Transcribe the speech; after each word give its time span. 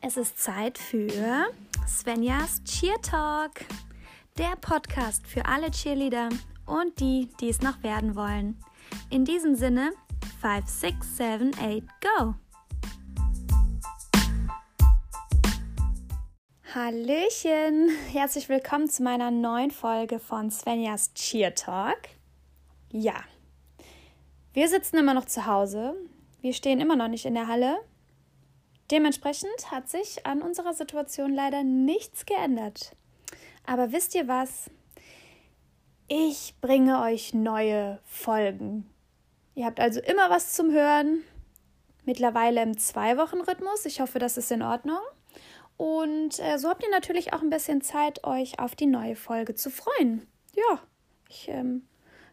Es 0.00 0.16
ist 0.16 0.38
Zeit 0.38 0.78
für 0.78 1.48
Svenjas 1.86 2.62
Cheer 2.62 3.00
Talk, 3.02 3.64
der 4.38 4.54
Podcast 4.60 5.26
für 5.26 5.44
alle 5.44 5.72
Cheerleader 5.72 6.28
und 6.66 7.00
die, 7.00 7.28
die 7.40 7.48
es 7.48 7.62
noch 7.62 7.82
werden 7.82 8.14
wollen. 8.14 8.62
In 9.10 9.24
diesem 9.24 9.56
Sinne, 9.56 9.90
5, 10.40 10.68
6, 10.68 11.16
7, 11.16 11.50
8, 11.54 11.82
go! 12.00 12.34
Hallöchen! 16.72 17.90
Herzlich 18.12 18.48
willkommen 18.48 18.88
zu 18.88 19.02
meiner 19.02 19.32
neuen 19.32 19.72
Folge 19.72 20.20
von 20.20 20.52
Svenjas 20.52 21.12
Cheer 21.14 21.56
Talk. 21.56 22.08
Ja, 22.92 23.24
wir 24.52 24.68
sitzen 24.68 24.98
immer 24.98 25.14
noch 25.14 25.24
zu 25.24 25.46
Hause. 25.46 25.94
Wir 26.40 26.52
stehen 26.52 26.80
immer 26.80 26.94
noch 26.94 27.08
nicht 27.08 27.24
in 27.24 27.34
der 27.34 27.48
Halle. 27.48 27.78
Dementsprechend 28.90 29.70
hat 29.70 29.88
sich 29.88 30.24
an 30.26 30.42
unserer 30.42 30.72
Situation 30.72 31.34
leider 31.34 31.62
nichts 31.62 32.24
geändert. 32.24 32.96
Aber 33.66 33.92
wisst 33.92 34.14
ihr 34.14 34.28
was? 34.28 34.70
Ich 36.08 36.54
bringe 36.62 37.02
euch 37.02 37.34
neue 37.34 38.00
Folgen. 38.04 38.88
Ihr 39.54 39.66
habt 39.66 39.78
also 39.78 40.00
immer 40.00 40.30
was 40.30 40.54
zum 40.54 40.70
Hören. 40.72 41.22
Mittlerweile 42.06 42.62
im 42.62 42.78
Zwei-Wochen-Rhythmus. 42.78 43.84
Ich 43.84 44.00
hoffe, 44.00 44.18
das 44.18 44.38
ist 44.38 44.50
in 44.50 44.62
Ordnung. 44.62 45.00
Und 45.76 46.38
äh, 46.40 46.58
so 46.58 46.70
habt 46.70 46.82
ihr 46.82 46.90
natürlich 46.90 47.34
auch 47.34 47.42
ein 47.42 47.50
bisschen 47.50 47.82
Zeit, 47.82 48.24
euch 48.24 48.58
auf 48.58 48.74
die 48.74 48.86
neue 48.86 49.16
Folge 49.16 49.54
zu 49.54 49.70
freuen. 49.70 50.26
Ja, 50.54 50.80
ich 51.28 51.48
ähm, 51.48 51.86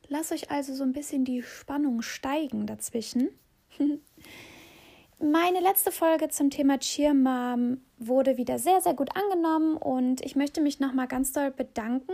lasse 0.08 0.34
euch 0.34 0.50
also 0.52 0.74
so 0.74 0.84
ein 0.84 0.94
bisschen 0.94 1.26
die 1.26 1.44
Spannung 1.44 2.02
steigen 2.02 2.66
dazwischen. 2.66 3.30
Meine 5.18 5.62
letzte 5.62 5.94
Folge 5.94 6.28
zum 6.28 6.50
Thema 6.50 6.78
Cheer 6.78 7.14
Mom 7.14 7.80
wurde 7.98 8.36
wieder 8.36 8.60
sehr, 8.60 8.82
sehr 8.82 8.94
gut 8.94 9.10
angenommen 9.16 9.78
und 9.78 10.20
ich 10.20 10.36
möchte 10.36 10.60
mich 10.60 10.82
nochmal 10.82 11.08
ganz 11.08 11.32
doll 11.32 11.52
bedanken. 11.52 12.12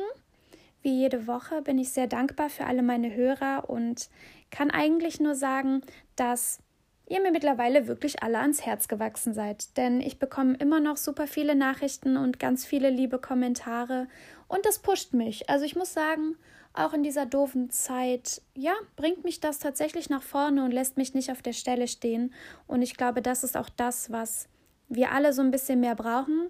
Wie 0.84 1.00
jede 1.00 1.26
Woche 1.26 1.64
bin 1.64 1.80
ich 1.80 1.90
sehr 1.90 2.06
dankbar 2.06 2.50
für 2.50 2.66
alle 2.66 2.84
meine 2.84 3.14
Hörer 3.16 3.70
und 3.70 4.10
kann 4.52 4.70
eigentlich 4.70 5.20
nur 5.20 5.34
sagen, 5.34 5.82
dass 6.16 6.60
ihr 7.08 7.22
mir 7.22 7.32
mittlerweile 7.32 7.88
wirklich 7.88 8.22
alle 8.22 8.38
ans 8.38 8.66
Herz 8.68 8.88
gewachsen 8.88 9.34
seid. 9.34 9.78
Denn 9.78 10.00
ich 10.00 10.20
bekomme 10.20 10.56
immer 10.60 10.80
noch 10.80 10.98
super 10.98 11.26
viele 11.26 11.56
Nachrichten 11.56 12.18
und 12.18 12.40
ganz 12.40 12.66
viele 12.66 12.92
liebe 12.92 13.18
Kommentare 13.18 14.08
und 14.48 14.64
das 14.68 14.78
pusht 14.78 15.14
mich. 15.14 15.50
Also 15.50 15.66
ich 15.66 15.76
muss 15.76 15.92
sagen, 15.92 16.36
auch 16.74 16.94
in 16.94 17.04
dieser 17.04 17.26
doofen 17.26 17.70
Zeit, 17.70 18.42
ja, 18.56 18.74
bringt 18.96 19.24
mich 19.24 19.40
das 19.40 19.60
tatsächlich 19.60 20.10
nach 20.10 20.24
vorne 20.24 20.64
und 20.64 20.72
lässt 20.72 20.98
mich 20.98 21.14
nicht 21.14 21.32
auf 21.32 21.42
der 21.42 21.54
Stelle 21.54 21.88
stehen. 21.88 22.34
Und 22.68 22.82
ich 22.82 22.96
glaube, 22.96 23.22
das 23.22 23.44
ist 23.44 23.58
auch 23.58 23.70
das, 23.70 24.12
was 24.12 24.48
wir 24.88 25.12
alle 25.12 25.34
so 25.34 25.42
ein 25.42 25.52
bisschen 25.52 25.80
mehr 25.80 25.96
brauchen. 25.96 26.48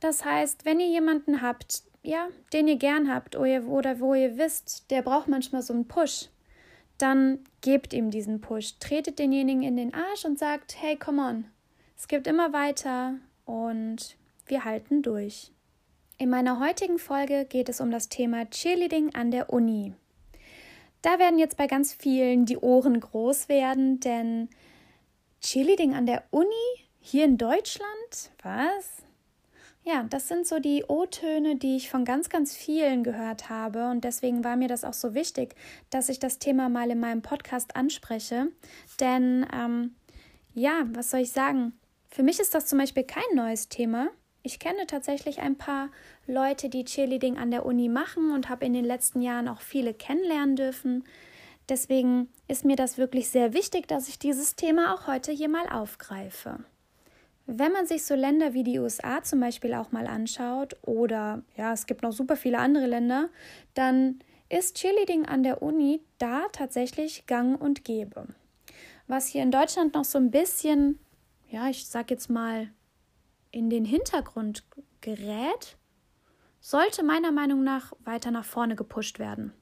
Das 0.00 0.24
heißt, 0.24 0.64
wenn 0.64 0.80
ihr 0.80 0.88
jemanden 0.88 1.40
habt, 1.40 1.82
ja, 2.02 2.28
den 2.52 2.68
ihr 2.68 2.76
gern 2.76 3.12
habt 3.12 3.36
oder 3.36 4.00
wo 4.00 4.14
ihr 4.14 4.36
wisst, 4.36 4.90
der 4.90 5.02
braucht 5.02 5.28
manchmal 5.28 5.62
so 5.62 5.72
einen 5.72 5.88
Push, 5.88 6.28
dann 6.98 7.40
gebt 7.62 7.92
ihm 7.92 8.10
diesen 8.10 8.40
Push. 8.40 8.78
Tretet 8.78 9.18
denjenigen 9.18 9.62
in 9.62 9.76
den 9.76 9.94
Arsch 9.94 10.24
und 10.24 10.38
sagt, 10.38 10.80
hey, 10.80 10.96
come 10.96 11.22
on. 11.22 11.44
Es 11.96 12.08
gibt 12.08 12.26
immer 12.26 12.52
weiter 12.52 13.14
und 13.44 14.16
wir 14.46 14.64
halten 14.64 15.02
durch. 15.02 15.52
In 16.18 16.30
meiner 16.30 16.60
heutigen 16.60 16.98
Folge 16.98 17.44
geht 17.44 17.68
es 17.68 17.78
um 17.78 17.90
das 17.90 18.08
Thema 18.08 18.48
Cheerleading 18.48 19.14
an 19.14 19.30
der 19.30 19.52
Uni. 19.52 19.92
Da 21.02 21.18
werden 21.18 21.38
jetzt 21.38 21.58
bei 21.58 21.66
ganz 21.66 21.92
vielen 21.92 22.46
die 22.46 22.56
Ohren 22.56 22.98
groß 22.98 23.50
werden, 23.50 24.00
denn 24.00 24.48
Cheerleading 25.42 25.94
an 25.94 26.06
der 26.06 26.24
Uni 26.30 26.46
hier 27.00 27.26
in 27.26 27.36
Deutschland? 27.36 28.30
Was? 28.42 29.02
Ja, 29.84 30.04
das 30.04 30.26
sind 30.26 30.46
so 30.46 30.58
die 30.58 30.84
O-Töne, 30.88 31.56
die 31.56 31.76
ich 31.76 31.90
von 31.90 32.06
ganz, 32.06 32.30
ganz 32.30 32.56
vielen 32.56 33.04
gehört 33.04 33.50
habe. 33.50 33.90
Und 33.90 34.02
deswegen 34.02 34.42
war 34.42 34.56
mir 34.56 34.68
das 34.68 34.84
auch 34.84 34.94
so 34.94 35.12
wichtig, 35.12 35.54
dass 35.90 36.08
ich 36.08 36.18
das 36.18 36.38
Thema 36.38 36.70
mal 36.70 36.90
in 36.90 36.98
meinem 36.98 37.20
Podcast 37.20 37.76
anspreche. 37.76 38.48
Denn, 39.00 39.46
ähm, 39.54 39.94
ja, 40.54 40.84
was 40.94 41.10
soll 41.10 41.20
ich 41.20 41.32
sagen? 41.32 41.78
Für 42.08 42.22
mich 42.22 42.40
ist 42.40 42.54
das 42.54 42.64
zum 42.64 42.78
Beispiel 42.78 43.04
kein 43.04 43.34
neues 43.34 43.68
Thema. 43.68 44.08
Ich 44.46 44.60
kenne 44.60 44.86
tatsächlich 44.86 45.40
ein 45.40 45.58
paar 45.58 45.90
Leute, 46.26 46.68
die 46.68 46.84
Cheerleading 46.84 47.38
an 47.38 47.50
der 47.50 47.64
Uni 47.64 47.88
machen 47.88 48.32
und 48.32 48.48
habe 48.48 48.64
in 48.64 48.72
den 48.72 48.84
letzten 48.84 49.22
Jahren 49.22 49.48
auch 49.48 49.60
viele 49.60 49.94
kennenlernen 49.94 50.56
dürfen. 50.56 51.04
Deswegen 51.68 52.28
ist 52.48 52.64
mir 52.64 52.76
das 52.76 52.98
wirklich 52.98 53.28
sehr 53.28 53.52
wichtig, 53.52 53.88
dass 53.88 54.08
ich 54.08 54.18
dieses 54.18 54.56
Thema 54.56 54.94
auch 54.94 55.06
heute 55.06 55.32
hier 55.32 55.48
mal 55.48 55.68
aufgreife. 55.68 56.60
Wenn 57.46 57.72
man 57.72 57.86
sich 57.86 58.04
so 58.04 58.14
Länder 58.14 58.54
wie 58.54 58.64
die 58.64 58.78
USA 58.80 59.22
zum 59.22 59.38
Beispiel 59.38 59.74
auch 59.74 59.92
mal 59.92 60.08
anschaut 60.08 60.76
oder 60.82 61.42
ja, 61.56 61.72
es 61.72 61.86
gibt 61.86 62.02
noch 62.02 62.12
super 62.12 62.36
viele 62.36 62.58
andere 62.58 62.86
Länder, 62.86 63.28
dann 63.74 64.18
ist 64.48 64.76
Cheerleading 64.76 65.26
an 65.26 65.44
der 65.44 65.62
Uni 65.62 66.00
da 66.18 66.46
tatsächlich 66.52 67.26
gang 67.26 67.60
und 67.60 67.84
gäbe. 67.84 68.26
Was 69.06 69.28
hier 69.28 69.42
in 69.42 69.52
Deutschland 69.52 69.94
noch 69.94 70.04
so 70.04 70.18
ein 70.18 70.32
bisschen, 70.32 70.98
ja, 71.48 71.68
ich 71.68 71.86
sag 71.86 72.10
jetzt 72.10 72.30
mal, 72.30 72.68
in 73.52 73.70
den 73.70 73.84
Hintergrund 73.84 74.64
gerät, 75.00 75.76
sollte 76.66 77.04
meiner 77.04 77.30
Meinung 77.30 77.62
nach 77.62 77.92
weiter 78.02 78.32
nach 78.32 78.44
vorne 78.44 78.74
gepusht 78.74 79.20
werden. 79.20 79.52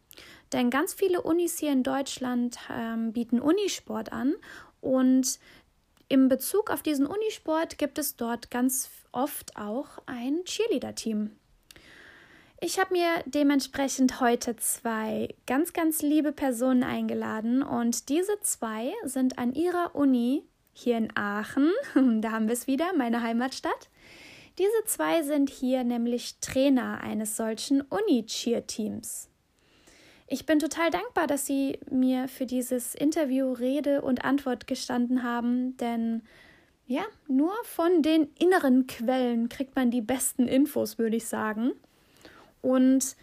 Denn 0.54 0.70
ganz 0.70 0.94
viele 0.94 1.20
Unis 1.20 1.58
hier 1.58 1.70
in 1.70 1.82
Deutschland 1.82 2.56
ähm, 2.70 3.12
bieten 3.12 3.40
Unisport 3.40 4.10
an 4.10 4.34
und 4.80 5.38
im 6.08 6.30
Bezug 6.30 6.70
auf 6.70 6.80
diesen 6.80 7.04
Unisport 7.04 7.76
gibt 7.76 7.98
es 7.98 8.16
dort 8.16 8.50
ganz 8.50 8.88
oft 9.12 9.54
auch 9.54 9.98
ein 10.06 10.44
Cheerleader-Team. 10.46 11.32
Ich 12.62 12.78
habe 12.78 12.94
mir 12.94 13.08
dementsprechend 13.26 14.20
heute 14.20 14.56
zwei 14.56 15.34
ganz, 15.46 15.74
ganz 15.74 16.00
liebe 16.00 16.32
Personen 16.32 16.84
eingeladen 16.84 17.62
und 17.62 18.08
diese 18.08 18.40
zwei 18.40 18.94
sind 19.04 19.38
an 19.38 19.52
ihrer 19.52 19.94
Uni 19.94 20.42
hier 20.72 20.96
in 20.96 21.14
Aachen, 21.14 21.70
da 22.22 22.30
haben 22.30 22.46
wir 22.48 22.54
es 22.54 22.66
wieder, 22.66 22.94
meine 22.96 23.20
Heimatstadt. 23.20 23.90
Diese 24.58 24.84
zwei 24.86 25.22
sind 25.22 25.50
hier 25.50 25.82
nämlich 25.82 26.38
Trainer 26.40 27.00
eines 27.00 27.36
solchen 27.36 27.80
Uni-Cheer-Teams. 27.80 29.28
Ich 30.28 30.46
bin 30.46 30.58
total 30.58 30.90
dankbar, 30.90 31.26
dass 31.26 31.46
Sie 31.46 31.78
mir 31.90 32.28
für 32.28 32.46
dieses 32.46 32.94
Interview 32.94 33.52
Rede 33.52 34.02
und 34.02 34.24
Antwort 34.24 34.66
gestanden 34.66 35.22
haben, 35.22 35.76
denn 35.76 36.22
ja, 36.86 37.02
nur 37.28 37.52
von 37.64 38.02
den 38.02 38.28
inneren 38.38 38.86
Quellen 38.86 39.48
kriegt 39.48 39.74
man 39.74 39.90
die 39.90 40.02
besten 40.02 40.46
Infos, 40.46 40.98
würde 40.98 41.16
ich 41.16 41.26
sagen. 41.26 41.72
Und 42.62 43.16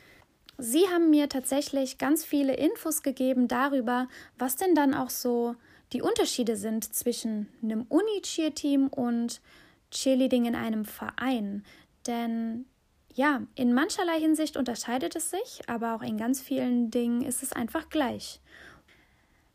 Sie 0.58 0.88
haben 0.90 1.10
mir 1.10 1.30
tatsächlich 1.30 1.98
ganz 1.98 2.24
viele 2.26 2.56
Infos 2.56 3.04
gegeben 3.04 3.48
darüber, 3.48 4.08
was 4.38 4.58
denn 4.58 4.76
dann 4.76 4.94
auch 4.94 5.10
so 5.10 5.56
die 5.94 6.02
Unterschiede 6.02 6.56
sind 6.56 6.94
zwischen 6.94 7.48
einem 7.64 7.86
Uni-Cheer-Team 7.90 8.88
und 8.88 9.42
Cheerleading 9.92 10.46
in 10.46 10.56
einem 10.56 10.86
Verein. 10.86 11.64
Denn 12.08 12.66
ja, 13.14 13.42
in 13.56 13.74
mancherlei 13.74 14.20
Hinsicht 14.20 14.58
unterscheidet 14.58 15.16
es 15.16 15.30
sich, 15.32 15.62
aber 15.68 15.96
auch 15.96 16.02
in 16.02 16.18
ganz 16.18 16.42
vielen 16.42 16.92
Dingen 16.92 17.22
ist 17.22 17.44
es 17.44 17.54
einfach 17.54 17.90
gleich. 17.90 18.40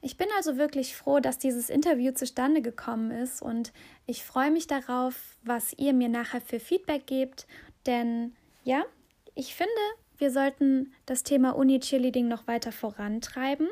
Ich 0.03 0.17
bin 0.17 0.29
also 0.37 0.57
wirklich 0.57 0.95
froh, 0.95 1.21
dass 1.21 1.39
dieses 1.39 1.71
Interview 1.71 2.13
zustande 2.13 2.63
gekommen 2.63 3.11
ist 3.11 3.43
und 3.43 3.73
ich 4.07 4.25
freue 4.25 4.51
mich 4.51 4.67
darauf, 4.67 5.37
was 5.43 5.73
ihr 5.79 5.93
mir 5.95 6.09
nachher 6.09 6.41
für 6.41 6.61
Feedback 6.61 7.07
gebt, 7.07 7.47
denn 7.87 8.37
ja, 8.63 8.85
ich 9.35 9.55
finde, 9.55 9.73
wir 10.19 10.31
sollten 10.31 10.93
das 11.07 11.23
Thema 11.23 11.57
Uni-Cheerleading 11.57 12.29
noch 12.29 12.47
weiter 12.47 12.73
vorantreiben. 12.73 13.69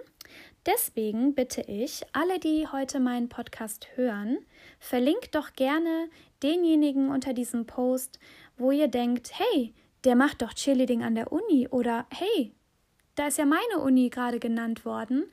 Deswegen 0.67 1.35
bitte 1.35 1.63
ich 1.63 2.03
alle, 2.13 2.39
die 2.39 2.67
heute 2.67 3.01
meinen 3.01 3.29
Podcast 3.29 3.89
hören, 3.95 4.39
verlinkt 4.79 5.35
doch 5.35 5.53
gerne 5.55 6.09
denjenigen 6.43 7.11
unter 7.11 7.33
diesem 7.33 7.67
Post, 7.67 8.19
wo 8.57 8.71
ihr 8.71 8.89
denkt, 8.89 9.33
hey, 9.39 9.75
der 10.05 10.17
macht 10.17 10.43
doch 10.43 10.53
Cheerleading 10.53 11.03
an 11.03 11.15
der 11.15 11.33
Uni 11.33 11.69
oder 11.69 12.07
hey, 12.11 12.53
da 13.15 13.29
ist 13.29 13.39
ja 13.39 13.47
meine 13.47 13.83
Uni 13.83 14.11
gerade 14.11 14.39
genannt 14.39 14.85
worden. 14.85 15.25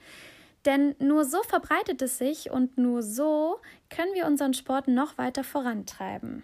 Denn 0.65 0.95
nur 0.99 1.25
so 1.25 1.41
verbreitet 1.43 2.01
es 2.01 2.17
sich 2.19 2.51
und 2.51 2.77
nur 2.77 3.01
so 3.01 3.59
können 3.89 4.13
wir 4.13 4.27
unseren 4.27 4.53
Sport 4.53 4.87
noch 4.87 5.17
weiter 5.17 5.43
vorantreiben. 5.43 6.43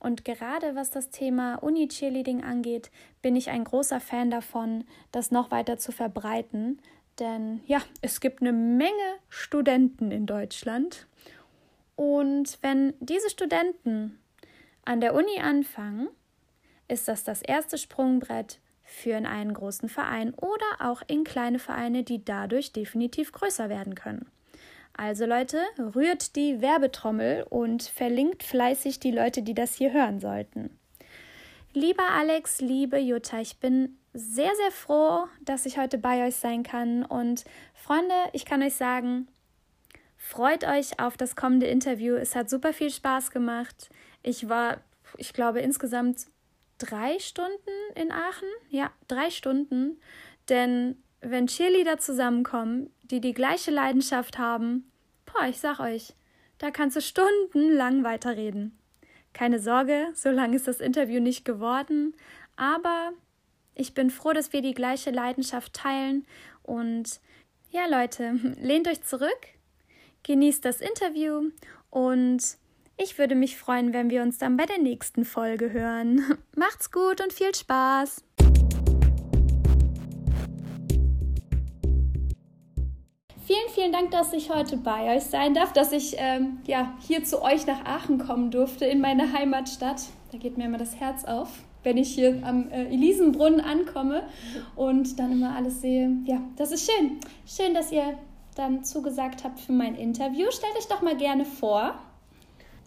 Und 0.00 0.24
gerade 0.24 0.74
was 0.74 0.90
das 0.90 1.10
Thema 1.10 1.62
Uni-Cheerleading 1.62 2.42
angeht, 2.42 2.90
bin 3.22 3.36
ich 3.36 3.50
ein 3.50 3.62
großer 3.62 4.00
Fan 4.00 4.32
davon, 4.32 4.84
das 5.12 5.30
noch 5.30 5.52
weiter 5.52 5.78
zu 5.78 5.92
verbreiten, 5.92 6.80
denn 7.18 7.60
ja, 7.66 7.80
es 8.00 8.20
gibt 8.20 8.40
eine 8.40 8.52
Menge 8.52 8.90
Studenten 9.28 10.10
in 10.10 10.26
Deutschland. 10.26 11.06
Und 12.02 12.58
wenn 12.62 12.94
diese 12.98 13.30
Studenten 13.30 14.18
an 14.84 15.00
der 15.00 15.14
Uni 15.14 15.38
anfangen, 15.40 16.08
ist 16.88 17.06
das 17.06 17.22
das 17.22 17.42
erste 17.42 17.78
Sprungbrett 17.78 18.58
für 18.82 19.12
in 19.12 19.24
einen 19.24 19.54
großen 19.54 19.88
Verein 19.88 20.34
oder 20.34 20.66
auch 20.80 21.02
in 21.06 21.22
kleine 21.22 21.60
Vereine, 21.60 22.02
die 22.02 22.24
dadurch 22.24 22.72
definitiv 22.72 23.30
größer 23.30 23.68
werden 23.68 23.94
können. 23.94 24.26
Also 24.94 25.26
Leute, 25.26 25.60
rührt 25.78 26.34
die 26.34 26.60
Werbetrommel 26.60 27.46
und 27.48 27.84
verlinkt 27.84 28.42
fleißig 28.42 28.98
die 28.98 29.12
Leute, 29.12 29.44
die 29.44 29.54
das 29.54 29.76
hier 29.76 29.92
hören 29.92 30.18
sollten. 30.18 30.76
Lieber 31.72 32.10
Alex, 32.10 32.60
liebe 32.60 32.98
Jutta, 32.98 33.40
ich 33.40 33.58
bin 33.58 33.96
sehr, 34.12 34.50
sehr 34.56 34.72
froh, 34.72 35.28
dass 35.44 35.66
ich 35.66 35.78
heute 35.78 35.98
bei 35.98 36.26
euch 36.26 36.34
sein 36.34 36.64
kann. 36.64 37.04
Und 37.04 37.44
Freunde, 37.74 38.14
ich 38.32 38.44
kann 38.44 38.60
euch 38.60 38.74
sagen, 38.74 39.28
freut 40.22 40.64
euch 40.64 40.98
auf 41.00 41.16
das 41.16 41.36
kommende 41.36 41.66
Interview. 41.66 42.14
Es 42.14 42.34
hat 42.34 42.48
super 42.48 42.72
viel 42.72 42.90
Spaß 42.90 43.32
gemacht. 43.32 43.90
Ich 44.22 44.48
war, 44.48 44.78
ich 45.16 45.32
glaube, 45.32 45.60
insgesamt 45.60 46.26
drei 46.78 47.18
Stunden 47.18 47.70
in 47.96 48.12
Aachen. 48.12 48.48
Ja, 48.70 48.92
drei 49.08 49.30
Stunden. 49.30 50.00
Denn 50.48 50.96
wenn 51.20 51.48
Cheerleader 51.48 51.98
zusammenkommen, 51.98 52.90
die 53.02 53.20
die 53.20 53.34
gleiche 53.34 53.72
Leidenschaft 53.72 54.38
haben, 54.38 54.90
boah, 55.26 55.46
ich 55.48 55.58
sag 55.58 55.80
euch, 55.80 56.14
da 56.58 56.70
kannst 56.70 56.96
du 56.96 57.00
stundenlang 57.00 58.04
weiterreden. 58.04 58.78
Keine 59.32 59.58
Sorge, 59.58 60.08
so 60.14 60.30
lang 60.30 60.52
ist 60.52 60.68
das 60.68 60.80
Interview 60.80 61.20
nicht 61.20 61.44
geworden, 61.44 62.14
aber 62.56 63.12
ich 63.74 63.94
bin 63.94 64.10
froh, 64.10 64.32
dass 64.32 64.52
wir 64.52 64.62
die 64.62 64.74
gleiche 64.74 65.10
Leidenschaft 65.10 65.72
teilen 65.72 66.26
und 66.62 67.20
ja, 67.70 67.86
Leute, 67.86 68.32
lehnt 68.60 68.88
euch 68.88 69.02
zurück, 69.02 69.48
genießt 70.22 70.64
das 70.64 70.80
Interview 70.80 71.50
und 71.90 72.56
ich 72.96 73.18
würde 73.18 73.34
mich 73.34 73.56
freuen, 73.56 73.92
wenn 73.92 74.10
wir 74.10 74.22
uns 74.22 74.38
dann 74.38 74.56
bei 74.56 74.66
der 74.66 74.78
nächsten 74.78 75.24
Folge 75.24 75.72
hören. 75.72 76.24
Macht's 76.56 76.90
gut 76.90 77.20
und 77.20 77.32
viel 77.32 77.54
Spaß! 77.54 78.22
Vielen, 83.44 83.68
vielen 83.74 83.92
Dank, 83.92 84.12
dass 84.12 84.32
ich 84.32 84.50
heute 84.50 84.76
bei 84.76 85.16
euch 85.16 85.24
sein 85.24 85.52
darf, 85.52 85.72
dass 85.72 85.90
ich 85.90 86.14
ähm, 86.16 86.58
ja, 86.64 86.94
hier 87.06 87.24
zu 87.24 87.42
euch 87.42 87.66
nach 87.66 87.84
Aachen 87.84 88.18
kommen 88.18 88.50
durfte, 88.50 88.86
in 88.86 89.00
meine 89.00 89.32
Heimatstadt. 89.32 90.04
Da 90.30 90.38
geht 90.38 90.56
mir 90.56 90.66
immer 90.66 90.78
das 90.78 91.00
Herz 91.00 91.24
auf, 91.24 91.48
wenn 91.82 91.96
ich 91.96 92.14
hier 92.14 92.40
am 92.44 92.70
äh, 92.70 92.84
Elisenbrunnen 92.84 93.60
ankomme 93.60 94.22
und 94.76 95.18
dann 95.18 95.32
immer 95.32 95.56
alles 95.56 95.80
sehe. 95.80 96.16
Ja, 96.24 96.40
das 96.56 96.70
ist 96.70 96.90
schön. 96.90 97.18
Schön, 97.44 97.74
dass 97.74 97.90
ihr 97.90 98.16
dann 98.54 98.84
zugesagt 98.84 99.44
habt 99.44 99.60
für 99.60 99.72
mein 99.72 99.94
Interview. 99.94 100.50
Stellt 100.50 100.76
euch 100.76 100.88
doch 100.88 101.02
mal 101.02 101.16
gerne 101.16 101.44
vor. 101.44 101.94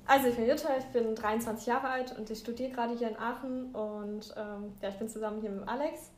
Also 0.08 0.28
ich 0.28 0.36
bin 0.36 0.48
Jutta, 0.48 0.70
ich 0.78 0.86
bin 0.86 1.16
23 1.16 1.66
Jahre 1.66 1.88
alt 1.88 2.16
und 2.18 2.30
ich 2.30 2.40
studiere 2.40 2.70
gerade 2.70 2.96
hier 2.96 3.10
in 3.10 3.18
Aachen 3.18 3.74
und 3.74 4.34
ähm, 4.38 4.74
ja, 4.82 4.90
ich 4.90 4.96
bin 4.96 5.10
zusammen 5.10 5.42
hier 5.42 5.50
mit 5.50 5.68
Alex. 5.68 6.12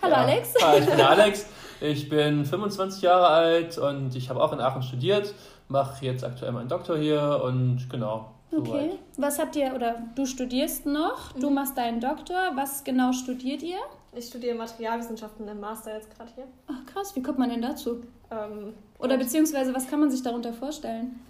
Hallo 0.00 0.14
ja. 0.14 0.20
Alex. 0.20 0.54
Hi, 0.62 0.78
ich 0.78 0.86
bin 0.86 1.00
Alex. 1.00 1.46
Ich 1.80 2.08
bin 2.08 2.44
25 2.44 3.02
Jahre 3.02 3.26
alt 3.26 3.78
und 3.78 4.14
ich 4.14 4.30
habe 4.30 4.40
auch 4.40 4.52
in 4.52 4.60
Aachen 4.60 4.82
studiert, 4.82 5.34
mache 5.66 6.04
jetzt 6.04 6.22
aktuell 6.22 6.52
meinen 6.52 6.68
Doktor 6.68 6.96
hier 6.96 7.40
und 7.44 7.90
genau. 7.90 8.30
Okay. 8.52 8.64
Soweit. 8.64 8.98
Was 9.16 9.38
habt 9.40 9.56
ihr, 9.56 9.74
oder 9.74 9.96
du 10.14 10.24
studierst 10.24 10.86
noch, 10.86 11.32
du 11.32 11.48
mhm. 11.48 11.56
machst 11.56 11.76
deinen 11.76 12.00
Doktor. 12.00 12.52
Was 12.54 12.84
genau 12.84 13.12
studiert 13.12 13.62
ihr? 13.62 13.78
Ich 14.14 14.26
studiere 14.26 14.54
Materialwissenschaften 14.54 15.46
im 15.48 15.60
Master 15.60 15.94
jetzt 15.94 16.16
gerade 16.16 16.30
hier. 16.34 16.46
Krass, 16.92 17.14
wie 17.14 17.22
kommt 17.22 17.38
man 17.38 17.50
denn 17.50 17.62
dazu? 17.62 18.02
Ähm, 18.30 18.74
oder 18.98 19.16
beziehungsweise, 19.16 19.74
was 19.74 19.88
kann 19.88 20.00
man 20.00 20.10
sich 20.10 20.22
darunter 20.22 20.52
vorstellen? 20.52 21.20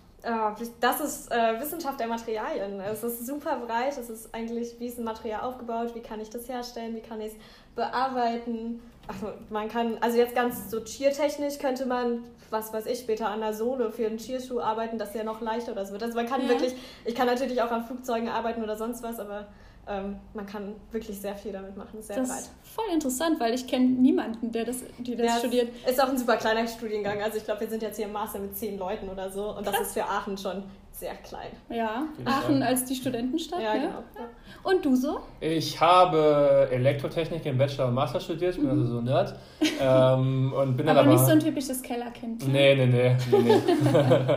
Das 0.81 1.01
ist 1.01 1.31
äh, 1.31 1.61
Wissenschaft 1.61 2.01
der 2.01 2.09
Materialien. 2.09 2.81
Es 2.81 3.05
ist 3.05 3.25
super 3.25 3.57
breit. 3.65 3.97
Es 3.97 4.11
ist 4.11 4.35
eigentlich, 4.35 4.75
wie 4.81 4.87
ist 4.87 4.99
ein 4.99 5.05
Material 5.05 5.43
aufgebaut, 5.43 5.95
wie 5.95 6.01
kann 6.01 6.21
ich 6.21 6.29
das 6.29 6.49
herstellen, 6.49 6.97
wie 6.97 7.01
kann 7.01 7.21
ich 7.21 7.29
es 7.29 7.39
bearbeiten. 7.77 8.83
Also 9.07 9.33
man 9.49 9.69
kann, 9.69 9.97
also 10.01 10.19
jetzt 10.19 10.35
ganz 10.35 10.71
so 10.71 10.81
Cheer-technisch 10.81 11.59
könnte 11.59 11.87
man, 11.87 12.25
was 12.51 12.73
weiß 12.73 12.87
ich, 12.87 12.99
später 12.99 13.29
an 13.29 13.41
der 13.41 13.55
Sohle 13.55 13.93
für 13.93 14.07
einen 14.07 14.19
Cheerschuh 14.19 14.61
arbeiten, 14.61 14.99
dass 14.99 15.13
der 15.13 15.23
noch 15.23 15.41
leichter 15.41 15.73
oder 15.73 15.87
so 15.87 15.93
wird. 15.93 16.03
Also 16.03 16.17
man 16.17 16.27
kann 16.27 16.43
ja. 16.43 16.49
wirklich, 16.49 16.75
ich 17.05 17.15
kann 17.15 17.27
natürlich 17.27 17.63
auch 17.63 17.71
an 17.71 17.85
Flugzeugen 17.85 18.29
arbeiten 18.29 18.63
oder 18.63 18.77
sonst 18.77 19.03
was, 19.03 19.21
aber 19.21 19.47
ähm, 19.88 20.17
man 20.35 20.46
kann 20.46 20.75
wirklich 20.90 21.19
sehr 21.19 21.35
viel 21.35 21.52
damit 21.52 21.76
machen, 21.76 22.00
sehr 22.02 22.17
das 22.17 22.29
breit. 22.29 22.38
Ist 22.40 22.52
voll 22.62 22.85
interessant, 22.93 23.40
weil 23.40 23.55
ich 23.55 23.67
kenne 23.67 23.87
niemanden, 23.87 24.52
der 24.52 24.64
das, 24.64 24.82
die 24.99 25.17
das 25.17 25.26
ja, 25.26 25.38
studiert. 25.38 25.70
Ist 25.88 26.02
auch 26.02 26.08
ein 26.08 26.19
super 26.19 26.37
kleiner 26.37 26.67
Studiengang. 26.67 27.23
Also 27.23 27.38
ich 27.38 27.44
glaube, 27.44 27.61
wir 27.61 27.69
sind 27.69 27.82
jetzt 27.82 27.96
hier 27.96 28.06
im 28.06 28.12
Master 28.12 28.38
mit 28.38 28.56
zehn 28.56 28.79
Leuten 28.79 29.08
oder 29.08 29.31
so 29.31 29.56
und 29.56 29.67
das 29.67 29.81
ist 29.81 29.94
für 29.94 30.05
Aachen 30.05 30.37
schon 30.37 30.64
sehr 30.90 31.14
klein. 31.14 31.50
Ja, 31.70 32.06
Aachen 32.25 32.62
als 32.62 32.85
die 32.85 32.94
Studentenstadt. 32.94 33.61
Ja, 33.61 33.75
ja? 33.75 33.81
genau. 33.81 34.02
Ja. 34.17 34.29
Und 34.64 34.85
du 34.85 34.96
so? 34.96 35.20
Ich 35.40 35.81
habe 35.81 36.69
Elektrotechnik 36.70 37.46
im 37.46 37.56
Bachelor 37.56 37.88
und 37.88 37.94
Master 37.94 38.20
studiert, 38.20 38.56
ich 38.56 38.61
bin 38.61 38.67
mhm. 38.67 38.82
also 38.82 38.93
so 38.93 38.99
ein 38.99 39.05
Nerd. 39.05 39.35
ähm, 39.81 40.52
und 40.52 40.76
bin 40.76 40.88
aber, 40.88 40.96
dann 40.96 41.06
aber 41.06 41.12
nicht 41.14 41.25
so 41.25 41.32
ein 41.32 41.40
typisches 41.40 41.82
Kellerkind. 41.82 42.46
Ne? 42.49 42.52
Nee, 42.52 42.75
nee, 42.75 42.87
nee. 42.87 43.17
nee, 43.31 43.38
nee. 43.38 44.35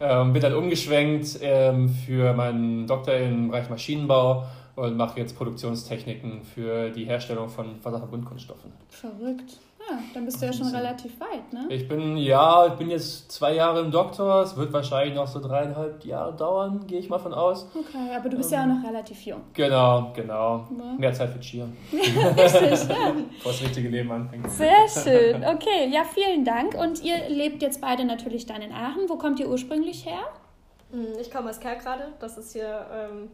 ähm, 0.00 0.32
bin 0.32 0.42
dann 0.42 0.54
umgeschwenkt 0.54 1.38
ähm, 1.40 1.88
für 1.88 2.32
meinen 2.34 2.86
Doktor 2.86 3.14
im 3.14 3.48
Bereich 3.48 3.70
Maschinenbau 3.70 4.44
und 4.76 4.96
mache 4.96 5.20
jetzt 5.20 5.36
Produktionstechniken 5.36 6.42
für 6.42 6.90
die 6.90 7.04
Herstellung 7.04 7.48
von 7.48 7.82
Wasserverbundkunststoffen. 7.82 8.72
Verrückt. 8.88 9.58
Ja, 9.90 9.98
dann 10.14 10.24
bist 10.24 10.40
du 10.40 10.46
ja 10.46 10.52
schon 10.52 10.68
relativ 10.68 11.20
weit, 11.20 11.52
ne? 11.52 11.66
Ich 11.68 11.86
bin, 11.86 12.16
ja, 12.16 12.66
ich 12.68 12.72
bin 12.74 12.88
jetzt 12.88 13.30
zwei 13.30 13.54
Jahre 13.54 13.80
im 13.80 13.90
Doktor. 13.90 14.42
Es 14.42 14.56
wird 14.56 14.72
wahrscheinlich 14.72 15.14
noch 15.14 15.26
so 15.26 15.40
dreieinhalb 15.40 16.02
Jahre 16.06 16.34
dauern, 16.34 16.86
gehe 16.86 16.98
ich 16.98 17.10
mal 17.10 17.18
von 17.18 17.34
aus. 17.34 17.68
Okay, 17.74 18.14
aber 18.16 18.30
du 18.30 18.38
bist 18.38 18.50
ähm, 18.50 18.58
ja 18.58 18.62
auch 18.62 18.78
noch 18.78 18.88
relativ 18.88 19.20
jung. 19.26 19.42
Genau, 19.52 20.10
genau. 20.14 20.68
Ja. 20.78 20.94
Mehr 20.96 21.12
Zeit 21.12 21.30
für 21.30 21.40
Cheer. 21.40 21.68
Richtig, 21.92 22.88
ja. 22.88 23.12
Bevor 23.12 23.52
das 23.52 23.60
richtige 23.62 23.88
Leben 23.90 24.10
anfängt. 24.10 24.50
Sehr 24.50 24.88
schön. 24.88 25.44
Okay, 25.54 25.88
ja, 25.90 26.02
vielen 26.04 26.44
Dank. 26.44 26.74
Und 26.74 27.02
ihr 27.02 27.28
lebt 27.28 27.62
jetzt 27.62 27.80
beide 27.80 28.04
natürlich 28.04 28.46
dann 28.46 28.62
in 28.62 28.72
Aachen. 28.72 29.08
Wo 29.08 29.16
kommt 29.16 29.38
ihr 29.38 29.48
ursprünglich 29.48 30.06
her? 30.06 30.22
Hm, 30.90 31.18
ich 31.20 31.30
komme 31.30 31.50
aus 31.50 31.60
Kerkrade. 31.60 32.08
Das 32.18 32.38
ist 32.38 32.52
hier 32.52 32.86
ähm, 32.92 33.28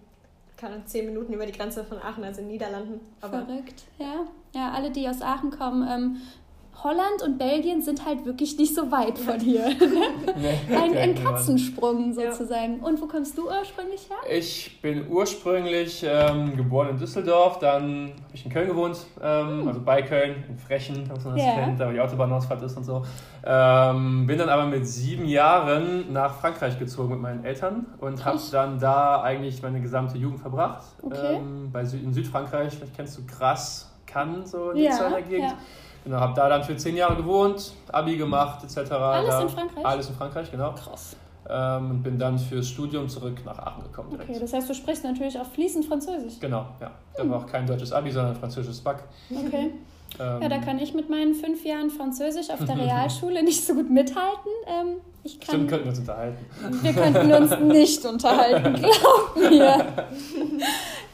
keine 0.61 0.85
zehn 0.85 1.07
Minuten 1.07 1.33
über 1.33 1.47
die 1.47 1.53
Grenze 1.53 1.85
von 1.85 1.99
Aachen, 1.99 2.23
also 2.23 2.41
in 2.41 2.47
den 2.47 2.53
Niederlanden. 2.53 3.01
Aber 3.21 3.45
Verrückt, 3.47 3.85
ja. 3.99 4.27
Ja, 4.55 4.73
alle, 4.73 4.91
die 4.91 5.09
aus 5.09 5.23
Aachen 5.23 5.51
kommen, 5.51 5.87
ähm, 5.89 6.17
Holland 6.83 7.23
und 7.25 7.39
Belgien 7.39 7.83
sind 7.83 8.07
halt 8.07 8.25
wirklich 8.25 8.57
nicht 8.57 8.75
so 8.75 8.91
weit 8.91 9.19
von 9.19 9.39
hier. 9.39 9.69
nee, 10.37 10.75
ein, 10.75 10.97
ein 10.97 11.15
Katzensprung 11.15 12.13
sozusagen. 12.13 12.79
Ja. 12.81 12.87
Und 12.87 13.01
wo 13.01 13.07
kommst 13.07 13.37
du 13.37 13.49
ursprünglich 13.49 14.09
her? 14.09 14.17
Ich 14.31 14.81
bin 14.81 15.07
ursprünglich 15.09 16.05
ähm, 16.09 16.57
geboren 16.57 16.91
in 16.91 16.99
Düsseldorf, 16.99 17.59
dann 17.59 18.13
habe 18.13 18.35
ich 18.35 18.45
in 18.45 18.51
Köln 18.51 18.69
gewohnt, 18.69 18.99
ähm, 19.23 19.61
hm. 19.61 19.69
also 19.69 19.81
bei 19.81 20.03
Köln, 20.03 20.45
in 20.49 20.59
Frechen, 20.59 21.07
man 21.07 21.37
das 21.37 21.47
ja. 21.47 21.55
kennt, 21.55 21.81
da 21.81 21.89
wo 21.89 21.93
die 21.93 22.01
Autobahnausfahrt 22.01 22.63
ist 22.63 22.77
und 22.77 22.85
so. 22.85 23.05
Ähm, 23.45 24.27
bin 24.27 24.39
dann 24.39 24.49
aber 24.49 24.67
mit 24.67 24.87
sieben 24.87 25.27
Jahren 25.27 26.13
nach 26.13 26.35
Frankreich 26.35 26.79
gezogen 26.79 27.11
mit 27.11 27.21
meinen 27.21 27.45
Eltern 27.45 27.87
und 27.99 28.25
habe 28.25 28.39
dann 28.53 28.79
da 28.79 29.23
eigentlich 29.23 29.63
meine 29.63 29.81
gesamte 29.81 30.17
Jugend 30.19 30.41
verbracht. 30.41 30.85
Okay. 31.03 31.37
Ähm, 31.37 31.71
bei 31.73 31.85
Süd 31.85 32.03
in 32.03 32.13
Südfrankreich, 32.13 32.75
vielleicht 32.75 32.97
kennst 32.97 33.19
du 33.19 33.27
Grasse, 33.27 33.87
Cannes, 34.07 34.51
so 34.51 34.71
in 34.71 34.85
ja, 34.85 35.09
der 35.09 35.23
Gegend. 35.23 35.51
Ja. 35.51 35.59
Genau, 36.05 36.19
habe 36.19 36.35
da 36.35 36.49
dann 36.49 36.65
für 36.65 36.77
zehn 36.77 36.97
Jahre 36.97 37.17
gewohnt, 37.17 37.73
Abi 37.93 38.17
gemacht 38.17 38.65
etc. 38.65 38.91
Alles 38.93 39.29
da, 39.29 39.43
in 39.43 39.49
Frankreich? 39.49 39.87
Alles 39.87 40.09
in 40.09 40.15
Frankreich, 40.15 40.51
genau. 40.51 40.73
Krass. 40.73 41.17
Ähm, 41.49 41.91
und 41.91 42.03
bin 42.03 42.19
dann 42.19 42.39
fürs 42.39 42.69
Studium 42.69 43.09
zurück 43.09 43.39
nach 43.45 43.59
Aachen 43.59 43.83
gekommen. 43.83 44.11
Direkt. 44.11 44.31
Okay, 44.31 44.39
das 44.39 44.53
heißt, 44.53 44.69
du 44.69 44.75
sprichst 44.75 45.05
natürlich 45.05 45.39
auch 45.39 45.47
fließend 45.47 45.85
Französisch. 45.85 46.39
Genau, 46.41 46.67
ja. 46.81 46.91
Da 47.17 47.23
hm. 47.23 47.31
war 47.31 47.39
auch 47.39 47.47
kein 47.47 47.67
deutsches 47.67 47.93
Abi, 47.93 48.11
sondern 48.11 48.37
französisches 48.37 48.81
Back. 48.81 49.03
Okay. 49.31 49.73
Ähm, 50.19 50.43
ja, 50.43 50.49
da 50.49 50.59
kann 50.59 50.79
ich 50.79 50.95
mit 50.95 51.09
meinen 51.09 51.35
fünf 51.35 51.65
Jahren 51.65 51.91
Französisch 51.91 52.51
auf 52.51 52.65
der 52.65 52.77
Realschule 52.79 53.43
nicht 53.43 53.65
so 53.65 53.75
gut 53.75 53.91
mithalten. 53.91 54.51
Ähm, 54.67 54.97
ich 55.23 55.39
kann, 55.39 55.55
Stimmt, 55.57 55.71
könnten 55.71 55.85
wir 55.85 55.91
uns 55.91 55.99
unterhalten. 55.99 56.47
Wir 56.83 56.93
könnten 56.93 57.33
uns 57.33 57.59
nicht 57.61 58.05
unterhalten, 58.05 58.75
glaub 58.75 59.37
mir. 59.37 59.87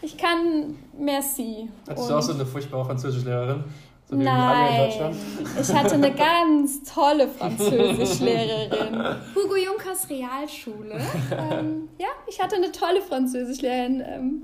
Ich 0.01 0.17
kann 0.17 0.77
merci. 0.99 1.69
Hattest 1.89 2.11
du 2.11 2.15
auch 2.15 2.23
so 2.23 2.33
eine 2.33 2.47
furchtbare 2.47 2.85
Französischlehrerin? 2.85 3.65
So 4.09 4.15
Nein, 4.15 5.17
ich 5.61 5.75
hatte 5.75 5.95
eine 5.95 6.13
ganz 6.13 6.85
tolle 6.85 7.27
Französischlehrerin. 7.27 9.17
Hugo 9.35 9.57
Junkers 9.57 10.09
Realschule. 10.09 11.01
Ähm, 11.33 11.89
ja, 11.99 12.07
ich 12.29 12.41
hatte 12.41 12.55
eine 12.55 12.71
tolle 12.71 13.03
Französischlehrerin. 13.03 14.01
Ähm, 14.07 14.43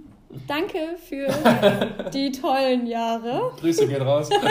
danke 0.48 0.96
für 1.08 1.28
die 2.12 2.32
tollen 2.32 2.88
Jahre. 2.88 3.52
Grüße 3.60 3.86
gehen 3.86 4.02
raus. 4.02 4.28
genau. 4.40 4.48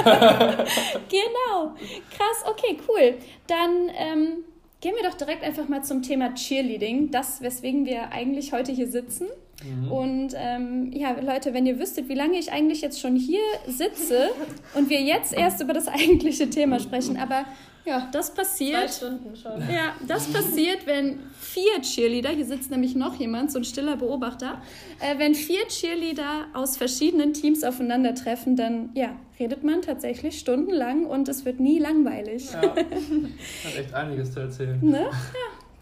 Krass, 2.15 2.45
okay, 2.49 2.77
cool. 2.87 3.15
Dann 3.47 3.89
ähm, 3.97 4.45
gehen 4.79 4.95
wir 4.95 5.09
doch 5.09 5.17
direkt 5.17 5.43
einfach 5.43 5.67
mal 5.67 5.83
zum 5.83 6.03
Thema 6.03 6.33
Cheerleading. 6.35 7.11
Das, 7.11 7.41
weswegen 7.41 7.85
wir 7.85 8.13
eigentlich 8.13 8.53
heute 8.53 8.71
hier 8.71 8.87
sitzen. 8.87 9.27
Mhm. 9.63 9.91
Und 9.91 10.33
ähm, 10.35 10.91
ja, 10.93 11.15
Leute, 11.19 11.53
wenn 11.53 11.65
ihr 11.65 11.79
wüsstet, 11.79 12.09
wie 12.09 12.15
lange 12.15 12.37
ich 12.37 12.51
eigentlich 12.51 12.81
jetzt 12.81 12.99
schon 12.99 13.15
hier 13.15 13.41
sitze 13.67 14.29
und 14.75 14.89
wir 14.89 15.01
jetzt 15.01 15.33
erst 15.33 15.61
über 15.61 15.73
das 15.73 15.87
eigentliche 15.87 16.49
Thema 16.49 16.79
sprechen, 16.79 17.17
aber 17.17 17.45
ja, 17.83 18.09
das 18.11 18.31
passiert. 18.31 18.89
Zwei 18.89 19.07
Stunden 19.07 19.35
schon. 19.35 19.59
Ja, 19.61 19.95
das 20.07 20.27
passiert, 20.27 20.85
wenn 20.85 21.19
vier 21.39 21.81
Cheerleader, 21.81 22.29
hier 22.29 22.45
sitzt 22.45 22.69
nämlich 22.69 22.95
noch 22.95 23.15
jemand, 23.15 23.51
so 23.51 23.57
ein 23.57 23.63
stiller 23.63 23.97
Beobachter, 23.97 24.61
äh, 24.99 25.17
wenn 25.17 25.33
vier 25.33 25.67
Cheerleader 25.67 26.45
aus 26.53 26.77
verschiedenen 26.77 27.33
Teams 27.33 27.63
aufeinandertreffen, 27.63 28.55
dann 28.55 28.89
ja, 28.93 29.15
redet 29.39 29.63
man 29.63 29.81
tatsächlich 29.81 30.37
stundenlang 30.37 31.05
und 31.05 31.27
es 31.27 31.43
wird 31.43 31.59
nie 31.59 31.79
langweilig. 31.79 32.51
Ja, 32.53 32.61
hat 32.61 33.77
echt 33.77 33.93
einiges 33.95 34.31
zu 34.31 34.41
erzählen. 34.41 34.79
Ne? 34.81 35.01
Ja, 35.01 35.11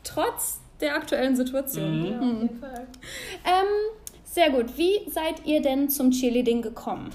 trotz 0.06 0.62
der 0.82 0.96
aktuellen 0.96 1.36
Situation. 1.36 2.00
Mhm. 2.00 2.06
Ja, 2.06 2.20
auf 2.20 2.42
jeden 2.42 2.60
Fall. 2.60 2.88
Ähm, 3.46 3.68
sehr 4.26 4.52
gut. 4.52 4.78
Wie 4.78 5.10
seid 5.10 5.46
ihr 5.46 5.62
denn 5.62 5.90
zum 5.90 6.12
Cheerleading 6.12 6.62
gekommen? 6.62 7.10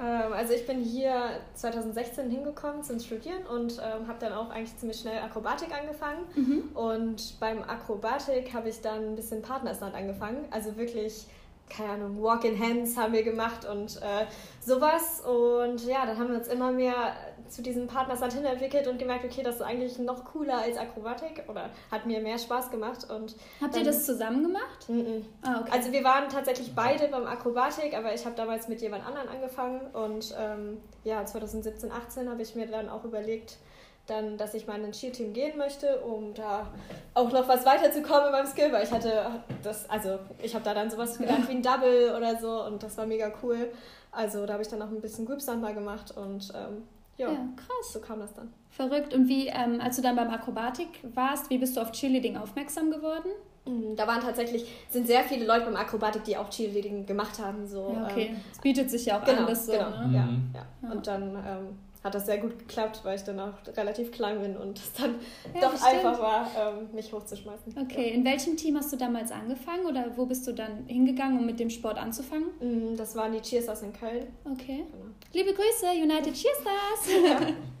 Ähm, 0.00 0.32
also 0.32 0.52
ich 0.54 0.66
bin 0.66 0.82
hier 0.82 1.40
2016 1.54 2.30
hingekommen 2.30 2.82
zum 2.82 2.98
Studieren 2.98 3.46
und 3.46 3.74
ähm, 3.78 4.08
habe 4.08 4.18
dann 4.18 4.32
auch 4.32 4.50
eigentlich 4.50 4.76
ziemlich 4.76 4.98
schnell 4.98 5.18
Akrobatik 5.20 5.68
angefangen. 5.72 6.24
Mhm. 6.34 6.62
Und 6.74 7.38
beim 7.38 7.62
Akrobatik 7.62 8.52
habe 8.52 8.68
ich 8.68 8.80
dann 8.80 9.12
ein 9.12 9.14
bisschen 9.14 9.42
Partnersland 9.42 9.94
angefangen. 9.94 10.44
Also 10.50 10.76
wirklich 10.76 11.26
keine 11.68 11.90
Ahnung, 11.90 12.22
Walk-in-Hands 12.22 12.96
haben 12.96 13.12
wir 13.12 13.22
gemacht 13.22 13.64
und 13.64 13.96
äh, 14.02 14.26
sowas. 14.60 15.20
Und 15.20 15.86
ja, 15.86 16.04
dann 16.04 16.18
haben 16.18 16.30
wir 16.30 16.38
uns 16.38 16.48
immer 16.48 16.70
mehr 16.70 17.14
zu 17.52 17.62
diesem 17.62 17.86
Partnersland 17.86 18.32
hin 18.32 18.44
entwickelt 18.44 18.88
und 18.88 18.98
gemerkt, 18.98 19.24
okay, 19.24 19.42
das 19.42 19.56
ist 19.56 19.62
eigentlich 19.62 19.98
noch 19.98 20.24
cooler 20.24 20.58
als 20.58 20.78
Akrobatik 20.78 21.44
oder 21.48 21.70
hat 21.90 22.06
mir 22.06 22.20
mehr 22.20 22.38
Spaß 22.38 22.70
gemacht. 22.70 23.10
Und 23.10 23.36
Habt 23.60 23.76
ihr 23.76 23.84
das 23.84 24.06
zusammen 24.06 24.42
gemacht? 24.42 24.88
Mm 24.88 24.92
-mm. 24.92 25.22
Ah, 25.42 25.60
okay. 25.60 25.70
Also 25.72 25.92
wir 25.92 26.02
waren 26.04 26.28
tatsächlich 26.28 26.74
beide 26.74 27.08
beim 27.08 27.26
Akrobatik, 27.26 27.94
aber 27.96 28.14
ich 28.14 28.24
habe 28.24 28.34
damals 28.36 28.68
mit 28.68 28.80
jemand 28.80 29.06
anderem 29.06 29.28
angefangen 29.28 29.80
und 29.92 30.34
ähm, 30.38 30.80
ja, 31.04 31.24
2017, 31.24 31.92
18 31.92 32.30
habe 32.30 32.42
ich 32.42 32.54
mir 32.54 32.66
dann 32.66 32.88
auch 32.88 33.04
überlegt, 33.04 33.58
dann, 34.06 34.36
dass 34.36 34.54
ich 34.54 34.66
mal 34.66 34.78
in 34.78 34.86
ein 34.86 34.92
Cheer-Team 34.92 35.32
gehen 35.32 35.56
möchte, 35.56 36.00
um 36.00 36.34
da 36.34 36.66
auch 37.14 37.30
noch 37.30 37.46
was 37.46 37.64
weiterzukommen 37.64 38.32
beim 38.32 38.46
Skill, 38.46 38.72
weil 38.72 38.84
ich 38.84 38.90
hatte 38.90 39.42
das, 39.62 39.88
also 39.88 40.18
ich 40.42 40.54
habe 40.54 40.64
da 40.64 40.74
dann 40.74 40.90
sowas 40.90 41.18
gelernt 41.18 41.48
wie 41.48 41.52
ein 41.52 41.62
Double 41.62 42.14
oder 42.16 42.40
so 42.40 42.64
und 42.64 42.82
das 42.82 42.96
war 42.98 43.06
mega 43.06 43.32
cool. 43.42 43.70
Also 44.10 44.44
da 44.44 44.54
habe 44.54 44.62
ich 44.62 44.68
dann 44.68 44.82
auch 44.82 44.88
ein 44.88 45.00
bisschen 45.00 45.24
Gripstand 45.24 45.62
mal 45.62 45.72
gemacht 45.72 46.16
und 46.16 46.52
ähm, 46.54 46.82
ja, 47.16 47.30
ja, 47.30 47.48
krass. 47.56 47.92
So 47.92 48.00
kam 48.00 48.20
das 48.20 48.32
dann. 48.34 48.52
Verrückt. 48.70 49.14
Und 49.14 49.28
wie, 49.28 49.48
ähm, 49.48 49.80
als 49.80 49.96
du 49.96 50.02
dann 50.02 50.16
beim 50.16 50.30
Akrobatik 50.30 50.88
warst, 51.14 51.50
wie 51.50 51.58
bist 51.58 51.76
du 51.76 51.80
auf 51.80 51.92
Cheerleading 51.92 52.36
aufmerksam 52.36 52.90
geworden? 52.90 53.28
Mhm, 53.66 53.94
da 53.96 54.06
waren 54.06 54.20
tatsächlich, 54.20 54.66
sind 54.90 55.06
sehr 55.06 55.22
viele 55.22 55.46
Leute 55.46 55.66
beim 55.66 55.76
Akrobatik, 55.76 56.24
die 56.24 56.36
auch 56.36 56.50
Cheerleading 56.50 57.06
gemacht 57.06 57.38
haben. 57.38 57.66
So, 57.66 57.94
ja, 57.94 58.06
okay. 58.06 58.28
Ähm, 58.30 58.36
es 58.50 58.58
bietet 58.58 58.90
sich 58.90 59.06
ja 59.06 59.20
auch 59.20 59.24
genau, 59.24 59.42
an, 59.42 59.46
das 59.46 59.66
so. 59.66 59.72
Genau, 59.72 59.90
ne? 59.90 60.16
ja, 60.16 60.22
mhm. 60.22 60.50
ja. 60.54 60.66
ja. 60.82 60.90
Und 60.90 61.06
dann 61.06 61.22
ähm, 61.36 61.78
hat 62.02 62.14
das 62.14 62.26
sehr 62.26 62.38
gut 62.38 62.58
geklappt, 62.58 63.00
weil 63.04 63.16
ich 63.16 63.22
dann 63.22 63.38
auch 63.38 63.54
relativ 63.76 64.10
klein 64.10 64.40
bin 64.40 64.56
und 64.56 64.78
es 64.78 64.92
dann 64.94 65.14
ja, 65.54 65.60
doch 65.60 65.72
bestimmt. 65.72 65.94
einfach 65.94 66.20
war, 66.20 66.50
ähm, 66.58 66.88
mich 66.92 67.12
hochzuschmeißen. 67.12 67.74
Okay, 67.80 68.08
ja. 68.08 68.14
in 68.14 68.24
welchem 68.24 68.56
Team 68.56 68.76
hast 68.76 68.92
du 68.92 68.96
damals 68.96 69.30
angefangen 69.30 69.86
oder 69.86 70.06
wo 70.16 70.26
bist 70.26 70.46
du 70.46 70.52
dann 70.52 70.86
hingegangen, 70.86 71.38
um 71.38 71.46
mit 71.46 71.60
dem 71.60 71.70
Sport 71.70 71.98
anzufangen? 71.98 72.48
Mm, 72.60 72.96
das 72.96 73.14
waren 73.14 73.32
die 73.32 73.40
Cheerstars 73.40 73.82
in 73.82 73.92
Köln. 73.92 74.26
Okay. 74.44 74.84
Genau. 74.90 75.04
Liebe 75.32 75.52
Grüße, 75.52 75.86
United 76.02 76.34
Cheerstars! 76.34 77.52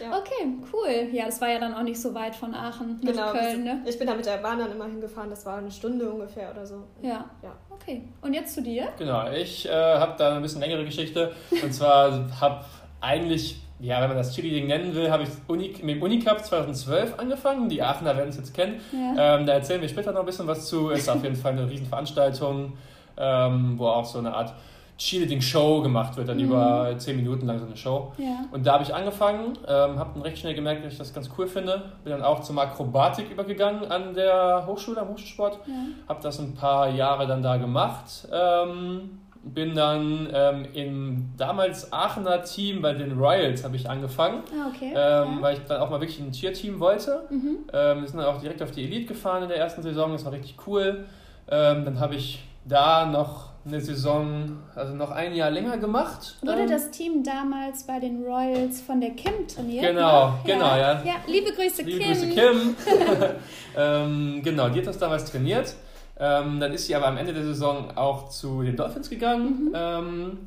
Ja. 0.00 0.16
Okay, 0.16 0.46
cool. 0.72 1.08
Ja, 1.12 1.26
das 1.26 1.40
war 1.40 1.48
ja 1.48 1.58
dann 1.58 1.74
auch 1.74 1.82
nicht 1.82 2.00
so 2.00 2.14
weit 2.14 2.36
von 2.36 2.54
Aachen 2.54 3.00
nach 3.02 3.12
genau, 3.12 3.32
Köln, 3.32 3.64
ne? 3.64 3.82
Ich 3.86 3.98
bin 3.98 4.06
da 4.06 4.14
mit 4.14 4.26
der 4.26 4.36
Bahn 4.38 4.58
dann 4.58 4.70
immer 4.70 4.86
hingefahren, 4.86 5.30
das 5.30 5.44
war 5.44 5.58
eine 5.58 5.70
Stunde 5.70 6.10
ungefähr 6.10 6.50
oder 6.52 6.66
so. 6.66 6.84
Ja. 7.02 7.28
ja. 7.42 7.56
Okay. 7.70 8.02
Und 8.22 8.34
jetzt 8.34 8.54
zu 8.54 8.62
dir? 8.62 8.88
Genau, 8.98 9.30
ich 9.30 9.66
äh, 9.66 9.70
habe 9.70 10.14
da 10.18 10.32
eine 10.32 10.40
bisschen 10.40 10.60
längere 10.60 10.84
Geschichte. 10.84 11.32
Und 11.62 11.72
zwar 11.72 12.12
habe 12.40 12.64
eigentlich, 13.00 13.60
ja, 13.80 14.00
wenn 14.00 14.08
man 14.08 14.16
das 14.16 14.34
Cheerleading 14.34 14.66
nennen 14.66 14.94
will, 14.94 15.10
habe 15.10 15.24
ich 15.24 15.28
Uni, 15.46 15.74
mit 15.82 15.96
dem 15.96 16.02
Unicup 16.02 16.44
2012 16.44 17.18
angefangen. 17.18 17.68
Die 17.68 17.82
Aachener 17.82 18.16
werden 18.16 18.28
es 18.28 18.36
jetzt 18.36 18.54
kennen. 18.54 18.80
Ja. 18.92 19.36
Ähm, 19.36 19.46
da 19.46 19.54
erzählen 19.54 19.80
wir 19.80 19.88
später 19.88 20.12
noch 20.12 20.20
ein 20.20 20.26
bisschen 20.26 20.46
was 20.46 20.66
zu. 20.66 20.90
Ist 20.90 21.08
auf 21.08 21.22
jeden 21.22 21.36
Fall 21.36 21.52
eine 21.52 21.68
Riesenveranstaltung, 21.68 22.72
ähm, 23.16 23.74
wo 23.78 23.86
auch 23.86 24.04
so 24.04 24.18
eine 24.18 24.34
Art 24.34 24.54
Cheerleading-Show 24.98 25.80
gemacht 25.82 26.16
wird, 26.16 26.28
dann 26.28 26.38
mhm. 26.38 26.44
über 26.44 26.94
zehn 26.98 27.16
Minuten 27.16 27.46
lang 27.46 27.60
so 27.60 27.66
eine 27.66 27.76
Show. 27.76 28.12
Ja. 28.18 28.44
Und 28.50 28.66
da 28.66 28.74
habe 28.74 28.82
ich 28.82 28.92
angefangen, 28.92 29.56
ähm, 29.66 29.98
habe 29.98 30.10
dann 30.14 30.22
recht 30.22 30.38
schnell 30.38 30.54
gemerkt, 30.54 30.84
dass 30.84 30.92
ich 30.92 30.98
das 30.98 31.14
ganz 31.14 31.30
cool 31.38 31.46
finde. 31.46 31.92
Bin 32.02 32.12
dann 32.12 32.22
auch 32.22 32.40
zum 32.40 32.58
Akrobatik 32.58 33.30
übergegangen 33.30 33.90
an 33.90 34.14
der 34.14 34.64
Hochschule, 34.66 35.00
am 35.00 35.08
Hochschulsport. 35.10 35.60
Ja. 35.66 35.74
Habe 36.08 36.20
das 36.20 36.40
ein 36.40 36.54
paar 36.54 36.88
Jahre 36.88 37.28
dann 37.28 37.42
da 37.42 37.56
gemacht. 37.58 38.28
Ähm, 38.32 39.20
bin 39.54 39.74
dann 39.74 40.28
ähm, 40.32 40.66
im 40.72 41.30
damals 41.36 41.92
Aachener 41.92 42.42
Team 42.42 42.82
bei 42.82 42.94
den 42.94 43.18
Royals 43.18 43.64
habe 43.64 43.76
ich 43.76 43.88
angefangen, 43.88 44.42
ah, 44.52 44.68
okay. 44.68 44.90
ähm, 44.90 44.94
ja. 44.94 45.36
weil 45.40 45.54
ich 45.54 45.60
dann 45.64 45.80
auch 45.80 45.90
mal 45.90 46.00
wirklich 46.00 46.20
ein 46.20 46.32
Cheer-Team 46.32 46.80
wollte. 46.80 47.24
Mhm. 47.30 47.58
Ähm, 47.72 48.00
wir 48.00 48.08
sind 48.08 48.18
dann 48.18 48.26
auch 48.26 48.40
direkt 48.40 48.62
auf 48.62 48.70
die 48.70 48.84
Elite 48.84 49.06
gefahren 49.06 49.42
in 49.42 49.48
der 49.48 49.58
ersten 49.58 49.82
Saison, 49.82 50.12
das 50.12 50.24
war 50.24 50.32
richtig 50.32 50.56
cool. 50.66 51.04
Ähm, 51.50 51.84
dann 51.84 52.00
habe 52.00 52.14
ich 52.14 52.42
da 52.64 53.06
noch 53.06 53.48
eine 53.66 53.80
Saison, 53.80 54.58
also 54.74 54.94
noch 54.94 55.10
ein 55.10 55.34
Jahr 55.34 55.50
länger 55.50 55.76
gemacht. 55.78 56.36
Wurde 56.42 56.62
ähm, 56.62 56.70
das 56.70 56.90
Team 56.90 57.22
damals 57.22 57.84
bei 57.84 57.98
den 58.00 58.24
Royals 58.24 58.80
von 58.80 59.00
der 59.00 59.10
Kim 59.10 59.46
trainiert? 59.46 59.84
Genau, 59.84 60.28
ne? 60.28 60.38
genau, 60.44 60.76
ja. 60.76 61.02
ja. 61.04 61.14
liebe 61.26 61.52
Grüße, 61.52 61.82
liebe 61.82 61.98
Kim. 61.98 62.08
Grüße, 62.08 62.28
Kim. 62.28 62.76
ähm, 63.76 64.42
genau, 64.42 64.68
die 64.68 64.80
hat 64.80 64.86
das 64.86 64.98
damals 64.98 65.30
trainiert. 65.30 65.74
Ähm, 66.20 66.58
dann 66.58 66.72
ist 66.72 66.86
sie 66.86 66.94
aber 66.94 67.06
am 67.06 67.16
Ende 67.16 67.32
der 67.32 67.44
Saison 67.44 67.96
auch 67.96 68.28
zu 68.28 68.62
den 68.62 68.76
Dolphins 68.76 69.08
gegangen. 69.08 69.68
Mhm. 69.68 69.72
Ähm, 69.74 70.38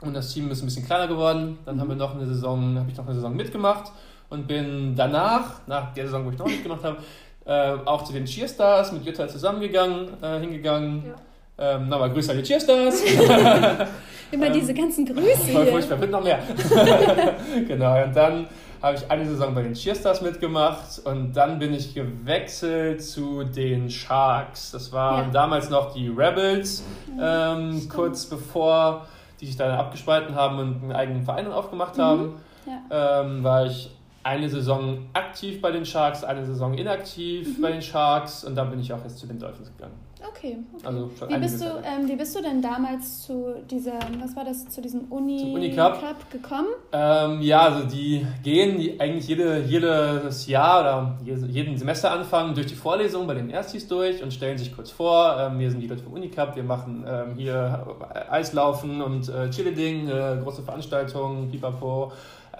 und 0.00 0.14
das 0.14 0.32
Team 0.32 0.50
ist 0.50 0.62
ein 0.62 0.66
bisschen 0.66 0.86
kleiner 0.86 1.08
geworden. 1.08 1.58
Dann 1.64 1.76
mhm. 1.76 1.80
haben 1.80 1.88
wir 1.88 1.96
noch 1.96 2.14
eine 2.14 2.26
Saison, 2.26 2.78
habe 2.78 2.90
ich 2.90 2.96
noch 2.96 3.04
eine 3.04 3.14
Saison 3.14 3.34
mitgemacht 3.34 3.90
und 4.30 4.46
bin 4.46 4.94
danach, 4.96 5.66
nach 5.66 5.92
der 5.94 6.04
Saison, 6.04 6.24
wo 6.24 6.30
ich 6.30 6.38
noch 6.38 6.46
mitgemacht 6.46 6.84
habe, 6.84 6.98
äh, 7.46 7.78
auch 7.84 8.04
zu 8.04 8.12
den 8.12 8.26
Cheerstars 8.26 8.92
mit 8.92 9.04
Jutta 9.04 9.26
zusammengegangen, 9.26 10.22
äh, 10.22 10.38
hingegangen. 10.38 11.04
Ja. 11.58 11.74
Ähm, 11.74 11.88
Nochmal 11.88 12.10
Grüße 12.10 12.30
an 12.30 12.38
die 12.38 12.44
Cheerstars. 12.44 13.02
Immer 14.30 14.50
diese 14.50 14.72
ganzen 14.72 15.04
Grüße. 15.04 15.52
Voll 15.52 15.66
furchtbar, 15.66 15.96
bitte 15.96 16.12
noch 16.12 16.22
mehr. 16.22 16.38
genau, 17.66 18.04
und 18.04 18.14
dann 18.14 18.46
habe 18.82 18.96
ich 18.96 19.10
eine 19.10 19.26
Saison 19.26 19.54
bei 19.54 19.62
den 19.62 19.74
Cheerstars 19.74 20.22
mitgemacht 20.22 21.00
und 21.04 21.32
dann 21.32 21.58
bin 21.58 21.74
ich 21.74 21.94
gewechselt 21.94 23.02
zu 23.02 23.44
den 23.44 23.90
Sharks. 23.90 24.70
Das 24.70 24.92
waren 24.92 25.26
ja. 25.26 25.32
damals 25.32 25.68
noch 25.70 25.92
die 25.92 26.08
Rebels, 26.08 26.84
ähm, 27.20 27.88
kurz 27.88 28.26
bevor 28.26 29.06
die 29.40 29.46
sich 29.46 29.56
dann 29.56 29.70
abgespalten 29.70 30.34
haben 30.34 30.58
und 30.58 30.82
einen 30.82 30.92
eigenen 30.92 31.22
Verein 31.22 31.50
aufgemacht 31.50 31.96
mhm. 31.96 32.02
haben. 32.02 32.34
Ja. 32.66 33.22
Ähm, 33.22 33.42
war 33.42 33.66
ich 33.66 33.90
eine 34.22 34.48
Saison 34.48 35.06
aktiv 35.12 35.60
bei 35.60 35.70
den 35.70 35.86
Sharks, 35.86 36.22
eine 36.24 36.44
Saison 36.44 36.74
inaktiv 36.74 37.56
mhm. 37.56 37.62
bei 37.62 37.72
den 37.72 37.82
Sharks 37.82 38.44
und 38.44 38.56
dann 38.56 38.70
bin 38.70 38.80
ich 38.80 38.92
auch 38.92 39.02
jetzt 39.02 39.18
zu 39.18 39.26
den 39.26 39.38
Dolphins 39.38 39.70
gegangen. 39.76 39.94
Okay. 40.20 40.58
okay. 40.74 40.86
Also 40.86 41.10
wie, 41.28 41.38
bist 41.38 41.60
du, 41.60 41.64
ähm, 41.64 42.08
wie 42.08 42.16
bist 42.16 42.36
du 42.36 42.42
denn 42.42 42.60
damals 42.60 43.22
zu 43.22 43.54
dieser, 43.70 43.98
was 44.20 44.34
war 44.34 44.44
das, 44.44 44.68
zu 44.68 44.80
diesem 44.80 45.02
Uni, 45.10 45.52
Uni 45.54 45.70
Cup. 45.70 46.00
Cup 46.00 46.30
gekommen? 46.30 46.68
Ähm, 46.92 47.40
ja, 47.42 47.60
also 47.60 47.86
die 47.86 48.26
gehen 48.42 48.78
die 48.78 48.98
eigentlich 49.00 49.28
jede, 49.28 49.62
jedes 49.62 50.46
Jahr 50.46 50.80
oder 50.80 51.18
jeden 51.24 51.76
Semesteranfang 51.76 52.54
durch 52.54 52.66
die 52.66 52.74
Vorlesung 52.74 53.26
bei 53.26 53.34
den 53.34 53.50
Erstis 53.50 53.86
durch 53.86 54.22
und 54.22 54.32
stellen 54.32 54.58
sich 54.58 54.74
kurz 54.74 54.90
vor, 54.90 55.36
ähm, 55.38 55.58
wir 55.58 55.70
sind 55.70 55.80
die 55.80 55.86
Leute 55.86 56.02
vom 56.02 56.14
Uni 56.14 56.28
Cup, 56.28 56.56
wir 56.56 56.64
machen 56.64 57.04
ähm, 57.08 57.34
hier 57.36 57.86
Eislaufen 58.30 59.00
und 59.02 59.28
äh, 59.28 59.50
Cheerleading, 59.50 60.08
äh, 60.08 60.38
große 60.42 60.62
Veranstaltungen, 60.62 61.50
pipapo 61.50 62.12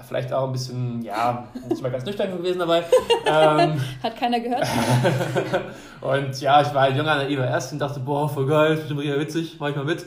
vielleicht 0.06 0.32
auch 0.32 0.46
ein 0.46 0.52
bisschen, 0.52 1.02
ja, 1.02 1.48
nicht 1.68 1.82
mal 1.82 1.90
ganz 1.90 2.04
nüchtern 2.04 2.36
gewesen 2.36 2.58
dabei. 2.58 2.84
Ähm, 3.30 3.78
Hat 4.02 4.16
keiner 4.16 4.40
gehört. 4.40 4.66
und 6.00 6.40
ja, 6.40 6.62
ich 6.62 6.72
war 6.72 6.82
halt 6.82 6.96
junger 6.96 7.16
naiver 7.16 7.46
erst 7.46 7.72
und 7.72 7.78
dachte, 7.78 8.00
boah, 8.00 8.26
voll 8.26 8.46
geil, 8.46 8.76
bestimmt 8.76 9.00
richtig 9.00 9.20
witzig, 9.20 9.56
mach 9.60 9.68
ich 9.68 9.76
mal 9.76 9.84
mit. 9.84 10.06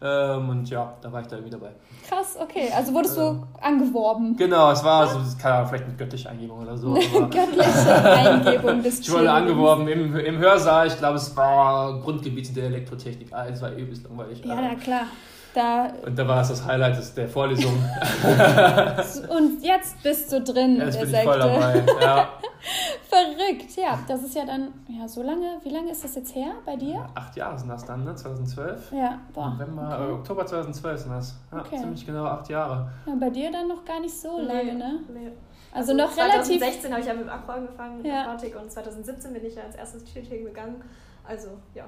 Ähm, 0.00 0.48
und 0.48 0.70
ja, 0.70 0.94
da 1.00 1.10
war 1.10 1.22
ich 1.22 1.26
da 1.26 1.36
irgendwie 1.36 1.50
dabei. 1.50 1.70
Krass, 2.08 2.36
okay. 2.40 2.70
Also 2.76 2.94
wurdest 2.94 3.16
du 3.16 3.22
ähm, 3.22 3.46
angeworben. 3.60 4.36
Genau, 4.36 4.70
es 4.70 4.84
war 4.84 5.08
so, 5.08 5.18
keine 5.40 5.56
Ahnung, 5.56 5.68
vielleicht 5.68 5.84
eine 5.84 5.94
göttliche 5.94 6.30
Eingebung 6.30 6.60
oder 6.60 6.76
so. 6.76 6.92
göttliche 7.12 8.04
Eingebung 8.04 8.82
des 8.82 9.00
Ich 9.00 9.10
wurde 9.10 9.30
angeworben 9.30 9.88
im, 9.88 10.16
im 10.16 10.38
Hörsaal, 10.38 10.86
ich 10.86 10.96
glaube, 10.98 11.16
es 11.16 11.36
war 11.36 12.00
Grundgebiet 12.00 12.54
der 12.54 12.66
Elektrotechnik. 12.66 13.32
Ah, 13.32 13.46
es 13.48 13.60
war 13.60 13.72
übelst 13.72 14.04
langweilig. 14.04 14.44
Ja, 14.44 14.54
na 14.60 14.74
klar. 14.76 15.06
Da 15.54 15.92
und 16.04 16.18
da 16.18 16.28
war 16.28 16.42
es 16.42 16.48
das 16.48 16.66
Highlight 16.66 17.16
der 17.16 17.28
Vorlesung. 17.28 17.72
und 19.28 19.62
jetzt 19.62 20.02
bist 20.02 20.30
du 20.30 20.42
drin 20.42 20.76
jetzt 20.76 20.96
in 20.96 21.00
der 21.00 21.00
bin 21.00 21.10
Sekte. 21.10 21.18
Ich 21.18 21.24
voll 21.24 21.38
dabei. 21.38 21.84
Ja. 22.00 22.28
Verrückt, 23.08 23.76
ja. 23.76 23.98
Das 24.06 24.22
ist 24.22 24.34
ja 24.34 24.44
dann, 24.44 24.72
ja, 24.88 25.08
so 25.08 25.22
lange, 25.22 25.58
wie 25.62 25.70
lange 25.70 25.90
ist 25.90 26.04
das 26.04 26.14
jetzt 26.16 26.34
her 26.34 26.52
bei 26.66 26.76
dir? 26.76 26.94
Ja, 26.94 27.06
acht 27.14 27.36
Jahre 27.36 27.58
sind 27.58 27.68
das 27.68 27.84
dann, 27.84 28.04
ne? 28.04 28.14
2012. 28.14 28.92
Ja, 28.92 29.20
boah. 29.32 29.50
November, 29.50 29.98
okay. 30.00 30.10
äh, 30.10 30.12
Oktober 30.12 30.46
2012 30.46 31.00
sind 31.00 31.12
das. 31.12 31.36
Ja, 31.50 31.60
okay. 31.60 31.78
ziemlich 31.78 32.04
genau 32.04 32.24
acht 32.24 32.48
Jahre. 32.48 32.90
Ja, 33.06 33.14
bei 33.18 33.30
dir 33.30 33.50
dann 33.50 33.68
noch 33.68 33.84
gar 33.84 34.00
nicht 34.00 34.18
so 34.18 34.38
nee. 34.38 34.46
lange, 34.46 34.74
ne? 34.74 35.00
Nee. 35.12 35.32
Also, 35.72 35.92
also 35.92 35.94
noch 35.94 36.12
2016 36.12 36.22
relativ. 36.22 36.58
2016 36.58 36.90
habe 36.92 37.00
ich 37.00 37.06
ja 37.06 37.14
mit 37.14 37.28
Aqua 37.28 37.54
angefangen, 37.54 38.04
ja. 38.04 38.22
Aquatik, 38.22 38.56
und 38.60 38.70
2017 38.70 39.32
bin 39.32 39.44
ich 39.44 39.54
ja 39.54 39.62
als 39.62 39.76
erstes 39.76 40.04
Cheerleading 40.04 40.44
gegangen. 40.44 40.82
Also, 41.24 41.48
ja. 41.74 41.84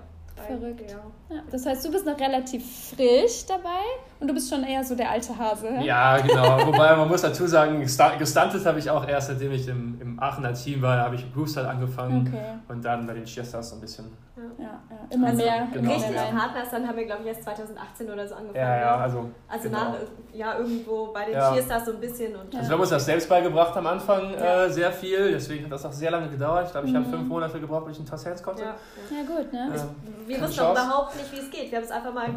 Verrückt. 0.47 0.91
Ja. 0.91 1.37
Ja, 1.37 1.43
das 1.51 1.67
heißt, 1.67 1.85
du 1.85 1.91
bist 1.91 2.07
noch 2.07 2.19
relativ 2.19 2.91
frisch 2.91 3.47
dabei 3.47 3.83
und 4.19 4.29
du 4.29 4.35
bist 4.35 4.51
schon 4.51 4.65
eher 4.65 4.83
so 4.83 4.95
der 4.95 5.11
alte 5.11 5.37
Hase. 5.37 5.69
Ja, 5.83 6.19
genau. 6.19 6.67
Wobei 6.67 6.97
man 6.97 7.09
muss 7.09 7.23
dazu 7.23 7.47
sagen, 7.47 7.81
gestuntet 7.81 8.67
habe 8.67 8.79
ich 8.79 8.91
auch 8.91 9.07
erst, 9.07 9.29
seitdem 9.29 9.53
ich 9.53 9.69
im, 9.69 10.01
im 10.01 10.21
Aachener 10.21 10.55
Team 10.55 10.83
war, 10.83 10.99
habe 10.99 11.15
ich 11.15 11.23
im 11.23 11.31
Brewster 11.31 11.69
angefangen 11.69 12.27
okay. 12.29 12.59
und 12.69 12.85
dann 12.85 13.07
bei 13.07 13.15
den 13.15 13.25
Cheerstars 13.25 13.71
so 13.71 13.77
ein 13.77 13.81
bisschen. 13.81 14.07
Ja, 14.37 14.65
ja, 14.65 14.81
immer 15.11 15.29
also, 15.29 15.43
mehr. 15.43 15.69
Genau. 15.73 15.93
Richtig 15.93 16.17
Partners, 16.17 16.71
dann 16.71 16.87
haben 16.87 16.97
wir, 16.97 17.05
glaube 17.05 17.23
ich, 17.23 17.29
erst 17.29 17.43
2018 17.43 18.11
oder 18.11 18.27
so 18.27 18.35
angefangen. 18.37 18.65
Ja, 18.65 18.81
ja, 18.81 18.97
also. 18.97 19.31
Also 19.49 19.69
genau. 19.69 19.79
nach, 19.79 19.95
ja, 20.33 20.59
irgendwo 20.59 21.13
bei 21.13 21.25
den 21.27 21.35
ja. 21.35 21.53
Cheerstars 21.53 21.85
so 21.85 21.93
ein 21.93 22.01
bisschen. 22.01 22.37
Und 22.37 22.55
also 22.55 22.69
wir 22.69 22.75
haben 22.75 22.81
uns 22.81 22.91
das 22.91 23.05
selbst 23.05 23.29
beigebracht 23.29 23.77
am 23.77 23.87
Anfang 23.87 24.33
äh, 24.35 24.71
sehr 24.71 24.93
viel, 24.93 25.33
deswegen 25.33 25.65
hat 25.65 25.73
das 25.73 25.85
auch 25.85 25.93
sehr 25.93 26.11
lange 26.11 26.29
gedauert. 26.29 26.67
Ich 26.67 26.73
glaube, 26.73 26.87
ich 26.87 26.93
mhm. 26.93 26.99
habe 26.99 27.11
fünf 27.11 27.29
Monate 27.29 27.61
gebraucht, 27.61 27.87
bis 27.87 27.97
ich 27.97 28.05
ein 28.05 28.07
Toss 28.07 28.25
Hands 28.25 28.43
konnte. 28.43 28.63
Ja, 28.63 28.77
ja 29.11 29.25
gut, 29.27 29.53
ne? 29.53 29.73
Ähm, 29.75 30.27
wir 30.27 30.41
wussten 30.41 30.61
auch 30.61 30.73
überhaupt 30.73 31.17
nicht, 31.17 31.33
wie 31.33 31.39
es 31.39 31.51
geht. 31.51 31.71
Wir 31.71 31.79
haben 31.79 31.85
es 31.85 31.91
einfach 31.91 32.15
mal 32.15 32.29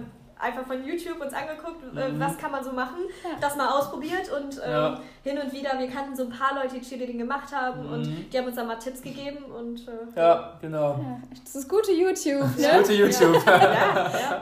einfach 0.43 0.65
von 0.65 0.85
YouTube 0.85 1.19
uns 1.21 1.33
angeguckt, 1.33 1.81
äh, 1.95 2.09
mhm. 2.09 2.19
was 2.19 2.38
kann 2.38 2.51
man 2.51 2.63
so 2.63 2.71
machen, 2.71 2.97
ja. 3.23 3.31
das 3.39 3.55
mal 3.55 3.69
ausprobiert 3.69 4.29
und 4.31 4.62
ähm, 4.63 4.71
ja. 4.71 5.00
hin 5.23 5.39
und 5.39 5.53
wieder, 5.53 5.79
wir 5.79 5.88
kannten 5.88 6.15
so 6.15 6.23
ein 6.23 6.29
paar 6.29 6.55
Leute, 6.55 6.75
die 6.75 6.81
Cheerleading 6.81 7.17
gemacht 7.17 7.53
haben 7.55 7.88
mhm. 7.88 7.93
und 7.93 8.33
die 8.33 8.38
haben 8.38 8.45
uns 8.45 8.55
dann 8.55 8.67
mal 8.67 8.75
Tipps 8.75 9.01
gegeben 9.01 9.45
und 9.45 9.88
äh, 9.88 10.19
ja, 10.19 10.53
genau. 10.62 11.00
Ja, 11.00 11.19
das 11.43 11.55
ist 11.55 11.69
gute 11.69 11.91
YouTube. 11.91 12.47
Das 12.57 12.65
ist 12.65 12.77
gute 12.77 12.93
YouTube. 12.93 13.43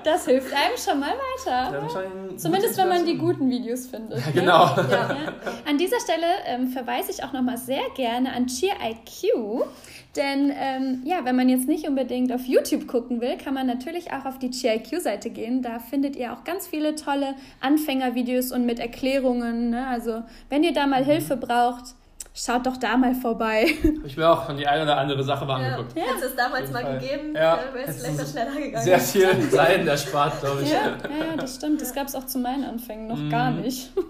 Das 0.04 0.26
hilft 0.26 0.54
einem 0.54 0.78
schon 0.78 1.00
mal 1.00 1.14
weiter. 1.14 1.88
Zumindest 2.38 2.78
wenn 2.78 2.90
man 2.90 3.06
die 3.06 3.18
guten 3.18 3.50
Videos 3.50 3.88
findet. 3.88 4.26
Ne? 4.26 4.34
Genau. 4.34 4.64
An 4.64 5.78
dieser 5.78 6.00
Stelle 6.00 6.26
ähm, 6.46 6.68
verweise 6.70 7.12
ich 7.12 7.24
auch 7.24 7.34
nochmal 7.34 7.58
sehr 7.58 7.84
gerne 7.96 8.34
an 8.34 8.48
Cheer 8.48 8.76
IQ. 8.84 9.66
Denn 10.16 10.52
ähm, 10.54 11.02
ja, 11.06 11.24
wenn 11.24 11.38
man 11.38 11.48
jetzt 11.48 11.70
nicht 11.70 11.88
unbedingt 11.88 12.34
auf 12.34 12.46
YouTube 12.46 12.86
gucken 12.86 13.22
will, 13.22 13.38
kann 13.38 13.54
man 13.54 13.66
natürlich 13.66 14.12
auch 14.12 14.26
auf 14.26 14.40
die 14.40 14.50
GIQ-Seite 14.50 15.30
gehen. 15.30 15.62
Da 15.62 15.80
findet 15.80 16.18
ihr 16.18 16.34
auch 16.34 16.44
ganz 16.44 16.68
viele 16.68 16.96
tolle 16.96 17.36
Anfängervideos 17.62 18.52
und 18.52 18.66
mit 18.66 18.80
Erklärungen. 18.80 19.70
Ne? 19.70 19.88
Also 19.88 20.24
wenn 20.50 20.64
ihr 20.64 20.74
da 20.74 20.86
mal 20.86 21.04
mhm. 21.04 21.08
Hilfe 21.08 21.38
braucht, 21.38 21.96
schaut 22.34 22.66
doch 22.66 22.78
da 22.78 22.98
mal 22.98 23.14
vorbei. 23.14 23.66
Ich 24.06 24.18
mir 24.18 24.30
auch 24.30 24.46
von 24.46 24.58
die 24.58 24.68
eine 24.68 24.84
oder 24.84 24.98
andere 24.98 25.24
Sache 25.24 25.46
mal 25.46 25.62
ja. 25.62 25.70
angeguckt. 25.70 25.98
Ja. 25.98 26.04
Hättest 26.04 26.26
es 26.26 26.36
damals 26.36 26.72
mal 26.72 26.84
Fall. 26.84 27.00
gegeben, 27.00 27.36
ja. 27.36 27.60
wäre 27.74 27.86
es 27.88 27.98
vielleicht 27.98 28.18
noch 28.18 28.28
schneller 28.28 28.56
gegangen. 28.56 28.84
Sehr 28.84 29.00
viel 29.00 29.50
Zeit 29.52 29.86
erspart, 29.86 30.42
glaube 30.42 30.64
ich. 30.64 30.72
Ja. 30.72 30.88
ja, 30.88 31.38
das 31.38 31.56
stimmt. 31.56 31.82
Das 31.82 31.94
gab 31.94 32.08
es 32.08 32.16
auch 32.16 32.26
zu 32.26 32.40
meinen 32.40 32.64
Anfängen 32.64 33.08
noch 33.08 33.18
mhm. 33.18 33.30
gar 33.30 33.52
nicht. 33.52 33.92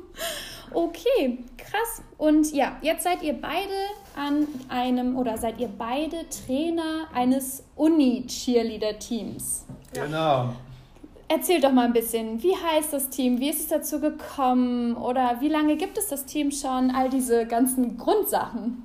Okay, 0.73 1.39
krass. 1.57 2.01
Und 2.17 2.53
ja, 2.53 2.77
jetzt 2.81 3.03
seid 3.03 3.21
ihr 3.23 3.33
beide 3.33 3.73
an 4.15 4.47
einem 4.69 5.17
oder 5.17 5.37
seid 5.37 5.59
ihr 5.59 5.67
beide 5.67 6.25
Trainer 6.29 7.07
eines 7.13 7.65
Uni-Cheerleader-Teams. 7.75 9.65
Genau. 9.93 10.53
Erzähl 11.33 11.61
doch 11.61 11.71
mal 11.71 11.85
ein 11.85 11.93
bisschen, 11.93 12.43
wie 12.43 12.53
heißt 12.53 12.91
das 12.91 13.07
Team, 13.07 13.39
wie 13.39 13.49
ist 13.49 13.61
es 13.61 13.67
dazu 13.69 14.01
gekommen 14.01 14.97
oder 14.97 15.37
wie 15.39 15.47
lange 15.47 15.77
gibt 15.77 15.97
es 15.97 16.09
das 16.09 16.25
Team 16.25 16.51
schon, 16.51 16.91
all 16.93 17.09
diese 17.09 17.45
ganzen 17.45 17.97
Grundsachen? 17.97 18.83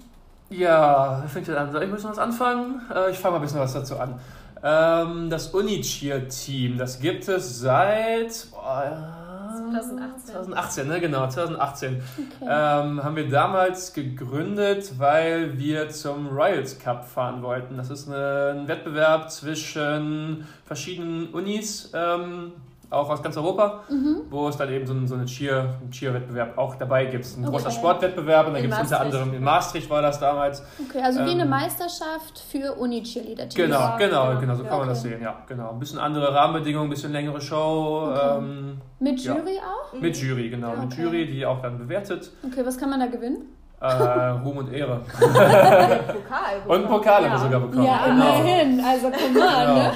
Ja, 0.50 1.24
fängt 1.26 1.48
an? 1.48 1.72
Soll 1.72 1.82
ich 1.82 1.88
ein 1.88 1.94
bisschen 1.94 2.10
was 2.10 2.20
anfangen? 2.20 2.82
Äh, 2.94 3.10
ich 3.10 3.18
fange 3.18 3.32
mal 3.32 3.38
ein 3.38 3.42
bisschen 3.42 3.58
was 3.58 3.72
dazu 3.72 3.98
an. 3.98 4.20
Ähm, 4.62 5.28
das 5.28 5.48
Uni-Cheer-Team, 5.48 6.78
das 6.78 7.00
gibt 7.00 7.26
es 7.26 7.58
seit... 7.58 8.46
Boah, 8.52 9.25
2018. 9.56 10.34
2018, 10.34 10.88
ne? 10.88 11.00
genau, 11.00 11.28
2018. 11.28 11.96
Okay. 11.96 12.24
Ähm, 12.42 13.02
haben 13.02 13.16
wir 13.16 13.28
damals 13.28 13.92
gegründet, 13.92 14.98
weil 14.98 15.58
wir 15.58 15.88
zum 15.90 16.28
Royals 16.28 16.78
Cup 16.78 17.04
fahren 17.04 17.42
wollten. 17.42 17.76
Das 17.76 17.90
ist 17.90 18.08
ein 18.08 18.68
Wettbewerb 18.68 19.30
zwischen 19.30 20.46
verschiedenen 20.64 21.28
Unis. 21.28 21.90
Ähm, 21.94 22.52
auch 22.90 23.10
aus 23.10 23.22
ganz 23.22 23.36
Europa, 23.36 23.82
mhm. 23.88 24.22
wo 24.30 24.48
es 24.48 24.56
dann 24.56 24.70
eben 24.70 24.86
so, 24.86 24.94
ein, 24.94 25.08
so 25.08 25.14
einen 25.14 25.26
Cheer, 25.26 25.74
Cheer-Wettbewerb 25.90 26.56
auch 26.56 26.76
dabei 26.76 27.06
gibt. 27.06 27.24
Ein 27.24 27.42
okay. 27.42 27.50
großer 27.52 27.70
Sportwettbewerb 27.70 28.46
und 28.46 28.54
da 28.54 28.60
gibt 28.60 28.72
es 28.72 28.80
unter 28.80 29.00
anderem 29.00 29.34
in 29.34 29.42
Maastricht 29.42 29.90
war 29.90 30.02
das 30.02 30.20
damals. 30.20 30.62
Okay, 30.88 31.02
also 31.02 31.20
wie 31.20 31.32
ähm, 31.32 31.40
eine 31.40 31.46
Meisterschaft 31.46 32.42
für 32.48 32.74
Uni-Cheerleader-Teams. 32.74 33.54
Genau, 33.54 33.78
ja, 33.78 33.96
genau, 33.96 34.26
genau, 34.28 34.40
genau, 34.40 34.54
so 34.54 34.62
ja, 34.62 34.68
kann 34.68 34.78
man 34.78 34.88
das 34.88 35.02
sehen, 35.02 35.20
ja, 35.20 35.42
genau. 35.48 35.70
Ein 35.70 35.78
bisschen 35.78 35.98
andere 35.98 36.32
Rahmenbedingungen, 36.32 36.86
ein 36.86 36.90
bisschen 36.90 37.12
längere 37.12 37.40
Show. 37.40 38.10
Okay. 38.12 38.38
Ähm, 38.38 38.80
mit 39.00 39.20
Jury 39.20 39.58
auch? 39.58 40.00
Mit 40.00 40.16
Jury, 40.16 40.50
genau, 40.50 40.70
okay. 40.70 40.80
mit 40.80 40.96
Jury, 40.96 41.26
die 41.26 41.44
auch 41.44 41.60
dann 41.60 41.78
bewertet. 41.78 42.30
Okay, 42.44 42.64
was 42.64 42.78
kann 42.78 42.90
man 42.90 43.00
da 43.00 43.06
gewinnen? 43.06 43.56
Äh, 43.80 43.86
Ruhm 43.86 44.56
und 44.56 44.72
Ehre. 44.72 45.02
Pokal. 45.18 46.62
Und 46.66 46.76
einen 46.76 46.86
Pokal 46.86 47.24
haben 47.24 47.32
wir 47.32 47.38
sogar 47.38 47.60
bekommen. 47.60 47.84
Ja, 47.84 48.06
immerhin. 48.06 48.82
Also, 48.82 49.10
komm 49.10 49.34
mal, 49.34 49.66
genau. 49.66 49.74
ne? 49.74 49.92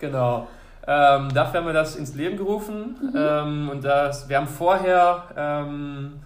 Genau. 0.00 0.46
Ähm, 0.86 1.32
dafür 1.32 1.60
haben 1.60 1.66
wir 1.66 1.72
das 1.72 1.96
ins 1.96 2.14
Leben 2.14 2.36
gerufen. 2.36 2.96
Mhm. 3.00 3.12
Ähm, 3.16 3.68
und 3.70 3.84
das, 3.84 4.28
wir 4.28 4.36
haben 4.36 4.48
vorher 4.48 5.24
ähm, 5.36 6.20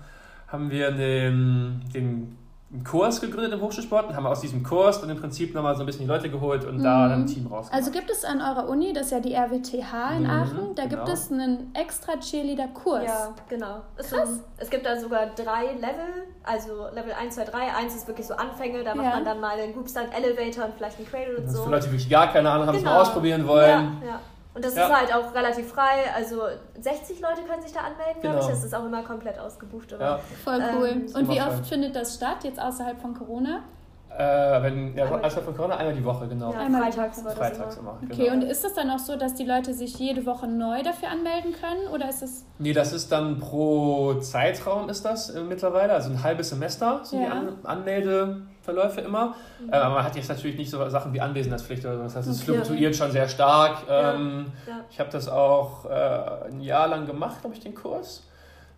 haben 0.48 0.70
wir 0.70 0.90
den, 0.90 1.82
den 1.94 2.38
Kurs 2.84 3.22
gegründet 3.22 3.54
im 3.54 3.62
Hochschulsport 3.62 4.08
und 4.08 4.16
haben 4.16 4.26
aus 4.26 4.42
diesem 4.42 4.62
Kurs 4.62 5.00
dann 5.00 5.08
im 5.08 5.18
Prinzip 5.18 5.54
nochmal 5.54 5.74
so 5.74 5.80
ein 5.80 5.86
bisschen 5.86 6.02
die 6.02 6.08
Leute 6.08 6.28
geholt 6.28 6.66
und 6.66 6.78
mhm. 6.78 6.82
da 6.82 7.08
dann 7.08 7.22
ein 7.22 7.26
Team 7.26 7.46
raus. 7.46 7.68
Also 7.72 7.90
gibt 7.90 8.10
es 8.10 8.26
an 8.26 8.42
eurer 8.42 8.68
Uni, 8.68 8.92
das 8.92 9.06
ist 9.06 9.12
ja 9.12 9.20
die 9.20 9.34
RWTH 9.34 10.16
in 10.16 10.24
mhm, 10.24 10.30
Aachen, 10.30 10.74
da 10.74 10.84
genau. 10.84 11.04
gibt 11.04 11.08
es 11.08 11.32
einen 11.32 11.72
extra 11.74 12.18
Cheerleader-Kurs. 12.18 13.04
Ja, 13.04 13.34
genau. 13.48 13.80
Es, 13.96 14.10
Krass. 14.10 14.40
es 14.58 14.68
gibt 14.68 14.84
da 14.84 15.00
sogar 15.00 15.28
drei 15.34 15.72
Level, 15.76 16.26
also 16.42 16.88
Level 16.94 17.12
1, 17.18 17.36
2, 17.36 17.44
3. 17.44 17.74
Eins 17.74 17.94
ist 17.94 18.06
wirklich 18.06 18.26
so 18.26 18.34
Anfänge, 18.34 18.84
da 18.84 18.94
macht 18.94 19.06
ja. 19.06 19.14
man 19.14 19.24
dann 19.24 19.40
mal 19.40 19.56
den 19.56 19.72
Groupstand 19.72 20.08
Elevator 20.14 20.66
und 20.66 20.74
vielleicht 20.76 20.98
einen 20.98 21.08
Cradle 21.08 21.38
und 21.38 21.48
so. 21.48 21.62
Für 21.62 21.70
Leute, 21.70 21.86
die 21.86 21.92
wirklich 21.92 22.10
gar 22.10 22.30
keine 22.30 22.50
Ahnung 22.50 22.66
haben, 22.66 22.76
genau. 22.76 22.90
es 22.90 22.96
mal 22.96 23.00
ausprobieren 23.00 23.46
wollen. 23.46 23.98
Ja, 24.02 24.08
ja. 24.08 24.20
Und 24.54 24.64
das 24.64 24.74
ja. 24.74 24.86
ist 24.86 24.92
halt 24.92 25.14
auch 25.14 25.34
relativ 25.34 25.68
frei. 25.68 26.10
Also 26.14 26.42
60 26.80 27.20
Leute 27.20 27.42
können 27.42 27.62
sich 27.62 27.72
da 27.72 27.80
anmelden, 27.80 28.20
genau. 28.20 28.34
glaube 28.34 28.38
ich. 28.40 28.46
Das 28.50 28.64
ist 28.64 28.74
auch 28.74 28.84
immer 28.84 29.02
komplett 29.02 29.38
ausgebucht. 29.38 29.92
Aber, 29.94 30.04
ja. 30.04 30.20
Voll 30.42 30.60
cool. 30.76 30.88
Ähm, 30.88 31.06
Und 31.14 31.28
wie 31.30 31.40
oft 31.40 31.66
findet 31.66 31.94
das 31.94 32.14
statt, 32.14 32.38
jetzt 32.42 32.60
außerhalb 32.60 33.00
von 33.00 33.14
Corona? 33.14 33.62
Äh, 34.10 34.62
wenn, 34.62 34.96
ja, 34.96 35.04
einmal. 35.04 35.24
außerhalb 35.24 35.44
von 35.44 35.56
Corona 35.56 35.76
einmal 35.76 35.94
die 35.94 36.04
Woche, 36.04 36.26
genau. 36.26 36.52
Ja, 36.52 36.60
einmal 36.60 36.90
freitags, 36.90 37.24
war 37.24 37.32
freitags 37.32 37.76
immer. 37.76 37.98
immer 38.00 38.10
okay, 38.10 38.30
und 38.30 38.42
ist 38.42 38.64
es 38.64 38.74
dann 38.74 38.90
auch 38.90 38.98
so, 38.98 39.16
dass 39.16 39.34
die 39.34 39.44
Leute 39.44 39.74
sich 39.74 39.98
jede 39.98 40.24
Woche 40.26 40.48
neu 40.48 40.82
dafür 40.82 41.10
anmelden 41.10 41.52
können? 41.52 41.86
Oder 41.92 42.08
ist 42.08 42.22
das. 42.22 42.44
Nee, 42.58 42.72
das 42.72 42.92
ist 42.92 43.12
dann 43.12 43.38
pro 43.38 44.14
Zeitraum 44.14 44.88
ist 44.88 45.04
das 45.04 45.30
äh, 45.30 45.42
mittlerweile. 45.42 45.92
Also 45.92 46.10
ein 46.10 46.22
halbes 46.22 46.48
Semester 46.48 47.04
sind 47.04 47.22
ja. 47.22 47.26
die 47.26 47.32
An 47.32 47.58
Anmelde. 47.64 48.42
Verläufe 48.68 49.00
immer. 49.00 49.34
Mhm. 49.60 49.72
aber 49.72 49.94
man 49.94 50.04
hat 50.04 50.14
jetzt 50.14 50.28
natürlich 50.28 50.58
nicht 50.58 50.70
so 50.70 50.88
Sachen 50.90 51.12
wie 51.14 51.20
Anwesenheitspflicht 51.20 51.84
oder 51.86 51.96
so. 51.96 52.02
Das 52.02 52.16
heißt, 52.16 52.28
es 52.28 52.42
okay. 52.42 52.52
fluktuiert 52.52 52.94
schon 52.94 53.10
sehr 53.10 53.26
stark. 53.28 53.88
Ja. 53.88 54.14
Ähm, 54.14 54.46
ja. 54.66 54.84
Ich 54.90 55.00
habe 55.00 55.10
das 55.10 55.28
auch 55.28 55.86
äh, 55.86 56.48
ein 56.50 56.60
Jahr 56.60 56.88
lang 56.88 57.06
gemacht, 57.06 57.40
glaube 57.40 57.56
ich, 57.56 57.62
den 57.62 57.74
Kurs. 57.74 58.24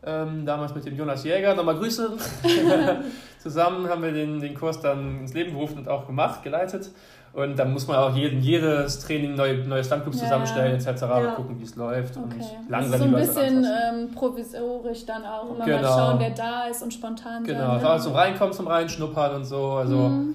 Ähm, 0.03 0.46
damals 0.46 0.74
mit 0.74 0.87
dem 0.87 0.96
Jonas 0.96 1.24
Jäger. 1.24 1.55
Nochmal 1.57 1.76
Grüße. 1.76 2.12
Zusammen 3.38 3.88
haben 3.88 4.03
wir 4.03 4.12
den, 4.12 4.40
den 4.40 4.55
Kurs 4.55 4.81
dann 4.81 5.20
ins 5.20 5.35
Leben 5.35 5.53
gerufen 5.53 5.79
und 5.79 5.88
auch 5.88 6.07
gemacht, 6.07 6.42
geleitet. 6.44 6.90
Und 7.33 7.57
dann 7.57 7.73
muss 7.73 7.87
man 7.87 7.97
auch 7.97 8.14
jeden, 8.14 8.40
jedes 8.40 8.99
Training 8.99 9.37
neue, 9.37 9.59
neue 9.59 9.85
Standclubs 9.85 10.19
ja, 10.19 10.25
zusammenstellen 10.25 10.75
etc. 10.75 11.03
Ja. 11.03 11.31
gucken, 11.37 11.61
wie 11.61 11.64
es 11.64 11.77
läuft 11.77 12.16
okay. 12.16 12.25
und 12.25 12.69
langsam 12.69 12.99
so 12.99 13.05
ein 13.05 13.12
bisschen 13.12 13.64
ähm, 13.64 14.11
provisorisch 14.11 15.07
dann 15.07 15.25
auch 15.25 15.55
immer 15.55 15.64
genau. 15.64 15.83
mal 15.83 15.88
schauen, 15.88 16.19
wer 16.19 16.31
da 16.31 16.66
ist 16.66 16.83
und 16.83 16.93
spontan 16.93 17.45
Genau, 17.45 17.79
sein, 17.79 17.97
ne? 17.97 18.03
zum 18.03 18.12
Reinkommen, 18.14 18.53
zum 18.53 18.66
Reinschnuppern 18.66 19.37
und 19.37 19.45
so. 19.45 19.73
Also 19.73 19.97
mhm. 19.97 20.35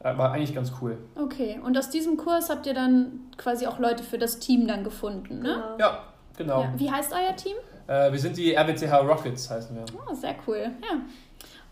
war 0.00 0.32
eigentlich 0.32 0.54
ganz 0.54 0.72
cool. 0.82 0.98
Okay, 1.14 1.60
und 1.64 1.78
aus 1.78 1.90
diesem 1.90 2.16
Kurs 2.16 2.50
habt 2.50 2.66
ihr 2.66 2.74
dann 2.74 3.20
quasi 3.36 3.68
auch 3.68 3.78
Leute 3.78 4.02
für 4.02 4.18
das 4.18 4.40
Team 4.40 4.66
dann 4.66 4.82
gefunden, 4.82 5.38
ne? 5.38 5.54
Genau. 5.54 5.78
Ja, 5.78 5.98
genau. 6.36 6.62
Ja. 6.62 6.72
Wie 6.76 6.90
heißt 6.90 7.12
euer 7.12 7.36
Team? 7.36 7.54
Äh, 7.86 8.10
wir 8.10 8.18
sind 8.18 8.36
die 8.36 8.54
RWTH 8.54 8.92
Rockets, 9.06 9.50
heißen 9.50 9.76
wir. 9.76 9.84
Oh, 9.94 10.14
sehr 10.14 10.34
cool. 10.48 10.70
Ja. 10.82 11.00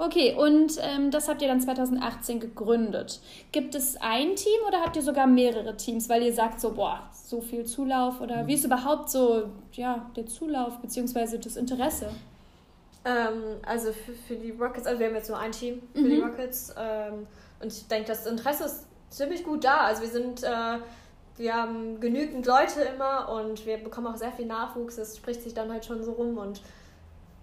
Okay, 0.02 0.34
und 0.36 0.80
ähm, 0.80 1.12
das 1.12 1.28
habt 1.28 1.42
ihr 1.42 1.48
dann 1.48 1.60
2018 1.60 2.40
gegründet. 2.40 3.20
Gibt 3.52 3.76
es 3.76 3.96
ein 4.00 4.34
Team 4.34 4.60
oder 4.66 4.80
habt 4.80 4.96
ihr 4.96 5.02
sogar 5.02 5.28
mehrere 5.28 5.76
Teams, 5.76 6.08
weil 6.08 6.24
ihr 6.24 6.32
sagt 6.32 6.60
so, 6.60 6.72
boah, 6.72 7.08
so 7.12 7.40
viel 7.40 7.66
Zulauf 7.66 8.20
oder 8.20 8.48
wie 8.48 8.54
ist 8.54 8.64
überhaupt 8.64 9.10
so 9.10 9.44
ja, 9.74 10.10
der 10.16 10.26
Zulauf 10.26 10.80
bzw. 10.80 11.38
das 11.38 11.56
Interesse? 11.56 12.10
Ähm, 13.04 13.60
also 13.64 13.92
für, 13.92 14.12
für, 14.12 14.34
die 14.34 14.50
Rockets, 14.50 14.88
also 14.88 14.98
wir 14.98 15.06
haben 15.06 15.14
jetzt 15.14 15.28
nur 15.28 15.38
ein 15.38 15.52
Team 15.52 15.80
für 15.94 16.00
mhm. 16.00 16.10
die 16.10 16.20
Rockets 16.20 16.74
ähm, 16.76 17.28
und 17.60 17.72
ich 17.72 17.86
denke, 17.86 18.08
das 18.08 18.26
Interesse 18.26 18.64
ist 18.64 18.86
ziemlich 19.10 19.44
gut 19.44 19.62
da. 19.62 19.82
Also 19.82 20.02
wir 20.02 20.10
sind, 20.10 20.42
äh, 20.42 20.78
wir 21.36 21.54
haben 21.54 22.00
genügend 22.00 22.44
Leute 22.44 22.80
immer 22.80 23.28
und 23.28 23.64
wir 23.66 23.76
bekommen 23.76 24.08
auch 24.08 24.16
sehr 24.16 24.32
viel 24.32 24.46
Nachwuchs. 24.46 24.98
Es 24.98 25.16
spricht 25.16 25.42
sich 25.42 25.54
dann 25.54 25.70
halt 25.70 25.84
schon 25.84 26.02
so 26.02 26.10
rum 26.10 26.38
und 26.38 26.60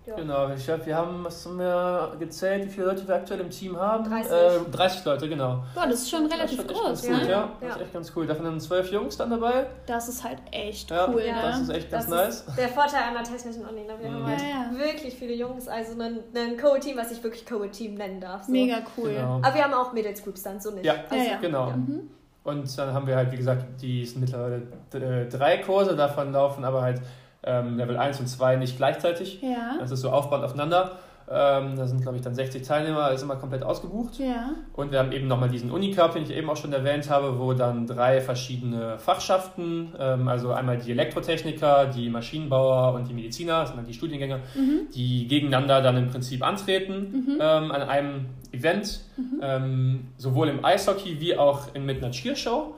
Ja. 0.05 0.15
Genau, 0.15 0.49
ich 0.49 0.65
glaube, 0.65 0.85
wir 0.85 0.95
haben, 0.95 1.23
was 1.23 1.45
haben 1.45 1.59
wir 1.59 2.15
gezählt, 2.19 2.65
wie 2.65 2.69
viele 2.69 2.87
Leute 2.87 3.07
wir 3.07 3.15
aktuell 3.15 3.41
im 3.41 3.49
Team 3.49 3.77
haben? 3.77 4.09
30. 4.09 4.31
Äh, 4.31 4.71
30 4.71 5.05
Leute, 5.05 5.29
genau. 5.29 5.63
Boah, 5.75 5.85
das 5.85 6.01
ist 6.01 6.09
schon 6.09 6.25
relativ 6.25 6.57
das 6.57 6.65
ist 6.65 6.67
groß. 6.67 7.03
Echt 7.03 7.09
ganz 7.09 7.21
cool, 7.23 7.29
ja. 7.29 7.37
ja. 7.37 7.49
Das 7.61 7.75
ist 7.75 7.81
echt 7.81 7.93
ganz 7.93 8.13
cool. 8.15 8.27
Da 8.27 8.35
sind 8.35 8.61
zwölf 8.61 8.91
Jungs 8.91 9.17
dann 9.17 9.29
dabei. 9.29 9.67
Das 9.85 10.09
ist 10.09 10.23
halt 10.23 10.39
echt 10.51 10.89
ja, 10.89 11.07
cool. 11.09 11.21
Ja, 11.21 11.35
ne? 11.35 11.41
das 11.43 11.59
ist 11.61 11.69
echt 11.69 11.91
ganz 11.91 12.07
nice. 12.07 12.45
der 12.57 12.69
Vorteil 12.69 13.03
einer 13.03 13.23
technischen 13.23 13.65
Uni. 13.65 13.83
Ne? 13.83 13.93
Wir 13.99 14.09
mhm. 14.09 14.25
haben 14.25 14.27
halt 14.27 14.79
wirklich 14.79 15.15
viele 15.15 15.33
Jungs, 15.33 15.67
also 15.67 16.01
ein, 16.01 16.19
ein 16.35 16.57
Co-Team, 16.57 16.97
was 16.97 17.11
ich 17.11 17.23
wirklich 17.23 17.45
Co-Team 17.45 17.95
nennen 17.95 18.19
darf. 18.19 18.45
So. 18.45 18.51
Mega 18.51 18.77
cool. 18.97 19.11
Genau. 19.13 19.41
Aber 19.43 19.53
wir 19.53 19.63
haben 19.63 19.73
auch 19.73 19.93
Mädels-Groups 19.93 20.43
dann, 20.43 20.59
so 20.59 20.71
nicht. 20.71 20.85
Ja, 20.85 20.95
also, 21.09 21.31
genau. 21.41 21.71
Mhm. 21.71 22.09
Und 22.43 22.77
dann 22.77 22.93
haben 22.93 23.05
wir 23.05 23.15
halt, 23.15 23.31
wie 23.31 23.37
gesagt, 23.37 23.81
die 23.81 24.05
sind 24.05 24.21
mittlerweile 24.21 24.63
drei 25.29 25.57
Kurse, 25.57 25.95
davon 25.95 26.31
laufen 26.31 26.63
aber 26.63 26.81
halt 26.81 27.01
ähm, 27.43 27.77
Level 27.77 27.97
1 27.97 28.19
und 28.19 28.27
2 28.27 28.55
nicht 28.57 28.77
gleichzeitig. 28.77 29.41
Ja. 29.41 29.77
Das 29.79 29.91
ist 29.91 30.01
so 30.01 30.09
aufbauend 30.09 30.43
aufeinander. 30.43 30.99
Ähm, 31.31 31.75
da 31.75 31.85
sind, 31.85 32.01
glaube 32.01 32.17
ich, 32.17 32.23
dann 32.23 32.33
60 32.33 32.63
Teilnehmer, 32.63 33.11
ist 33.11 33.21
immer 33.21 33.35
komplett 33.35 33.61
ausgebucht. 33.61 34.17
Ja. 34.17 34.49
Und 34.73 34.91
wir 34.91 34.97
haben 34.97 35.11
eben 35.11 35.27
nochmal 35.27 35.49
diesen 35.49 35.69
Unicup, 35.69 36.13
den 36.13 36.23
ich 36.23 36.31
eben 36.31 36.49
auch 36.49 36.57
schon 36.57 36.73
erwähnt 36.73 37.07
habe, 37.09 37.37
wo 37.37 37.53
dann 37.53 37.85
drei 37.85 38.19
verschiedene 38.19 38.97
Fachschaften, 38.97 39.93
ähm, 39.99 40.27
also 40.27 40.51
einmal 40.51 40.79
die 40.79 40.89
Elektrotechniker, 40.89 41.85
die 41.85 42.09
Maschinenbauer 42.09 42.95
und 42.95 43.07
die 43.07 43.13
Mediziner, 43.13 43.59
das 43.59 43.69
sind 43.69 43.77
dann 43.77 43.85
die 43.85 43.93
Studiengänge, 43.93 44.39
mhm. 44.55 44.87
die 44.95 45.27
gegeneinander 45.27 45.83
dann 45.83 45.97
im 45.97 46.07
Prinzip 46.07 46.43
antreten 46.43 47.25
mhm. 47.27 47.33
ähm, 47.39 47.71
an 47.71 47.81
einem 47.83 48.25
Event, 48.51 49.01
mhm. 49.15 49.39
Ähm, 49.41 50.07
sowohl 50.17 50.47
im 50.47 50.65
Eishockey 50.65 51.21
wie 51.21 51.37
auch 51.37 51.75
in, 51.75 51.85
mit 51.85 52.03
einer 52.03 52.11
Cheershow. 52.11 52.73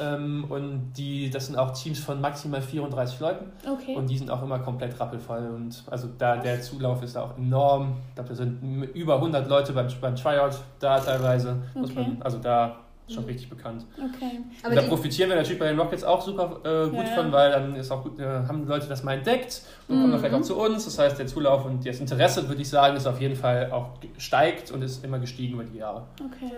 Ähm, 0.00 0.44
und 0.48 0.92
die, 0.96 1.30
das 1.30 1.46
sind 1.46 1.56
auch 1.56 1.72
Teams 1.72 1.98
von 1.98 2.20
maximal 2.20 2.60
34 2.60 3.20
Leuten. 3.20 3.52
Okay. 3.68 3.94
Und 3.94 4.10
die 4.10 4.18
sind 4.18 4.30
auch 4.30 4.42
immer 4.42 4.58
komplett 4.58 4.98
rappelvoll. 4.98 5.50
Und 5.54 5.84
also 5.90 6.08
da 6.18 6.36
der 6.36 6.60
Zulauf 6.60 7.02
ist 7.02 7.16
auch 7.16 7.36
enorm. 7.36 7.96
Ich 8.08 8.14
glaube, 8.14 8.28
da 8.30 8.34
sind 8.34 8.90
über 8.94 9.16
100 9.16 9.48
Leute 9.48 9.72
beim, 9.72 9.88
beim 10.00 10.16
Tryout 10.16 10.56
da 10.78 11.00
teilweise. 11.00 11.56
Okay. 11.74 11.94
Man, 11.94 12.16
also 12.20 12.38
da 12.38 12.76
schon 13.08 13.22
mhm. 13.22 13.28
richtig 13.30 13.48
bekannt. 13.48 13.84
Okay. 13.94 14.40
Aber 14.62 14.74
da 14.74 14.82
profitieren 14.82 15.28
wir 15.28 15.36
natürlich 15.36 15.58
bei 15.58 15.68
den 15.68 15.78
Rockets 15.78 16.02
auch 16.04 16.20
super 16.20 16.60
äh, 16.64 16.88
gut 16.88 17.06
ja, 17.06 17.14
von, 17.14 17.32
weil 17.32 17.52
dann 17.52 17.76
ist 17.76 17.90
auch 17.90 18.02
gut, 18.02 18.18
äh, 18.18 18.24
haben 18.24 18.66
Leute 18.66 18.88
das 18.88 19.04
mal 19.04 19.14
entdeckt 19.14 19.62
und 19.88 19.96
mhm. 19.96 20.00
kommen 20.00 20.12
dann 20.12 20.20
vielleicht 20.20 20.34
auch 20.34 20.42
zu 20.42 20.56
uns. 20.56 20.84
Das 20.84 20.98
heißt, 20.98 21.18
der 21.18 21.26
Zulauf 21.26 21.64
und 21.64 21.86
das 21.86 22.00
Interesse, 22.00 22.48
würde 22.48 22.62
ich 22.62 22.68
sagen, 22.68 22.96
ist 22.96 23.06
auf 23.06 23.20
jeden 23.20 23.36
Fall 23.36 23.70
auch 23.70 23.90
steigt 24.18 24.70
und 24.72 24.82
ist 24.82 25.04
immer 25.04 25.18
gestiegen 25.18 25.54
über 25.54 25.64
die 25.64 25.78
Jahre. 25.78 26.02
Okay. 26.20 26.52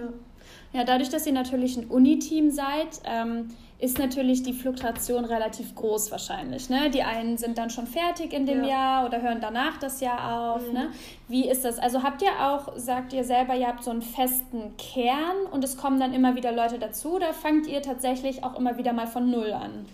Ja, 0.72 0.84
dadurch, 0.84 1.08
dass 1.08 1.26
ihr 1.26 1.32
natürlich 1.32 1.76
ein 1.76 1.86
Uni-Team 1.86 2.50
seid, 2.50 3.00
ähm, 3.04 3.48
ist 3.80 3.98
natürlich 3.98 4.42
die 4.42 4.52
Fluktuation 4.52 5.24
relativ 5.24 5.74
groß 5.74 6.10
wahrscheinlich. 6.10 6.68
Ne? 6.68 6.90
Die 6.90 7.02
einen 7.02 7.38
sind 7.38 7.58
dann 7.58 7.70
schon 7.70 7.86
fertig 7.86 8.32
in 8.32 8.44
dem 8.44 8.64
ja. 8.64 8.70
Jahr 8.70 9.06
oder 9.06 9.22
hören 9.22 9.40
danach 9.40 9.78
das 9.78 10.00
Jahr 10.00 10.52
auf. 10.52 10.66
Mhm. 10.66 10.74
Ne? 10.74 10.90
Wie 11.28 11.48
ist 11.48 11.64
das? 11.64 11.78
Also 11.78 12.02
habt 12.02 12.20
ihr 12.22 12.32
auch, 12.40 12.76
sagt 12.76 13.12
ihr 13.12 13.22
selber, 13.22 13.54
ihr 13.54 13.68
habt 13.68 13.84
so 13.84 13.90
einen 13.90 14.02
festen 14.02 14.76
Kern 14.76 15.46
und 15.52 15.62
es 15.62 15.76
kommen 15.76 16.00
dann 16.00 16.12
immer 16.12 16.34
wieder 16.34 16.50
Leute 16.50 16.78
dazu 16.78 17.14
oder 17.14 17.32
fangt 17.32 17.68
ihr 17.68 17.80
tatsächlich 17.80 18.42
auch 18.42 18.58
immer 18.58 18.76
wieder 18.78 18.92
mal 18.92 19.06
von 19.06 19.30
Null 19.30 19.52
an? 19.52 19.86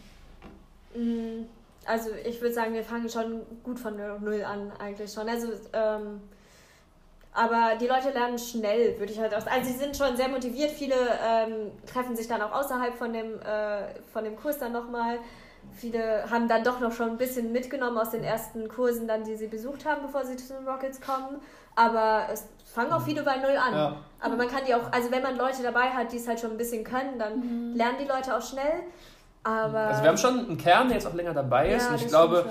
Mhm. 0.95 1.47
Also 1.87 2.09
ich 2.27 2.41
würde 2.41 2.55
sagen, 2.55 2.73
wir 2.73 2.85
fangen 2.85 3.11
schon 3.11 3.43
gut 3.63 3.79
von 3.79 3.97
Null 3.97 4.43
an 4.45 4.73
eigentlich 4.79 5.13
schon. 5.13 5.29
Also 5.29 5.49
ähm, 5.75 6.23
aber 7.35 7.73
die 7.81 7.88
Leute 7.88 8.11
lernen 8.11 8.38
schnell, 8.38 8.99
würde 8.99 9.12
ich 9.12 9.18
halt 9.18 9.35
auch 9.35 9.40
sagen. 9.40 9.57
Also 9.57 9.73
sie 9.73 9.79
sind 9.79 9.97
schon 9.97 10.16
sehr 10.16 10.29
motiviert. 10.29 10.70
Viele 10.70 10.94
ähm, 10.94 11.73
treffen 11.85 12.14
sich 12.14 12.29
dann 12.29 12.40
auch 12.40 12.53
außerhalb 12.53 12.94
von 12.94 13.12
dem, 13.12 13.40
äh, 13.40 13.88
von 14.12 14.23
dem 14.23 14.37
Kurs 14.37 14.59
dann 14.59 14.73
nochmal. 14.73 15.18
Viele 15.77 16.31
haben 16.31 16.47
dann 16.47 16.62
doch 16.62 16.79
noch 16.79 16.92
schon 16.92 17.11
ein 17.11 17.16
bisschen 17.16 17.51
mitgenommen 17.51 17.99
aus 17.99 18.11
den 18.11 18.23
ersten 18.23 18.68
Kursen, 18.68 19.09
dann, 19.09 19.25
die 19.25 19.35
sie 19.35 19.49
besucht 19.49 19.85
haben, 19.85 20.03
bevor 20.03 20.25
sie 20.25 20.37
zu 20.37 20.55
den 20.55 20.68
Rockets 20.68 21.01
kommen. 21.01 21.40
Aber 21.75 22.29
es 22.33 22.47
fangen 22.73 22.92
auch 22.92 23.03
viele 23.03 23.25
bei 23.25 23.37
Null 23.38 23.57
an. 23.57 23.75
Ja. 23.75 23.97
Aber 24.20 24.37
man 24.37 24.47
kann 24.47 24.61
die 24.64 24.75
auch, 24.75 24.92
also 24.92 25.11
wenn 25.11 25.23
man 25.23 25.37
Leute 25.37 25.64
dabei 25.64 25.90
hat, 25.90 26.12
die 26.12 26.18
es 26.18 26.29
halt 26.29 26.38
schon 26.38 26.53
ein 26.53 26.57
bisschen 26.57 26.85
können, 26.85 27.18
dann 27.18 27.40
mhm. 27.40 27.75
lernen 27.75 27.99
die 28.01 28.07
Leute 28.07 28.37
auch 28.37 28.42
schnell. 28.42 28.85
Aber 29.42 29.79
also 29.79 30.03
wir 30.03 30.09
haben 30.09 30.18
schon 30.18 30.38
einen 30.38 30.59
Kern, 30.59 30.87
der 30.87 30.99
jetzt 30.99 31.07
auch 31.07 31.14
länger 31.14 31.35
dabei 31.35 31.70
ist. 31.70 31.85
Ja, 31.85 31.90
und 31.90 32.01
ich 32.01 32.07
glaube, 32.07 32.47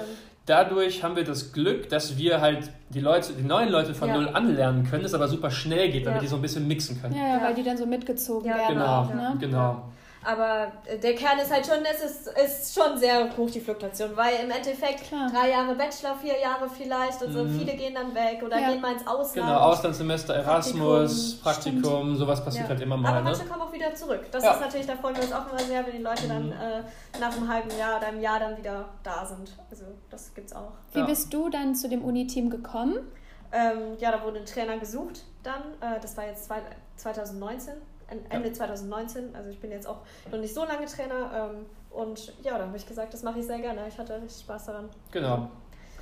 dadurch 0.46 1.04
haben 1.04 1.16
wir 1.16 1.24
das 1.24 1.54
Glück, 1.54 1.90
dass 1.90 2.18
wir 2.18 2.42
halt 2.42 2.70
die 2.90 3.00
Leute, 3.00 3.34
die 3.34 3.44
neuen 3.44 3.70
Leute 3.70 3.94
von 3.94 4.10
ja. 4.10 4.16
null 4.16 4.30
anlernen 4.30 4.84
können, 4.90 5.06
es 5.06 5.14
aber 5.14 5.28
super 5.28 5.52
schnell 5.52 5.92
geht, 5.92 6.06
damit 6.06 6.18
ja. 6.18 6.22
die 6.24 6.28
so 6.28 6.36
ein 6.36 6.42
bisschen 6.42 6.68
mixen 6.68 7.02
können. 7.02 7.16
Ja, 7.16 7.38
ja, 7.38 7.42
weil 7.42 7.56
die 7.56 7.64
dann 7.64 7.78
so 7.78 7.86
mitgezogen 7.86 8.50
werden. 8.50 8.76
Genau, 8.76 8.86
auch, 8.86 9.14
ne? 9.14 9.38
genau. 9.40 9.84
Aber 10.24 10.72
äh, 10.86 10.98
der 10.98 11.16
Kern 11.16 11.38
ist 11.40 11.52
halt 11.52 11.66
schon, 11.66 11.80
es 11.84 12.04
ist, 12.04 12.28
ist 12.28 12.74
schon 12.74 12.98
sehr 12.98 13.36
hoch 13.36 13.50
die 13.50 13.60
Fluktuation, 13.60 14.16
weil 14.16 14.36
im 14.44 14.52
Endeffekt 14.52 15.04
Klar. 15.08 15.30
drei 15.32 15.50
Jahre 15.50 15.76
Bachelor, 15.76 16.16
vier 16.16 16.40
Jahre 16.40 16.70
vielleicht 16.70 17.22
und 17.22 17.34
so, 17.34 17.44
mhm. 17.44 17.60
viele 17.60 17.74
gehen 17.74 17.94
dann 17.94 18.14
weg 18.16 18.42
oder 18.44 18.60
ja. 18.60 18.70
gehen 18.70 18.82
mal 18.82 18.94
ins 18.94 19.06
Ausland. 19.06 19.48
Genau, 19.48 19.60
Auslandssemester, 19.60 20.36
Erasmus, 20.36 21.36
Praktikum, 21.36 21.82
Praktikum 21.82 22.16
sowas 22.16 22.44
passiert 22.44 22.66
ja. 22.66 22.70
halt 22.70 22.82
immer 22.82 22.98
mal. 22.98 23.10
Aber 23.10 23.22
manche 23.22 23.44
ne? 23.44 23.50
kommen 23.50 23.62
auch 23.62 23.74
wieder 23.74 23.94
zurück. 23.96 24.26
Das 24.32 24.44
ja. 24.44 24.54
ist 24.54 24.62
natürlich, 24.62 24.88
da 24.88 24.96
freuen 24.96 25.16
wir 25.16 25.24
uns 25.24 25.34
auch 25.34 25.52
immer 25.52 25.60
sehr, 25.60 25.86
wenn 25.86 25.98
die 25.98 26.04
Leute 26.04 26.28
dann 26.28 26.48
mhm. 26.48 26.52
äh, 26.52 27.20
nach 27.20 27.36
einem 27.36 27.48
halben 27.48 27.78
Jahr 27.78 27.98
oder 27.98 28.08
einem 28.08 28.22
Jahr 28.22 28.40
dann 28.40 28.58
wieder 28.58 28.86
da 29.04 29.26
sind. 29.26 29.58
Also 29.70 29.86
das 30.10 30.34
gibt's 30.34 30.54
auch. 30.54 30.72
Wie 30.94 31.04
bist 31.04 31.34
du 31.34 31.50
dann 31.50 31.76
zu 31.76 31.90
dem 31.90 32.04
Uni-Team 32.04 32.50
gekommen? 32.50 33.00
Ähm, 33.52 33.98
ja, 34.00 34.12
da 34.12 34.24
wurde 34.24 34.40
ein 34.40 34.46
Trainer 34.46 34.78
gesucht 34.78 35.26
dann. 35.44 35.62
Äh, 35.80 36.00
das 36.02 36.18
war 36.18 36.26
jetzt 36.26 36.50
2019 36.96 37.74
Ende 38.30 38.48
ja. 38.48 38.54
2019. 38.54 39.36
Also 39.36 39.50
ich 39.50 39.60
bin 39.60 39.72
jetzt 39.72 39.88
auch 39.88 40.00
noch 40.32 40.40
nicht 40.40 40.54
so 40.54 40.66
lange 40.66 40.86
Trainer. 40.86 41.52
Ähm, 41.52 41.66
und 41.92 42.34
ja, 42.44 42.58
da 42.58 42.66
habe 42.66 42.78
ich 42.78 42.88
gesagt, 42.88 43.14
das 43.14 43.24
mache 43.24 43.40
ich 43.40 43.46
sehr 43.46 43.60
gerne. 43.60 43.82
Ich 43.88 43.98
hatte 43.98 44.22
richtig 44.22 44.44
Spaß 44.44 44.66
daran. 44.66 44.90
Genau. 45.12 45.50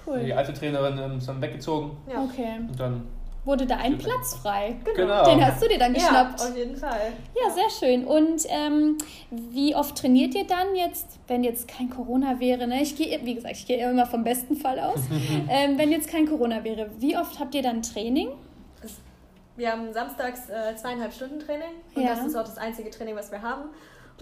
Cool. 0.06 0.24
Die 0.24 0.34
alte 0.34 0.54
Trainerin 0.54 0.98
ähm, 0.98 1.18
ist 1.18 1.28
dann 1.28 1.42
weggezogen. 1.42 1.98
Ja. 2.08 2.24
Okay. 2.24 2.58
Und 2.68 2.80
dann 2.80 3.08
wurde 3.44 3.66
da 3.66 3.78
ein 3.78 3.98
Platz 3.98 4.36
frei. 4.36 4.76
Genau. 4.84 4.96
genau. 4.96 5.26
Den 5.26 5.46
hast 5.46 5.62
du 5.62 5.68
dir 5.68 5.80
dann 5.80 5.94
geschnappt. 5.94 6.40
Ja, 6.40 6.48
auf 6.48 6.56
jeden 6.58 6.76
Fall. 6.76 7.14
Ja, 7.36 7.52
sehr 7.52 7.70
schön. 7.70 8.06
Und 8.06 8.44
ähm, 8.50 8.98
wie 9.30 9.76
oft 9.76 9.98
trainiert 9.98 10.36
ihr 10.36 10.46
dann 10.46 10.76
jetzt, 10.76 11.20
wenn 11.28 11.44
jetzt 11.44 11.68
kein 11.68 11.90
Corona 11.90 12.40
wäre? 12.40 12.68
Ne? 12.68 12.82
Ich 12.82 12.96
gehe, 12.96 13.20
wie 13.24 13.36
gesagt, 13.36 13.56
ich 13.56 13.66
gehe 13.66 13.90
immer 13.90 14.06
vom 14.06 14.24
besten 14.24 14.56
Fall 14.56 14.80
aus. 14.80 15.00
ähm, 15.50 15.78
wenn 15.78 15.92
jetzt 15.92 16.10
kein 16.10 16.28
Corona 16.28 16.64
wäre, 16.64 16.90
wie 17.00 17.18
oft 17.18 17.40
habt 17.40 17.56
ihr 17.56 17.64
dann 17.64 17.82
Training? 17.82 18.30
Wir 19.56 19.72
haben 19.72 19.94
samstags 19.94 20.50
äh, 20.50 20.76
zweieinhalb 20.76 21.14
Stunden 21.14 21.40
Training 21.40 21.82
und 21.96 22.04
ja. 22.04 22.16
das 22.16 22.26
ist 22.26 22.36
auch 22.36 22.44
das 22.44 22.58
einzige 22.58 22.90
Training, 22.90 23.16
was 23.16 23.32
wir 23.32 23.42
haben. 23.42 23.70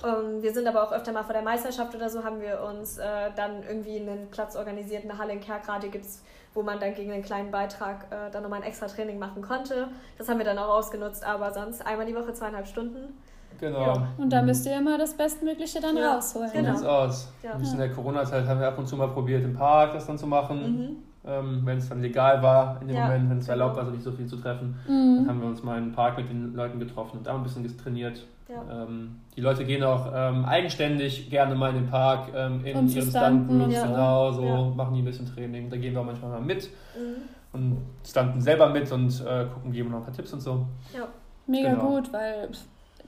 Um, 0.02 0.10
ähm, 0.10 0.42
wir 0.42 0.54
sind 0.54 0.68
aber 0.68 0.84
auch 0.84 0.92
öfter 0.92 1.12
mal 1.12 1.24
vor 1.24 1.34
der 1.34 1.42
Meisterschaft 1.42 1.94
oder 1.94 2.10
so, 2.10 2.24
haben 2.24 2.40
wir 2.40 2.62
uns 2.64 2.98
äh, 2.98 3.04
dann 3.36 3.64
irgendwie 3.68 4.00
einen 4.00 4.30
Platz 4.32 4.56
organisiert, 4.56 5.04
eine 5.04 5.18
Halle 5.18 5.34
in 5.34 5.42
Kerkrade 5.42 5.90
gibt 5.90 6.06
es, 6.06 6.24
wo 6.54 6.64
man 6.64 6.80
dann 6.80 6.94
gegen 6.94 7.12
einen 7.12 7.24
kleinen 7.24 7.52
Beitrag 7.52 8.06
äh, 8.10 8.32
dann 8.32 8.44
nochmal 8.44 8.62
ein 8.62 8.68
extra 8.68 8.88
Training 8.88 9.20
machen 9.20 9.42
konnte. 9.42 9.90
Das 10.18 10.30
haben 10.30 10.38
wir 10.38 10.46
dann 10.46 10.58
auch 10.58 10.70
ausgenutzt, 10.70 11.24
aber 11.24 11.54
sonst 11.54 11.86
einmal 11.86 12.06
die 12.06 12.16
Woche 12.16 12.34
zweieinhalb 12.34 12.68
Stunden. 12.68 13.18
Genau. 13.60 13.82
Ja. 13.82 14.08
Und 14.18 14.30
da 14.32 14.42
müsst 14.42 14.66
ihr 14.66 14.78
immer 14.78 14.98
das 14.98 15.14
Bestmögliche 15.16 15.82
dann 15.82 15.98
ja. 15.98 16.16
rausholen. 16.16 16.52
Genau. 16.54 16.78
So 16.78 16.88
aus. 16.88 17.34
Ja. 17.44 17.58
In 17.58 17.78
der 17.78 17.92
Corona-Zeit 17.92 18.48
haben 18.48 18.62
wir 18.62 18.70
ab 18.70 18.80
und 18.80 18.88
zu 18.88 18.96
mal 18.96 19.10
probiert, 19.10 19.44
im 19.44 19.54
Park 19.54 19.94
das 19.94 20.08
dann 20.08 20.18
zu 20.18 20.28
machen. 20.28 20.62
Mhm 20.62 21.09
ähm, 21.30 21.62
wenn 21.64 21.78
es 21.78 21.90
dann 21.90 22.02
legal 22.02 22.42
war 22.42 22.82
in 22.82 22.88
dem 22.88 22.98
ja, 22.98 23.06
Moment, 23.06 23.30
wenn 23.30 23.38
es 23.38 23.48
erlaubt 23.48 23.78
war, 23.78 23.86
so 23.86 23.92
nicht 23.92 24.04
so 24.04 24.12
viel 24.12 24.28
zu 24.28 24.38
treffen. 24.38 24.76
Mhm. 24.88 25.18
Dann 25.18 25.28
haben 25.30 25.42
wir 25.42 25.48
uns 25.48 25.64
mal 25.64 25.78
im 25.78 25.92
Park 25.92 26.18
mit 26.18 26.30
den 26.30 26.54
Leuten 26.54 26.80
getroffen 26.80 27.18
und 27.20 27.28
da 27.28 27.36
ein 27.36 27.44
bisschen 27.44 27.66
trainiert. 27.78 28.26
Ja. 28.50 28.84
Ähm, 28.84 29.18
die 29.36 29.42
Leute 29.42 29.64
gehen 29.64 29.84
auch 29.84 30.12
ähm, 30.14 30.44
eigenständig 30.46 31.30
gerne 31.30 31.54
mal 31.54 31.70
in 31.70 31.84
den 31.84 31.88
Park, 31.88 32.30
ähm, 32.36 32.66
in 32.66 32.90
ihren 32.90 32.90
Stuntgroups, 32.90 33.74
ja. 33.74 33.86
genau, 33.86 34.32
so 34.32 34.74
machen 34.76 34.96
die 34.96 35.02
ein 35.02 35.06
bisschen 35.06 35.28
Training. 35.28 35.70
Da 35.70 35.78
gehen 35.78 35.94
wir 35.94 36.02
auch 36.02 36.06
manchmal 36.06 36.32
mal 36.32 36.42
mit 36.42 36.68
mhm. 36.98 37.22
und 37.54 37.78
stunten 38.08 38.42
selber 38.42 38.70
mit 38.70 38.92
und 38.92 39.24
äh, 39.26 39.46
gucken, 39.54 39.72
geben 39.72 39.92
noch 39.92 40.00
ein 40.00 40.04
paar 40.06 40.14
Tipps 40.14 40.34
und 40.34 40.42
so. 40.42 40.66
Ja. 40.96 41.08
Mega 41.46 41.72
genau. 41.72 41.96
gut, 41.96 42.14
weil 42.14 42.50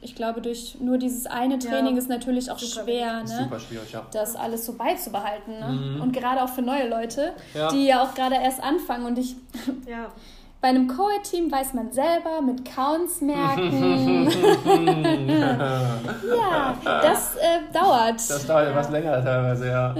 ich 0.01 0.15
glaube, 0.15 0.41
durch 0.41 0.77
nur 0.79 0.97
dieses 0.97 1.27
eine 1.27 1.59
Training 1.59 1.93
ja. 1.93 1.99
ist 1.99 2.09
natürlich 2.09 2.49
auch 2.49 2.57
Super 2.57 2.83
schwer, 2.83 3.23
ne? 3.23 3.27
Super 3.43 3.59
schwierig, 3.59 3.91
ja. 3.91 4.05
das 4.11 4.35
alles 4.35 4.65
so 4.65 4.73
beizubehalten. 4.73 5.59
Ne? 5.59 5.67
Mhm. 5.67 6.01
Und 6.01 6.11
gerade 6.11 6.43
auch 6.43 6.49
für 6.49 6.63
neue 6.63 6.89
Leute, 6.89 7.33
ja. 7.53 7.69
die 7.69 7.85
ja 7.85 8.03
auch 8.03 8.15
gerade 8.15 8.35
erst 8.35 8.61
anfangen. 8.61 9.05
Und 9.05 9.19
ich 9.19 9.35
ja. 9.87 10.11
Bei 10.61 10.67
einem 10.67 10.87
Co-Ed-Team 10.87 11.51
weiß 11.51 11.73
man 11.73 11.91
selber 11.91 12.39
mit 12.39 12.63
Counts 12.63 13.19
merken. 13.19 14.29
ja, 16.37 16.77
das 16.83 17.35
äh, 17.37 17.61
dauert. 17.73 18.17
Das 18.17 18.45
dauert 18.45 18.67
etwas 18.67 18.91
länger 18.91 19.23
teilweise, 19.23 19.67
ja. 19.69 19.95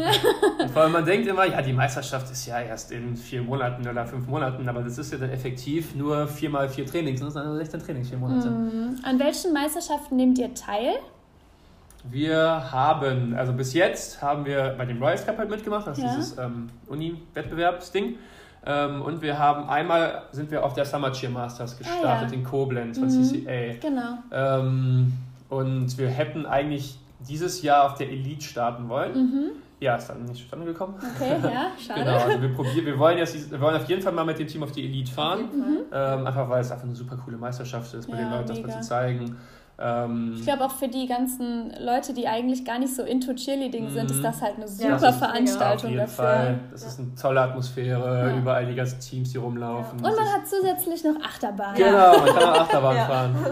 Und 0.60 0.70
vor 0.70 0.84
allem 0.84 0.92
man 0.92 1.04
denkt 1.04 1.28
immer, 1.28 1.46
ja, 1.46 1.64
die 1.64 1.74
Meisterschaft 1.74 2.32
ist 2.32 2.46
ja 2.46 2.62
erst 2.62 2.92
in 2.92 3.16
vier 3.16 3.42
Monaten 3.42 3.88
oder 3.88 4.06
fünf 4.06 4.28
Monaten, 4.28 4.70
aber 4.70 4.84
das 4.84 5.00
ist 5.00 5.12
ja 5.12 5.18
dann 5.18 5.32
effektiv 5.32 5.96
nur 5.96 6.28
viermal 6.28 6.70
vier 6.70 6.86
Trainings. 6.86 7.22
Das 7.22 7.34
sind 7.34 7.42
also 7.42 7.56
16 7.56 7.80
Trainings, 7.80 8.10
vier 8.10 8.20
Monate. 8.20 8.52
Mhm. 8.52 9.00
An 9.02 9.18
welchen 9.18 9.54
Meisterschaften 9.54 10.16
nehmt 10.16 10.38
ihr 10.38 10.54
teil? 10.54 10.94
Wir 12.04 12.72
haben, 12.72 13.34
also 13.34 13.52
bis 13.54 13.74
jetzt 13.74 14.22
haben 14.22 14.46
wir 14.46 14.76
bei 14.78 14.86
dem 14.86 15.02
Royals 15.02 15.26
Cup 15.26 15.40
halt 15.40 15.50
mitgemacht, 15.50 15.88
das 15.88 15.98
ist 15.98 16.04
ja. 16.04 16.16
dieses 16.16 16.38
ähm, 16.38 16.70
Uni-Wettbewerbsding. 16.88 18.18
Ähm, 18.66 19.02
und 19.02 19.22
wir 19.22 19.40
haben 19.40 19.68
einmal 19.70 20.24
sind 20.32 20.52
wir 20.52 20.64
auf 20.64 20.74
der 20.74 20.86
Summer 20.86 21.12
Cheer 21.12 21.30
Masters 21.30 21.78
gestartet 21.78 22.06
ah, 22.06 22.28
ja. 22.28 22.34
in 22.34 22.44
Koblenz 22.44 23.00
von 23.00 23.08
mhm. 23.08 23.24
CCA. 23.24 23.74
Genau. 23.82 24.18
Ähm, 24.32 25.14
und 25.50 25.98
wir 25.98 26.08
hätten 26.10 26.46
eigentlich 26.46 27.00
dieses 27.28 27.62
Jahr 27.62 27.86
auf 27.86 27.96
der 27.96 28.10
Elite 28.10 28.44
starten 28.44 28.88
wollen. 28.88 29.14
Mhm. 29.14 29.52
Ja, 29.80 29.96
ist 29.96 30.08
dann 30.08 30.24
nicht 30.26 30.44
zustande 30.44 30.66
gekommen. 30.66 30.94
Okay, 31.16 31.38
ja, 31.44 31.72
schade. 31.80 32.02
genau, 32.02 32.18
also 32.18 32.40
wir, 32.40 32.54
probieren, 32.54 32.86
wir, 32.86 33.00
wollen 33.00 33.18
jetzt, 33.18 33.50
wir 33.50 33.60
wollen 33.60 33.76
auf 33.76 33.90
jeden 33.90 34.02
Fall 34.04 34.14
mal 34.14 34.26
mit 34.26 34.38
dem 34.38 34.48
Team 34.48 34.62
auf 34.62 34.72
die 34.72 34.86
Elite 34.86 35.12
fahren. 35.12 35.50
Mhm. 35.52 35.78
Ähm, 35.92 36.28
einfach 36.28 36.48
weil 36.48 36.62
es 36.62 36.72
einfach 36.72 36.86
eine 36.86 36.96
super 36.96 37.18
coole 37.18 37.38
Meisterschaft 37.38 37.92
ist, 37.96 38.08
mit 38.08 38.20
Ja, 38.20 38.26
den 38.26 38.32
Leuten 38.32 38.48
das 38.48 38.62
mal 38.62 38.70
zu 38.70 38.88
zeigen. 38.88 39.38
Ähm, 39.84 40.34
Ich 40.38 40.44
glaube 40.44 40.66
auch 40.66 40.72
für 40.72 40.88
die 40.88 41.08
ganzen 41.08 41.74
Leute, 41.80 42.14
die 42.14 42.28
eigentlich 42.28 42.64
gar 42.66 42.78
nicht 42.80 42.96
so 42.96 43.04
into 43.04 43.34
Cheerleading 43.34 43.90
sind, 43.90 44.06
Mhm. 44.06 44.12
ist 44.12 44.24
das 44.24 44.42
halt 44.42 44.56
eine 44.58 44.66
Ja, 44.66 44.72
super 44.72 44.96
ist 44.96 45.04
auf 45.06 45.18
Veranstaltung 45.18 45.90
jeden 45.90 46.02
dafür. 46.02 46.26
Fall. 46.26 46.60
Das 46.72 46.84
ist 46.86 47.00
eine 47.00 47.16
tolle 47.16 47.42
Atmosphäre, 47.42 48.30
Ja. 48.32 48.38
überall 48.38 48.66
die 48.66 48.76
ganzen 48.76 49.00
Teams, 49.00 49.32
die 49.32 49.38
rumlaufen. 49.38 49.98
Und 49.98 50.04
man 50.04 50.12
hat 50.36 50.48
zusätzlich 50.48 51.04
noch 51.04 51.16
Achterbahn. 51.24 51.76
Genau, 51.76 52.18
man 52.20 52.26
kann 52.28 52.44
auch 52.44 52.60
Achterbahn 52.62 52.96
Ja. 52.98 53.06
fahren. 53.06 53.36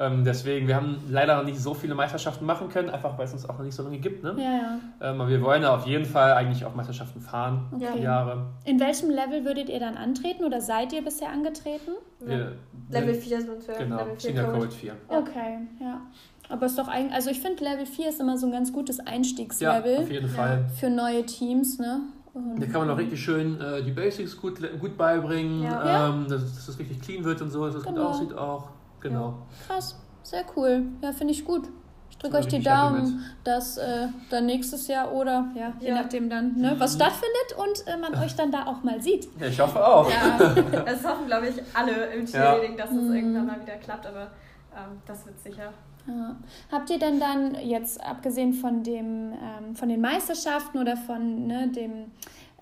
Ähm, 0.00 0.24
deswegen, 0.24 0.66
wir 0.66 0.76
haben 0.76 0.96
leider 1.10 1.36
noch 1.36 1.44
nicht 1.44 1.60
so 1.60 1.74
viele 1.74 1.94
Meisterschaften 1.94 2.46
machen 2.46 2.70
können, 2.70 2.88
einfach 2.88 3.18
weil 3.18 3.26
es 3.26 3.34
uns 3.34 3.46
auch 3.46 3.58
noch 3.58 3.64
nicht 3.66 3.74
so 3.74 3.82
lange 3.82 3.98
gibt. 3.98 4.24
Ne? 4.24 4.34
Ja, 4.38 4.42
ja. 4.44 4.78
Ähm, 5.12 5.20
aber 5.20 5.28
wir 5.28 5.42
wollen 5.42 5.62
auf 5.66 5.86
jeden 5.86 6.06
Fall 6.06 6.32
eigentlich 6.32 6.64
auch 6.64 6.74
Meisterschaften 6.74 7.20
fahren, 7.20 7.66
Okay. 7.76 7.86
die 7.98 8.02
Jahre. 8.04 8.46
In 8.64 8.80
welchem 8.80 9.10
Level 9.10 9.44
würdet 9.44 9.68
ihr 9.68 9.78
dann 9.78 9.98
antreten 9.98 10.44
oder 10.44 10.62
seid 10.62 10.94
ihr 10.94 11.04
bisher 11.04 11.28
angetreten? 11.30 11.90
Wir, 12.20 12.52
Level 12.90 13.12
4 13.14 13.40
sind 13.42 13.68
wir. 13.68 13.74
Genau, 13.76 13.96
Level 13.98 14.12
4 14.16 14.20
Senior 14.30 14.44
Code. 14.46 14.58
Code 14.58 14.70
4. 14.70 14.92
Ja. 15.10 15.18
Okay, 15.18 15.58
ja. 15.80 16.00
Aber 16.48 16.66
ist 16.66 16.78
doch 16.78 16.88
eigentlich, 16.88 17.12
also 17.14 17.28
ich 17.30 17.40
finde 17.40 17.62
Level 17.62 17.84
4 17.84 18.08
ist 18.08 18.20
immer 18.20 18.38
so 18.38 18.46
ein 18.46 18.52
ganz 18.52 18.72
gutes 18.72 18.96
Ja, 18.98 19.04
Einstiegslevel 19.04 19.98
auf 19.98 20.10
jeden 20.10 20.28
Fall. 20.30 20.64
für 20.80 20.88
neue 20.88 21.26
Teams, 21.26 21.78
ne? 21.78 22.00
Und- 22.32 22.58
Da 22.62 22.66
kann 22.66 22.86
man 22.86 22.90
auch 22.90 22.96
richtig 22.98 23.22
schön 23.22 23.60
äh, 23.60 23.82
die 23.82 23.90
Basics 23.90 24.34
gut, 24.40 24.54
gut 24.80 24.96
beibringen, 24.96 25.62
Ja. 25.62 25.86
Ja. 25.86 26.08
ähm, 26.08 26.26
dass, 26.26 26.40
dass 26.54 26.68
es 26.68 26.78
richtig 26.78 27.00
clean 27.02 27.22
wird 27.24 27.42
und 27.42 27.50
so, 27.50 27.66
dass 27.66 27.74
es 27.74 27.84
gut 27.84 27.94
Genau. 27.94 28.08
aussieht 28.08 28.32
auch. 28.32 28.68
Genau. 29.00 29.34
Krass, 29.66 29.96
sehr 30.22 30.44
cool. 30.56 30.82
Ja, 31.02 31.12
finde 31.12 31.32
ich 31.32 31.44
gut. 31.44 31.68
Ich 32.10 32.18
drücke 32.18 32.36
euch 32.36 32.48
die 32.48 32.62
Daumen, 32.62 33.24
dass 33.44 33.78
äh, 33.78 34.08
dann 34.28 34.44
nächstes 34.44 34.88
Jahr 34.88 35.10
oder 35.12 35.48
ja, 35.54 35.72
je 35.80 35.88
Ja. 35.88 35.94
nachdem 36.02 36.28
dann, 36.28 36.54
ne, 36.56 36.74
was 36.78 36.94
stattfindet 36.94 37.56
und 37.56 37.86
äh, 37.86 37.96
man 37.96 38.14
euch 38.22 38.34
dann 38.36 38.52
da 38.52 38.66
auch 38.66 38.82
mal 38.82 39.00
sieht. 39.00 39.26
Ja, 39.40 39.46
ich 39.46 39.58
hoffe 39.58 39.82
auch. 39.86 40.10
Ja, 40.10 40.36
das 40.84 41.02
hoffen, 41.04 41.26
glaube 41.26 41.48
ich, 41.48 41.54
alle 41.72 42.06
im 42.12 42.26
Cheerleading, 42.26 42.76
dass 42.76 42.90
es 42.90 43.02
Mhm. 43.02 43.14
irgendwann 43.14 43.46
mal 43.46 43.60
wieder 43.62 43.76
klappt, 43.76 44.06
aber 44.06 44.30
ähm, 44.76 45.00
das 45.06 45.24
wird 45.24 45.40
sicher. 45.40 45.72
Ja. 46.06 46.36
Habt 46.70 46.90
ihr 46.90 46.98
denn 46.98 47.20
dann 47.20 47.54
jetzt, 47.54 48.04
abgesehen 48.04 48.52
von, 48.52 48.82
dem, 48.82 49.32
ähm, 49.32 49.74
von 49.76 49.88
den 49.88 50.00
Meisterschaften 50.02 50.78
oder 50.78 50.96
von 50.98 51.46
ne, 51.46 51.68
dem 51.68 52.10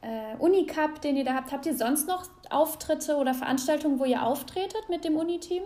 äh, 0.03 0.37
Unicup, 0.39 1.01
den 1.01 1.17
ihr 1.17 1.25
da 1.25 1.35
habt, 1.35 1.51
habt 1.51 1.67
ihr 1.67 1.77
sonst 1.77 2.07
noch 2.07 2.27
Auftritte 2.51 3.17
oder 3.17 3.35
Veranstaltungen, 3.35 3.99
wo 3.99 4.05
ihr 4.05 4.23
auftretet 4.23 4.89
mit 4.89 5.05
dem 5.05 5.17
Uniteam? 5.17 5.63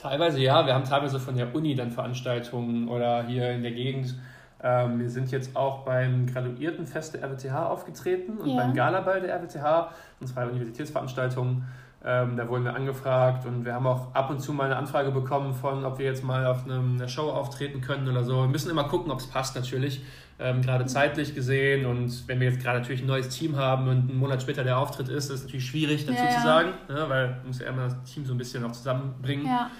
Teilweise 0.00 0.40
ja, 0.40 0.64
wir 0.66 0.74
haben 0.74 0.84
teilweise 0.84 1.20
von 1.20 1.36
der 1.36 1.54
Uni 1.54 1.74
dann 1.74 1.90
Veranstaltungen 1.90 2.88
oder 2.88 3.24
hier 3.24 3.50
in 3.50 3.62
der 3.62 3.72
Gegend. 3.72 4.14
Ähm, 4.62 4.98
wir 5.00 5.10
sind 5.10 5.30
jetzt 5.30 5.56
auch 5.56 5.84
beim 5.84 6.26
Graduiertenfest 6.26 7.14
der 7.14 7.22
RWTH 7.24 7.66
aufgetreten 7.70 8.38
und 8.38 8.48
Ja. 8.50 8.56
beim 8.62 8.74
Galaball 8.74 9.20
der 9.20 9.34
RWTH, 9.34 9.90
und 10.20 10.26
zwei 10.26 10.46
Universitätsveranstaltungen. 10.46 11.64
Ähm, 12.02 12.36
da 12.36 12.48
wurden 12.48 12.64
wir 12.64 12.74
angefragt 12.74 13.44
und 13.44 13.66
wir 13.66 13.74
haben 13.74 13.86
auch 13.86 14.14
ab 14.14 14.30
und 14.30 14.40
zu 14.40 14.54
mal 14.54 14.64
eine 14.64 14.76
Anfrage 14.76 15.10
bekommen 15.10 15.52
von, 15.52 15.84
ob 15.84 15.98
wir 15.98 16.06
jetzt 16.06 16.24
mal 16.24 16.46
auf 16.46 16.64
einem, 16.64 16.94
einer 16.96 17.08
Show 17.08 17.28
auftreten 17.30 17.82
können 17.82 18.08
oder 18.08 18.24
so. 18.24 18.40
Wir 18.40 18.48
müssen 18.48 18.70
immer 18.70 18.84
gucken, 18.84 19.12
ob 19.12 19.18
es 19.20 19.26
passt 19.26 19.54
natürlich, 19.54 20.02
ähm, 20.38 20.62
gerade 20.62 20.86
zeitlich 20.86 21.34
gesehen. 21.34 21.84
Und 21.84 22.26
wenn 22.26 22.40
wir 22.40 22.48
jetzt 22.50 22.62
gerade 22.62 22.78
natürlich 22.78 23.02
ein 23.02 23.06
neues 23.06 23.28
Team 23.28 23.56
haben 23.56 23.86
und 23.88 24.08
einen 24.10 24.18
Monat 24.18 24.40
später 24.40 24.64
der 24.64 24.78
Auftritt 24.78 25.08
ist, 25.10 25.24
ist 25.26 25.30
es 25.30 25.42
natürlich 25.44 25.66
schwierig 25.66 26.06
dazu 26.06 26.18
Ja, 26.22 26.30
ja. 26.30 26.36
zu 26.36 26.42
sagen, 26.42 26.68
ne, 26.88 27.04
weil 27.08 27.28
man 27.28 27.46
muss 27.48 27.60
ja 27.60 27.68
immer 27.68 27.82
das 27.84 28.02
Team 28.04 28.24
so 28.24 28.32
ein 28.32 28.38
bisschen 28.38 28.64
auch 28.64 28.72
zusammenbringen. 28.72 29.44
Ja. 29.44 29.70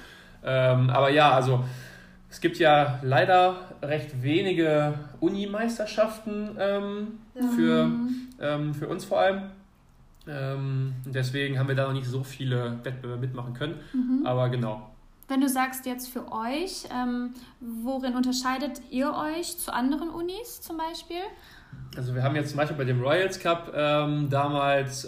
Ähm, 0.44 0.90
aber 0.90 1.10
ja, 1.10 1.32
also 1.32 1.64
es 2.30 2.40
gibt 2.40 2.58
ja 2.58 3.00
leider 3.02 3.56
recht 3.82 4.22
wenige 4.22 4.94
Uni-Meisterschaften 5.20 6.56
ähm, 6.58 7.08
für, 7.56 7.90
ähm, 8.40 8.74
für 8.74 8.88
uns 8.88 9.04
vor 9.04 9.20
allem. 9.20 9.42
Ähm, 10.28 10.94
deswegen 11.06 11.58
haben 11.58 11.68
wir 11.68 11.74
da 11.74 11.86
noch 11.86 11.92
nicht 11.92 12.06
so 12.06 12.22
viele 12.22 12.78
Wettbewerbe 12.84 13.20
mitmachen 13.20 13.54
können. 13.54 13.80
Aber 14.24 14.48
genau. 14.48 14.90
Wenn 15.28 15.40
du 15.40 15.48
sagst 15.48 15.86
jetzt 15.86 16.08
für 16.08 16.30
euch, 16.32 16.84
ähm, 16.92 17.30
worin 17.60 18.16
unterscheidet 18.16 18.80
ihr 18.90 19.14
euch 19.14 19.58
zu 19.58 19.72
anderen 19.72 20.10
Unis 20.10 20.60
zum 20.60 20.76
Beispiel? 20.76 21.22
Also 21.96 22.14
wir 22.14 22.22
haben 22.22 22.34
jetzt 22.34 22.50
zum 22.50 22.58
Beispiel 22.58 22.76
bei 22.76 22.84
dem 22.84 23.00
Royals 23.00 23.38
Cup 23.38 23.72
ähm, 23.74 24.28
damals 24.28 25.06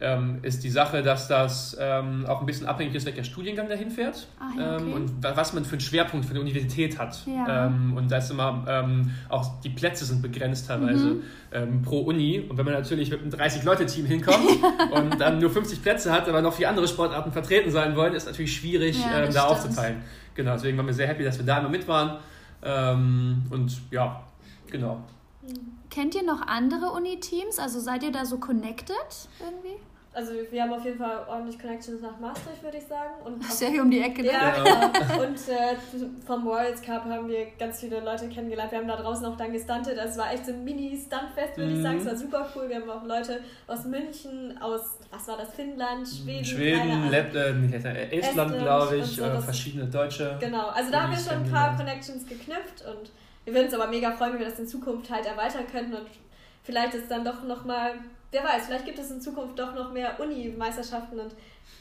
ähm, 0.00 0.36
ähm, 0.36 0.38
ist 0.42 0.64
die 0.64 0.70
Sache, 0.70 1.02
dass 1.02 1.28
das 1.28 1.76
ähm, 1.78 2.24
auch 2.26 2.40
ein 2.40 2.46
bisschen 2.46 2.66
abhängig 2.66 2.94
ist, 2.94 3.04
welcher 3.06 3.22
Studiengang 3.24 3.68
dahin 3.68 3.90
fährt 3.90 4.28
Ah, 4.38 4.44
ja, 4.58 4.74
okay. 4.76 4.82
ähm, 4.84 4.92
und 4.94 5.22
wa- 5.22 5.32
was 5.34 5.52
man 5.52 5.64
für 5.64 5.72
einen 5.72 5.80
Schwerpunkt 5.80 6.24
für 6.24 6.30
eine 6.32 6.40
Universität 6.40 6.98
hat. 6.98 7.18
Ja. 7.26 7.66
Ähm, 7.66 7.94
und 7.96 8.10
da 8.10 8.16
ist 8.18 8.30
immer 8.30 8.64
ähm, 8.66 9.10
auch 9.28 9.60
die 9.60 9.68
Plätze 9.70 10.04
sind 10.06 10.22
begrenzt 10.22 10.68
teilweise 10.68 11.06
Mhm. 11.06 11.22
ähm, 11.52 11.82
pro 11.82 12.00
Uni. 12.00 12.46
Und 12.48 12.56
wenn 12.56 12.64
man 12.64 12.74
natürlich 12.74 13.10
mit 13.10 13.20
einem 13.20 13.30
30-Leute-Team 13.30 14.06
hinkommt 14.06 14.38
und 14.92 15.20
dann 15.20 15.38
nur 15.38 15.50
50 15.50 15.82
Plätze 15.82 16.10
hat, 16.12 16.28
aber 16.28 16.40
noch 16.40 16.54
vier 16.54 16.68
andere 16.70 16.88
Sportarten 16.88 17.30
vertreten 17.32 17.70
sein 17.70 17.94
wollen, 17.94 18.14
ist 18.14 18.26
natürlich 18.26 18.56
schwierig, 18.56 18.98
Ja, 19.00 19.20
ähm, 19.24 19.32
da 19.34 19.44
aufzuteilen. 19.44 20.02
Genau, 20.34 20.52
deswegen 20.54 20.78
waren 20.78 20.86
wir 20.86 20.94
sehr 20.94 21.08
happy, 21.08 21.24
dass 21.24 21.38
wir 21.38 21.44
da 21.44 21.58
immer 21.58 21.68
mit 21.68 21.86
waren. 21.86 22.18
Ähm, 22.62 23.42
und 23.50 23.80
ja, 23.90 24.22
genau. 24.70 25.00
Kennt 25.90 26.14
ihr 26.14 26.22
noch 26.22 26.40
andere 26.46 26.90
Uni-Teams? 26.92 27.58
Also 27.58 27.80
seid 27.80 28.02
ihr 28.02 28.12
da 28.12 28.24
so 28.24 28.38
connected 28.38 28.94
irgendwie? 29.40 29.76
Also 30.12 30.32
wir 30.50 30.62
haben 30.62 30.72
auf 30.72 30.84
jeden 30.84 30.98
Fall 30.98 31.24
ordentlich 31.28 31.56
Connections 31.56 32.02
nach 32.02 32.18
Maastricht, 32.18 32.60
würde 32.64 32.78
ich 32.78 32.86
sagen. 32.86 33.10
Und 33.24 33.40
Ist 33.44 33.62
ja 33.62 33.68
hier 33.68 33.80
um 33.82 33.90
die 33.92 34.00
Ecke, 34.00 34.22
ne? 34.22 34.32
Ja, 34.32 34.56
Ja. 34.64 34.88
genau. 34.88 35.22
Und 35.22 35.36
äh, 35.48 35.76
vom 36.26 36.44
Worlds 36.44 36.82
Cup 36.82 37.04
haben 37.04 37.28
wir 37.28 37.46
ganz 37.60 37.78
viele 37.78 38.00
Leute 38.00 38.28
kennengelernt. 38.28 38.72
Wir 38.72 38.78
haben 38.80 38.88
da 38.88 38.96
draußen 38.96 39.24
auch 39.24 39.36
dann 39.36 39.52
gestuntet. 39.52 39.96
Also 39.98 40.12
es 40.14 40.18
war 40.18 40.32
echt 40.32 40.46
so 40.46 40.52
ein 40.52 40.64
Mini-Stuntfest, 40.64 41.56
würde 41.56 41.70
ich 41.70 41.78
Mhm. 41.78 41.82
sagen. 41.82 41.98
Es 41.98 42.06
war 42.06 42.16
super 42.16 42.48
cool. 42.56 42.68
Wir 42.68 42.76
haben 42.80 42.90
auch 42.90 43.04
Leute 43.04 43.40
aus 43.68 43.84
München, 43.84 44.58
aus, 44.60 44.98
was 45.12 45.28
war 45.28 45.36
das, 45.36 45.54
Finnland, 45.54 46.08
Schweden. 46.08 46.26
keine 46.26 46.44
Schweden, 46.44 46.90
Ahnung. 46.90 47.10
Lettland, 47.10 47.62
nicht 47.62 47.74
Estland, 47.74 48.12
Estland 48.12 48.58
glaube 48.58 48.96
und 48.96 49.00
ich, 49.04 49.06
so, 49.16 49.22
äh, 49.22 49.28
das- 49.28 49.44
verschiedene 49.44 49.86
Deutsche. 49.86 50.36
Genau, 50.40 50.68
also 50.70 50.90
da 50.90 51.02
haben 51.02 51.12
wir 51.12 51.18
schon 51.18 51.44
ein 51.44 51.50
paar. 51.50 51.76
Connections 51.76 52.26
geknüpft 52.26 52.84
und 52.84 53.12
wir 53.44 53.54
würden 53.54 53.66
uns 53.66 53.74
aber 53.74 53.86
mega 53.86 54.10
freuen, 54.10 54.32
wenn 54.32 54.40
wir 54.40 54.48
das 54.48 54.58
in 54.58 54.66
Zukunft 54.66 55.08
halt 55.08 55.24
erweitern 55.24 55.64
können 55.70 55.94
und 55.94 56.06
vielleicht 56.64 56.94
ist 56.94 57.08
dann 57.10 57.24
doch 57.24 57.44
nochmal, 57.44 57.92
wer 58.30 58.44
weiß, 58.44 58.66
vielleicht 58.66 58.84
gibt 58.84 58.98
es 58.98 59.10
in 59.10 59.20
Zukunft 59.20 59.58
doch 59.58 59.74
noch 59.74 59.92
mehr 59.92 60.18
Uni-Meisterschaften 60.20 61.18
und 61.20 61.32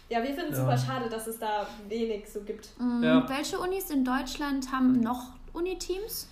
ja, 0.09 0.23
wir 0.23 0.33
finden 0.33 0.51
es 0.51 0.57
Ja. 0.57 0.63
super 0.65 0.77
schade, 0.77 1.09
dass 1.09 1.27
es 1.27 1.37
da 1.39 1.67
wenig 1.87 2.27
so 2.31 2.41
gibt. 2.41 2.69
Mhm. 2.79 3.03
Ja. 3.03 3.29
Welche 3.29 3.59
Unis 3.59 3.89
in 3.91 4.03
Deutschland 4.03 4.71
haben 4.71 4.99
noch 5.01 5.33
Uni-Teams? 5.53 6.27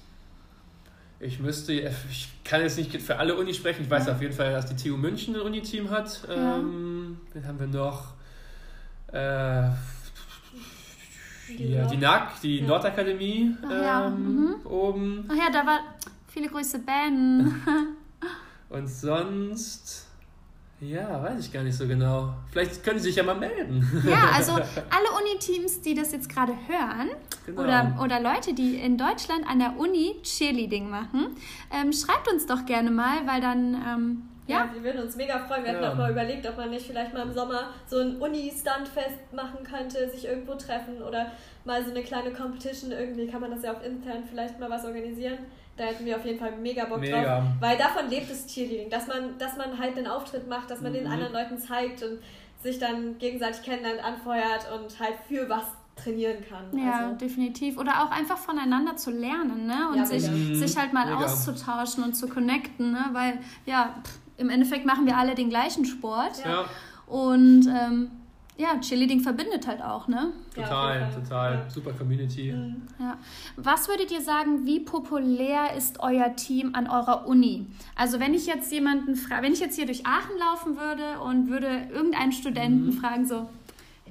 Ich 1.20 1.40
müsste, 1.40 1.74
ich 1.74 2.30
kann 2.44 2.62
jetzt 2.62 2.78
nicht 2.78 2.96
für 3.02 3.18
alle 3.18 3.36
Unis 3.36 3.58
sprechen. 3.58 3.84
Ich 3.84 3.90
weiß 3.90 4.08
Ja. 4.08 4.14
auf 4.14 4.22
jeden 4.22 4.34
Fall, 4.34 4.52
dass 4.52 4.66
die 4.68 4.76
TU 4.90 4.98
München 4.98 5.36
ein 5.36 5.42
Uni-Team 5.42 5.90
hat. 5.90 6.22
Ja. 6.28 6.58
Ähm, 6.58 7.20
wen 7.34 7.48
haben 7.48 7.60
wir 7.60 7.68
noch? 7.68 8.14
Äh, 9.12 9.70
Die 11.50 11.70
Nord- 11.76 11.92
die 11.92 11.98
NAC, 11.98 12.42
die 12.42 12.60
Ja. 12.60 12.68
Nordakademie 12.68 13.56
Ach 13.66 13.72
ja, 13.72 14.08
ähm, 14.08 14.36
mhm. 14.36 14.66
oben. 14.68 15.30
Ach 15.32 15.36
ja, 15.36 15.50
da 15.52 15.66
war 15.66 15.80
viele 16.28 16.50
Grüße, 16.50 16.80
Ben. 16.80 17.56
Und 18.70 18.88
sonst, 18.88 20.07
ja, 20.80 21.24
weiß 21.24 21.40
ich 21.46 21.52
gar 21.52 21.64
nicht 21.64 21.76
so 21.76 21.88
genau. 21.88 22.34
Vielleicht 22.52 22.84
können 22.84 23.00
Sie 23.00 23.06
sich 23.06 23.16
ja 23.16 23.24
mal 23.24 23.36
melden. 23.36 23.84
ja, 24.08 24.30
also 24.36 24.54
alle 24.54 25.10
Uni-Teams, 25.22 25.82
die 25.82 25.94
das 25.96 26.12
jetzt 26.12 26.30
gerade 26.30 26.54
hören, 26.68 27.10
Genau. 27.46 27.62
oder, 27.64 27.98
oder 28.04 28.20
Leute, 28.20 28.54
die 28.54 28.76
in 28.76 28.98
Deutschland 28.98 29.48
an 29.50 29.60
der 29.60 29.78
Uni 29.78 30.18
Cheerleading 30.22 30.90
machen, 30.90 31.36
ähm, 31.74 31.92
schreibt 31.94 32.32
uns 32.32 32.46
doch 32.46 32.66
gerne 32.66 32.92
mal, 32.92 33.26
weil 33.26 33.42
dann, 33.42 33.74
ähm, 33.74 34.22
ja, 34.48 34.66
Ja, 34.66 34.70
wir 34.74 34.84
würden 34.84 35.02
uns 35.04 35.16
mega 35.16 35.40
freuen. 35.40 35.64
Wir 35.66 35.72
Ja. 35.74 35.78
hatten 35.80 35.88
auch 35.92 35.96
mal 35.98 36.12
überlegt, 36.12 36.48
ob 36.48 36.56
man 36.58 36.70
nicht 36.70 36.86
vielleicht 36.86 37.14
mal 37.14 37.24
im 37.24 37.34
Sommer 37.34 37.70
so 37.88 38.00
ein 38.00 38.18
Uni-Stuntfest 38.18 39.34
machen 39.34 39.60
könnte, 39.64 40.10
sich 40.10 40.26
irgendwo 40.26 40.56
treffen 40.56 41.02
oder 41.02 41.32
mal 41.66 41.84
so 41.84 41.92
eine 41.92 42.02
kleine 42.04 42.32
Competition. 42.32 42.92
Irgendwie 42.92 43.28
kann 43.28 43.42
man 43.42 43.52
das 43.52 43.64
ja 43.64 43.74
auch 43.74 43.82
intern 43.84 44.24
vielleicht 44.30 44.60
mal 44.60 44.70
was 44.70 44.86
organisieren. 44.86 45.40
Da 45.78 45.84
hätten 45.86 46.06
wir 46.06 46.16
auf 46.18 46.26
jeden 46.26 46.40
Fall 46.40 46.52
mega 46.58 46.86
Bock 46.86 47.00
Mega. 47.00 47.22
drauf. 47.40 47.44
Weil 47.60 47.78
davon 47.78 48.10
lebt 48.10 48.30
das 48.32 48.48
Cheerleading, 48.48 48.90
dass 48.90 49.08
man, 49.08 49.38
dass 49.38 49.56
man 49.58 49.78
halt 49.78 49.96
den 49.96 50.08
Auftritt 50.08 50.48
macht, 50.50 50.70
dass 50.72 50.82
man 50.82 50.92
den 50.94 51.06
Mhm. 51.06 51.12
anderen 51.12 51.34
Leuten 51.34 51.58
zeigt 51.60 52.02
und 52.04 52.20
sich 52.64 52.80
dann 52.80 53.18
gegenseitig 53.20 53.62
kennenlernt, 53.62 54.04
anfeuert 54.04 54.66
und 54.74 55.00
halt 55.00 55.14
für 55.28 55.48
was 55.48 55.64
trainieren 55.96 56.38
kann. 56.48 56.66
ja, 56.80 57.06
Also, 57.08 57.16
definitiv. 57.16 57.78
Oder 57.78 58.04
auch 58.04 58.12
einfach 58.12 58.38
voneinander 58.38 58.96
zu 58.98 59.12
lernen, 59.12 59.66
ne? 59.68 59.90
Und 59.92 59.98
Ja, 59.98 60.06
sich, 60.06 60.24
mega. 60.24 60.34
Mhm, 60.36 60.56
sich 60.56 60.78
halt 60.78 60.94
mal 60.94 61.06
mega. 61.06 61.26
auszutauschen 61.26 62.04
und 62.04 62.14
zu 62.14 62.28
connecten, 62.28 62.92
ne? 62.92 63.06
Weil, 63.14 63.40
ja, 63.66 63.96
pff, 64.04 64.20
im 64.38 64.50
Endeffekt 64.50 64.86
machen 64.86 65.06
wir 65.06 65.18
alle 65.18 65.34
den 65.36 65.50
gleichen 65.50 65.86
Sport. 65.86 66.44
ja, 66.44 66.66
Und 67.08 67.68
ähm, 67.68 68.12
ja, 68.58 68.80
Cheerleading 68.80 69.20
verbindet 69.22 69.68
halt 69.68 69.82
auch, 69.82 70.08
ne? 70.08 70.32
Ja, 70.56 70.64
total, 70.64 71.00
Fall. 71.12 71.22
total. 71.24 71.54
Ja. 71.56 71.70
Super 71.70 71.94
Community. 71.94 72.52
Mhm. 72.52 72.82
Ja. 73.00 73.18
Was 73.56 73.88
würdet 73.88 74.12
ihr 74.12 74.22
sagen, 74.22 74.66
wie 74.66 74.80
populär 74.80 75.74
ist 75.76 76.00
euer 76.00 76.36
Team 76.36 76.74
an 76.74 76.88
eurer 76.90 77.28
Uni? 77.28 77.68
Also 77.96 78.20
wenn 78.20 78.34
ich 78.34 78.46
jetzt 78.48 78.72
jemanden 78.72 79.16
frage, 79.16 79.44
wenn 79.44 79.54
ich 79.54 79.60
jetzt 79.60 79.76
hier 79.76 79.86
durch 79.86 80.06
Aachen 80.06 80.38
laufen 80.40 80.78
würde 80.78 81.20
und 81.20 81.50
würde 81.50 81.88
irgendeinen 81.94 82.32
Studenten 82.32 82.92
fragen, 82.94 83.26
so, 83.28 83.48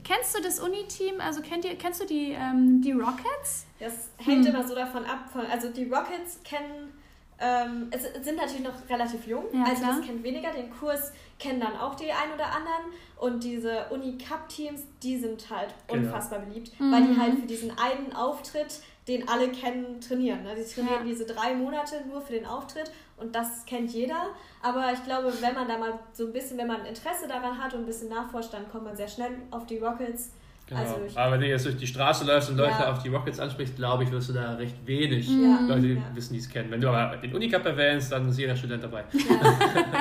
kennst 0.05 0.37
du 0.39 0.43
das 0.43 0.61
Uni-Team? 0.61 1.15
Also 1.21 1.41
kennt 1.43 1.65
ihr, 1.65 1.75
kennst 1.77 2.01
du 2.01 2.07
die, 2.07 2.31
ähm, 2.39 2.81
die 2.81 2.93
Rockets? 2.93 3.67
Das 3.81 4.11
hängt 4.19 4.47
Hm. 4.47 4.55
immer 4.55 4.67
so 4.67 4.75
davon 4.75 5.05
ab. 5.05 5.29
Von, 5.33 5.43
also 5.53 5.69
die 5.71 5.85
Rockets 5.85 6.41
kennen 6.45 6.93
ähm, 7.39 7.89
es 7.91 8.03
sind 8.25 8.37
natürlich 8.37 8.63
noch 8.65 8.75
relativ 8.89 9.27
jung, 9.27 9.45
Ja, 9.53 9.65
also 9.65 9.83
klar. 9.83 9.97
das 9.99 10.07
kennt 10.07 10.23
weniger. 10.23 10.51
Den 10.53 10.71
Kurs 10.71 11.13
kennen 11.39 11.61
dann 11.61 11.77
auch 11.77 11.95
die 11.95 12.11
ein 12.11 12.33
oder 12.35 12.47
anderen. 12.47 12.93
Und 13.19 13.45
diese 13.45 13.87
Uni-Cup-Teams, 13.91 14.83
die 15.03 15.19
sind 15.19 15.49
halt 15.51 15.75
Genau. 15.89 16.05
unfassbar 16.07 16.41
beliebt, 16.41 16.79
Mhm. 16.81 16.93
weil 16.93 17.03
die 17.07 17.19
halt 17.21 17.35
für 17.41 17.47
diesen 17.47 17.73
einen 17.79 18.13
Auftritt, 18.15 18.81
den 19.09 19.29
alle 19.29 19.49
kennen, 19.51 20.01
trainieren. 20.01 20.43
ne? 20.43 20.55
Die 20.57 20.65
trainieren 20.65 21.01
Ja. 21.01 21.05
diese 21.05 21.25
drei 21.27 21.55
Monate 21.55 22.03
nur 22.09 22.21
für 22.21 22.33
den 22.33 22.45
Auftritt 22.47 22.91
und 23.19 23.35
das 23.35 23.65
kennt 23.67 23.91
jeder. 23.93 24.31
Aber 24.63 24.93
ich 24.93 25.03
glaube, 25.05 25.33
wenn 25.41 25.55
man 25.55 25.69
da 25.69 25.79
mal 25.79 25.99
so 26.13 26.27
ein 26.27 26.33
bisschen, 26.33 26.59
wenn 26.59 26.67
man 26.67 26.85
Interesse 26.87 27.29
daran 27.29 27.63
hat 27.63 27.73
und 27.75 27.81
ein 27.81 27.87
bisschen 27.87 28.09
nachforscht, 28.09 28.53
dann 28.53 28.69
kommt 28.71 28.85
man 28.85 28.97
sehr 28.97 29.09
schnell 29.09 29.31
auf 29.51 29.65
die 29.67 29.79
Rockets. 29.79 30.33
Genau. 30.69 30.81
Also 30.81 30.95
ich- 31.07 31.17
Aber 31.17 31.33
wenn 31.33 31.41
du 31.43 31.47
jetzt 31.47 31.65
durch 31.65 31.77
die 31.77 31.87
Straße 31.87 32.25
läufst 32.25 32.51
und 32.51 32.57
Leute 32.57 32.71
Ja. 32.81 32.91
auf 32.91 33.01
die 33.01 33.09
Rockets 33.09 33.39
ansprichst, 33.39 33.77
glaube 33.77 34.03
ich, 34.03 34.11
wirst 34.11 34.31
du 34.31 34.33
da 34.33 34.55
recht 34.55 34.75
wenig 34.85 35.29
Ja. 35.29 35.61
Leute 35.69 35.87
Ja. 35.87 36.01
wissen, 36.13 36.33
die 36.33 36.41
es 36.41 36.49
kennen. 36.49 36.71
Wenn 36.73 36.81
du 36.81 36.89
aber 36.89 37.17
den 37.19 37.33
Unicup 37.35 37.65
erwähnst, 37.67 38.11
dann 38.11 38.29
ist 38.29 38.37
jeder 38.39 38.57
Student 38.57 38.83
dabei. 38.83 39.05
Ja, 39.13 39.19
genau, 39.29 39.45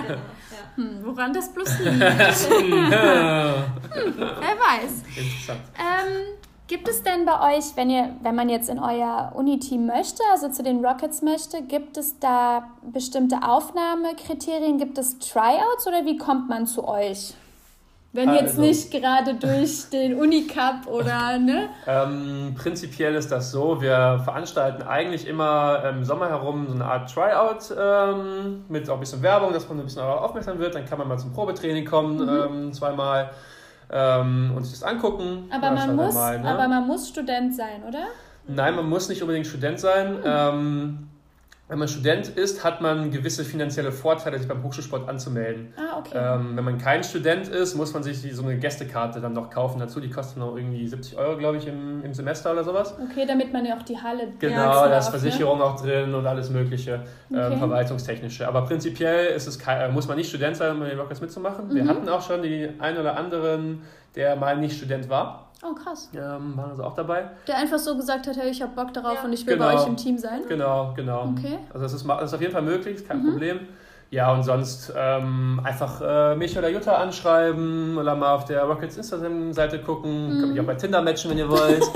ja. 0.09 0.17
Hm, 0.75 0.99
woran 1.03 1.31
das 1.33 1.53
bloß 1.53 1.79
liegt? 1.83 1.99
Ja. 1.99 2.13
Wer 3.93 4.55
weiß. 4.57 5.03
Interessant. 5.15 5.59
Ähm, 5.77 6.23
gibt 6.67 6.87
es 6.87 7.03
denn 7.03 7.25
bei 7.25 7.55
euch, 7.57 7.65
wenn 7.75 7.91
ihr, 7.91 8.09
wenn 8.23 8.33
man 8.33 8.49
jetzt 8.49 8.67
in 8.69 8.79
euer 8.79 9.33
Uni-Team 9.35 9.85
möchte, 9.85 10.23
also 10.31 10.49
zu 10.49 10.63
den 10.63 10.83
Rockets 10.83 11.21
möchte, 11.21 11.61
gibt 11.61 11.95
es 11.97 12.17
da 12.19 12.67
bestimmte 12.91 13.37
Aufnahmekriterien? 13.47 14.79
Gibt 14.79 14.97
es 14.97 15.19
Tryouts 15.19 15.85
oder 15.87 16.05
wie 16.05 16.17
kommt 16.17 16.49
man 16.49 16.65
zu 16.65 16.87
euch? 16.87 17.35
Wenn 18.15 18.33
jetzt 18.33 18.57
Also- 18.57 18.61
nicht 18.61 18.91
gerade 18.91 19.33
durch 19.35 19.89
den 19.89 20.17
Unicup 20.17 20.87
oder 20.87 21.37
ne? 21.37 21.67
Ähm, 21.85 22.55
prinzipiell 22.57 23.13
ist 23.15 23.29
das 23.29 23.51
so, 23.51 23.81
wir 23.81 24.21
veranstalten 24.23 24.83
eigentlich 24.83 25.27
immer 25.27 25.83
im 25.89 26.05
Sommer 26.05 26.29
herum 26.29 26.67
so 26.69 26.75
eine 26.75 26.85
Art 26.85 27.13
Tryout 27.13 27.75
ähm, 27.77 28.63
mit 28.69 28.89
auch 28.89 28.93
ein 28.93 28.99
bisschen 29.01 29.21
Werbung, 29.21 29.51
dass 29.51 29.67
man 29.67 29.79
ein 29.79 29.83
bisschen 29.83 30.01
darauf 30.01 30.21
aufmerksam 30.21 30.59
wird. 30.59 30.75
Dann 30.75 30.85
kann 30.85 30.97
man 30.97 31.09
mal 31.09 31.17
zum 31.17 31.33
Probetraining 31.33 31.83
kommen, 31.83 32.21
ähm, 32.27 32.71
zweimal 32.71 33.31
ähm, 33.91 34.53
und 34.55 34.63
sich 34.63 34.79
das 34.79 34.83
angucken. 34.83 35.49
Aber 35.51 35.71
man, 35.71 35.95
muss, 35.95 36.15
dreimal, 36.15 36.39
ne? 36.39 36.49
aber 36.49 36.67
man 36.69 36.87
muss 36.87 37.09
Student 37.09 37.53
sein, 37.53 37.83
oder? 37.85 38.05
Nein, 38.47 38.75
man 38.75 38.87
muss 38.87 39.09
nicht 39.09 39.21
unbedingt 39.21 39.47
Student 39.47 39.79
sein. 39.79 40.19
Ähm, 40.23 41.09
wenn 41.67 41.79
man 41.79 41.87
Student 41.87 42.27
ist, 42.29 42.63
hat 42.63 42.79
man 42.81 43.09
gewisse 43.09 43.43
finanzielle 43.43 43.91
Vorteile, 43.91 44.37
sich 44.37 44.47
beim 44.47 44.61
Hochschulsport 44.61 45.09
anzumelden. 45.09 45.73
Ah, 45.77 45.97
okay. 45.97 46.11
Ähm, 46.15 46.55
wenn 46.55 46.63
man 46.63 46.77
kein 46.77 47.03
Student 47.03 47.47
ist, 47.47 47.73
muss 47.73 47.91
man 47.91 48.03
sich 48.03 48.21
die, 48.21 48.29
so 48.31 48.43
eine 48.43 48.57
Gästekarte 48.57 49.19
dann 49.19 49.33
noch 49.33 49.49
kaufen 49.49 49.79
dazu. 49.79 49.99
Die 49.99 50.11
kostet 50.11 50.37
noch 50.37 50.55
irgendwie 50.55 50.87
70 50.87 51.17
Euro, 51.17 51.37
glaube 51.37 51.57
ich, 51.57 51.65
im, 51.67 52.03
im 52.03 52.13
Semester 52.13 52.51
oder 52.51 52.63
sowas. 52.63 52.93
Okay, 53.09 53.25
damit 53.27 53.51
man 53.51 53.65
ja 53.65 53.75
auch 53.77 53.81
die 53.81 53.97
Halle 53.97 54.27
Genau, 54.37 54.85
da 54.87 54.97
ist 54.99 55.05
ne? 55.05 55.11
Versicherung 55.19 55.59
auch 55.59 55.81
drin 55.81 56.13
und 56.13 56.27
alles 56.27 56.51
Mögliche, 56.51 57.01
Okay. 57.31 57.53
ähm, 57.53 57.57
verwaltungstechnische. 57.57 58.47
Aber 58.47 58.61
prinzipiell 58.65 59.27
ist 59.35 59.47
es 59.47 59.57
kein, 59.57 59.91
muss 59.91 60.07
man 60.07 60.17
nicht 60.17 60.29
Student 60.29 60.57
sein, 60.57 60.71
um 60.75 60.81
den 60.83 60.99
Rockets 60.99 61.19
mitzumachen. 61.21 61.73
Wir 61.73 61.83
Mhm. 61.83 61.89
hatten 61.89 62.09
auch 62.09 62.21
schon 62.21 62.43
die 62.43 62.69
ein 62.77 62.97
oder 62.97 63.17
anderen, 63.17 63.81
der 64.15 64.35
mal 64.35 64.55
nicht 64.57 64.77
Student 64.77 65.09
war, 65.09 65.44
Oh, 65.67 65.73
krass. 65.73 66.09
ähm, 66.13 66.55
waren 66.55 66.69
also 66.71 66.83
auch 66.83 66.93
dabei. 66.95 67.29
Der 67.47 67.57
einfach 67.57 67.79
so 67.79 67.95
gesagt 67.95 68.27
hat, 68.27 68.37
hey, 68.37 68.49
ich 68.49 68.61
hab 68.61 68.75
Bock 68.75 68.93
darauf 68.93 69.15
Ja. 69.15 69.23
und 69.23 69.33
ich 69.33 69.45
will 69.47 69.55
Genau. 69.55 69.65
bei 69.69 69.75
euch 69.81 69.87
im 69.87 69.97
Team 69.97 70.17
sein. 70.17 70.41
Genau, 70.47 70.93
genau. 70.95 71.29
Okay. 71.37 71.57
Also 71.73 71.83
das 71.85 71.93
ist, 71.93 72.07
das 72.07 72.23
ist 72.23 72.33
auf 72.33 72.41
jeden 72.41 72.53
Fall 72.53 72.61
möglich, 72.61 72.95
ist 72.97 73.07
kein 73.07 73.23
Mhm. 73.23 73.31
Problem. 73.31 73.59
Ja, 74.11 74.31
und 74.33 74.43
sonst 74.43 74.93
ähm, 74.95 75.59
einfach 75.63 76.01
äh, 76.01 76.35
mich 76.35 76.57
oder 76.57 76.69
Jutta 76.69 76.95
anschreiben 76.95 77.97
oder 77.97 78.15
mal 78.15 78.35
auf 78.35 78.45
der 78.45 78.63
Rockets 78.63 78.97
Instagram-Seite 78.97 79.79
gucken. 79.79 80.27
Mhm. 80.27 80.39
Könnt 80.39 80.51
mich 80.53 80.61
auch 80.61 80.65
bei 80.65 80.75
Tinder 80.75 81.01
matchen, 81.01 81.31
wenn 81.31 81.37
ihr 81.37 81.49
wollt. 81.49 81.83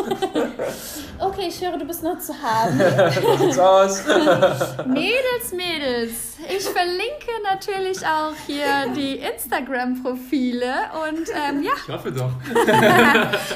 Okay, 1.22 1.48
ich 1.50 1.62
höre, 1.62 1.78
du 1.78 1.86
bist 1.86 2.02
noch 2.02 2.18
zu 2.18 2.34
haben. 2.34 2.80
so 3.22 3.38
sieht's 3.38 3.60
aus. 3.60 4.06
Mädels, 4.88 5.52
Mädels, 5.52 6.38
ich 6.48 6.64
verlinke 6.64 7.28
natürlich 7.44 8.00
auch 8.06 8.34
hier 8.48 8.94
die 8.96 9.18
Instagram-Profile 9.18 10.74
und 11.10 11.28
ähm, 11.30 11.64
ja, 11.64 11.74
Ich 11.86 11.94
hoffe 11.94 12.12
doch. 12.14 12.32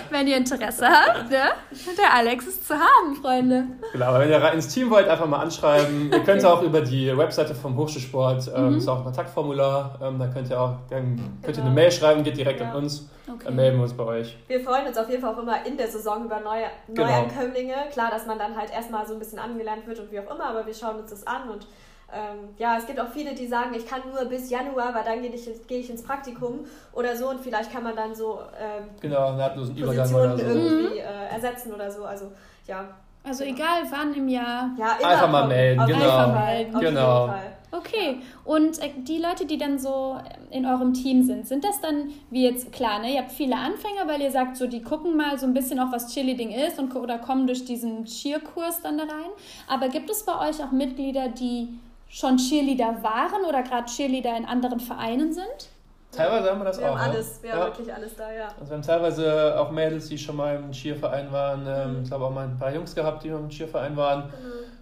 wenn 0.10 0.28
ihr 0.28 0.38
Interesse 0.38 0.88
habt, 0.89 1.32
ne? 1.32 1.52
der 1.98 2.13
Alex 2.13 2.48
ist 2.48 2.68
zu 2.68 2.74
haben, 2.74 3.16
Freunde. 3.22 3.63
Genau, 3.94 4.06
aber 4.08 4.20
wenn 4.20 4.30
ihr 4.30 4.42
rein 4.42 4.56
ins 4.56 4.68
Team 4.68 4.89
wollt, 4.89 5.08
einfach 5.08 5.28
mal 5.28 5.39
anschreiben. 5.39 6.12
Ihr 6.12 6.20
könnt 6.20 6.44
auch 6.44 6.63
über 6.63 6.82
die 6.82 7.16
Webseite 7.18 7.56
vom 7.56 7.78
Hochschulsport, 7.78 8.42
ähm, 8.47 8.71
Mhm. 8.71 8.77
ist 8.77 8.88
auch 8.88 8.97
ein 8.99 9.03
Kontaktformular, 9.03 9.97
ähm, 10.01 10.19
da 10.19 10.27
könnt 10.27 10.49
ihr 10.49 10.60
auch 10.60 10.75
dann 10.89 11.15
könnt 11.41 11.47
ihr 11.47 11.53
Genau. 11.53 11.65
eine 11.67 11.75
Mail 11.75 11.91
schreiben, 11.91 12.23
geht 12.23 12.38
direkt 12.38 12.60
Ja. 12.60 12.69
an 12.71 12.75
uns, 12.77 13.10
Okay. 13.27 13.43
dann 13.45 13.56
melden 13.56 13.77
wir 13.77 13.84
uns 13.84 13.93
bei 13.93 14.03
euch. 14.03 14.38
Wir 14.47 14.62
freuen 14.62 14.88
uns 14.88 14.97
auf 14.97 15.10
jeden 15.10 15.21
Fall 15.21 15.34
auch 15.34 15.39
immer 15.39 15.65
in 15.65 15.77
der 15.77 15.88
Saison 15.88 16.25
über 16.25 16.39
neue 16.39 16.65
Genau. 16.89 17.03
Neuankömmlinge. 17.08 17.73
Klar, 17.91 18.10
dass 18.12 18.25
man 18.25 18.38
dann 18.39 18.56
halt 18.58 18.71
erstmal 18.71 19.06
so 19.08 19.13
ein 19.13 19.19
bisschen 19.19 19.39
angelernt 19.39 19.86
wird 19.88 19.99
und 19.99 20.12
wie 20.12 20.19
auch 20.19 20.34
immer, 20.34 20.45
aber 20.45 20.65
wir 20.65 20.73
schauen 20.73 20.97
uns 20.97 21.10
das 21.12 21.25
an 21.27 21.49
und 21.49 21.67
ähm, 22.15 22.49
ja, 22.60 22.77
es 22.77 22.86
gibt 22.86 22.99
auch 22.99 23.08
viele, 23.12 23.34
die 23.34 23.47
sagen, 23.47 23.73
ich 23.73 23.88
kann 23.88 24.01
nur 24.13 24.25
bis 24.25 24.47
Januar, 24.51 24.93
weil 24.93 25.03
dann 25.03 25.21
gehe 25.23 25.32
ich, 25.32 25.49
gehe 25.67 25.79
ich 25.79 25.89
ins 25.89 26.03
Praktikum 26.03 26.60
oder 26.91 27.15
so 27.15 27.29
und 27.29 27.39
vielleicht 27.39 27.71
kann 27.73 27.82
man 27.84 27.95
dann 27.95 28.13
so 28.13 28.39
ähm, 28.60 28.84
Genau, 29.01 29.29
einen 29.29 29.38
nahtlosen 29.38 29.75
Übergang 29.75 30.13
oder 30.13 30.29
Positionen 30.29 30.53
so. 30.53 30.60
irgendwie 30.60 30.97
äh, 30.99 31.34
ersetzen 31.34 31.73
oder 31.73 31.89
so. 31.89 32.03
Also 32.06 32.32
ja, 32.67 32.86
Also 33.23 33.43
egal 33.45 33.82
wann 33.89 34.13
im 34.13 34.27
Jahr. 34.27 34.69
ja 34.77 34.95
immer 34.99 35.10
Einfach 35.10 35.32
mal 35.32 35.47
melden, 35.47 35.79
auf 35.82 35.88
genau. 35.88 35.99
Jeden 36.01 36.12
Fall, 36.12 36.45
Melden. 36.45 36.75
auf 36.75 36.82
Genau. 36.82 37.34
Okay, 37.75 38.19
und 38.45 38.77
äh, 38.83 38.89
die 38.97 39.17
Leute, 39.17 39.45
die 39.47 39.57
dann 39.57 39.79
so 39.79 40.17
in 40.51 40.65
eurem 40.65 40.93
Team 40.93 41.23
sind, 41.23 41.47
sind 41.47 41.63
das 41.63 41.81
dann, 41.81 42.09
wie 42.29 42.43
jetzt, 42.47 42.71
klar, 42.71 42.99
ne, 42.99 43.13
ihr 43.15 43.21
habt 43.21 43.31
viele 43.31 43.55
Anfänger, 43.55 44.07
weil 44.07 44.21
ihr 44.21 44.29
sagt, 44.29 44.57
so, 44.57 44.67
die 44.67 44.83
gucken 44.83 45.17
mal 45.17 45.39
so 45.39 45.47
ein 45.47 45.55
bisschen 45.55 45.79
auch, 45.79 45.91
was 45.91 46.13
Cheerleading 46.13 46.51
ist 46.51 46.77
und, 46.77 46.95
oder 46.95 47.17
kommen 47.17 47.47
durch 47.47 47.65
diesen 47.65 48.05
Cheerkurs 48.05 48.81
dann 48.83 48.99
da 48.99 49.05
rein. 49.05 49.31
Aber 49.67 49.89
gibt 49.89 50.09
es 50.12 50.23
bei 50.23 50.38
euch 50.49 50.63
auch 50.63 50.71
Mitglieder, 50.71 51.29
die 51.29 51.69
schon 52.07 52.38
Cheerleader 52.38 53.01
waren 53.01 53.43
oder 53.49 53.63
gerade 53.63 53.86
Cheerleader 53.86 54.38
in 54.38 54.45
anderen 54.45 54.79
Vereinen 54.79 55.33
sind? 55.33 55.69
Teilweise 56.12 56.51
haben 56.51 56.59
wir 56.59 56.65
das 56.65 56.77
Wir 56.79 56.86
haben 56.86 56.93
auch. 56.93 56.99
ja. 56.99 57.09
alles, 57.12 57.41
wir 57.41 57.49
Ja. 57.49 57.55
haben 57.55 57.65
wirklich 57.71 57.91
alles 57.91 58.15
da, 58.15 58.31
ja. 58.31 58.49
Also 58.59 58.69
wir 58.69 58.75
haben 58.77 58.83
teilweise 58.83 59.59
auch 59.59 59.71
Mädels, 59.71 60.09
die 60.09 60.17
schon 60.19 60.36
mal 60.36 60.57
im 60.57 60.71
Cheerverein 60.71 61.31
waren. 61.31 61.65
Ähm, 61.67 62.01
Ich 62.03 62.09
glaube 62.09 62.25
auch 62.25 62.31
mal 62.31 62.45
ein 62.45 62.55
paar 62.59 62.71
Jungs 62.71 62.93
gehabt, 62.93 63.23
die 63.23 63.29
im 63.29 63.49
Cheerverein 63.49 63.97
waren. 63.97 64.31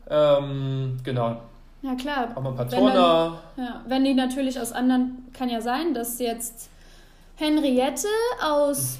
Ähm, 0.10 0.98
genau, 1.06 1.38
Ja, 1.82 1.96
klar. 1.96 2.28
auch 2.36 2.42
mal 2.42 2.50
ein 2.50 2.56
paar 2.56 2.72
Wenn 2.72 2.80
Turner. 2.80 3.40
Ja, 3.58 3.82
wenn 3.88 4.04
die 4.04 4.14
natürlich 4.14 4.60
aus 4.60 4.72
anderen, 4.72 5.28
kann 5.34 5.50
ja 5.50 5.62
sein, 5.62 5.94
dass 5.94 6.20
jetzt 6.20 6.70
Henriette 7.38 8.08
aus 8.44 9.00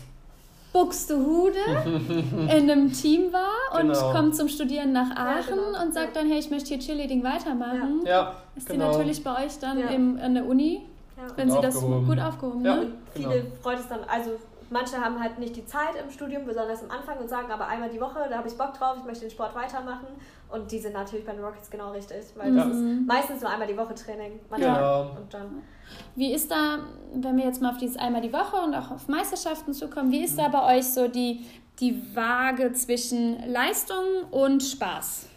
Buxtehude 0.74 1.60
in 1.86 2.50
einem 2.72 2.92
Team 2.94 3.32
war 3.34 3.80
und 3.80 3.90
Genau. 3.92 4.12
kommt 4.14 4.36
zum 4.36 4.48
Studieren 4.48 4.94
nach 4.94 5.12
Aachen 5.16 5.58
genau. 5.58 5.82
und 5.84 5.94
sagt 5.94 6.16
dann, 6.16 6.28
hey, 6.30 6.40
ich 6.40 6.50
möchte 6.50 6.70
hier 6.70 6.80
Cheerleading 6.80 7.24
weitermachen. 7.24 8.02
Ja, 8.06 8.36
Ist 8.56 8.68
genau. 8.68 8.86
die 8.92 8.98
natürlich 8.98 9.24
bei 9.24 9.46
euch 9.46 9.60
dann 9.60 9.80
Ja. 9.80 9.88
im, 9.88 10.18
an 10.20 10.34
der 10.34 10.46
Uni, 10.46 10.82
ja. 11.18 11.24
wenn 11.36 11.50
Gut 11.50 11.58
sie 11.58 11.62
das 11.62 11.76
aufgehoben. 11.76 12.08
gut 12.08 12.20
aufgehoben 12.20 12.66
Ja. 12.66 12.76
ne? 12.78 12.88
Genau. 13.14 13.30
viele 13.32 13.46
freut 13.62 13.80
es 13.80 13.88
dann, 13.90 14.00
also 14.08 14.32
manche 14.70 14.96
haben 14.98 15.20
halt 15.22 15.38
nicht 15.40 15.56
die 15.58 15.66
Zeit 15.66 15.96
im 16.02 16.10
Studium, 16.10 16.46
besonders 16.46 16.82
am 16.84 16.90
Anfang 16.92 17.18
und 17.20 17.30
sagen, 17.30 17.52
aber 17.52 17.68
einmal 17.68 17.90
die 17.90 18.00
Woche, 18.00 18.20
da 18.30 18.38
habe 18.38 18.48
ich 18.48 18.58
Bock 18.58 18.74
drauf, 18.74 18.96
ich 18.98 19.04
möchte 19.06 19.26
den 19.26 19.32
Sport 19.32 19.54
weitermachen. 19.54 20.08
Und 20.52 20.72
die 20.72 20.80
sind 20.80 20.94
natürlich 20.94 21.26
bei 21.26 21.32
den 21.34 21.44
Rockets 21.44 21.70
genau 21.70 21.92
richtig, 21.92 22.26
weil 22.36 22.54
das 22.54 22.66
Mhm. 22.66 22.72
ist 22.72 23.08
meistens 23.08 23.42
nur 23.42 23.50
einmal 23.50 23.68
die 23.68 23.78
Woche 23.78 23.96
Training. 23.96 24.40
Manchmal 24.50 24.76
Genau. 24.76 25.02
Und 25.20 25.34
dann, 25.34 25.64
Wie 26.16 26.34
ist 26.34 26.50
da, 26.52 26.80
wenn 27.14 27.38
wir 27.38 27.46
jetzt 27.46 27.62
mal 27.62 27.72
auf 27.72 27.78
dieses 27.78 27.98
einmal 27.98 28.22
die 28.22 28.32
Woche 28.34 28.58
und 28.58 28.74
auch 28.76 28.92
auf 28.92 29.08
Meisterschaften 29.08 29.74
zukommen, 29.74 30.12
wie 30.12 30.24
ist 30.24 30.38
da 30.38 30.48
bei 30.50 30.78
euch 30.78 30.86
so 30.88 31.08
die, 31.08 31.46
die 31.80 32.16
Waage 32.16 32.72
zwischen 32.74 33.50
Leistung 33.50 34.04
und 34.32 34.62
Spaß? 34.64 35.28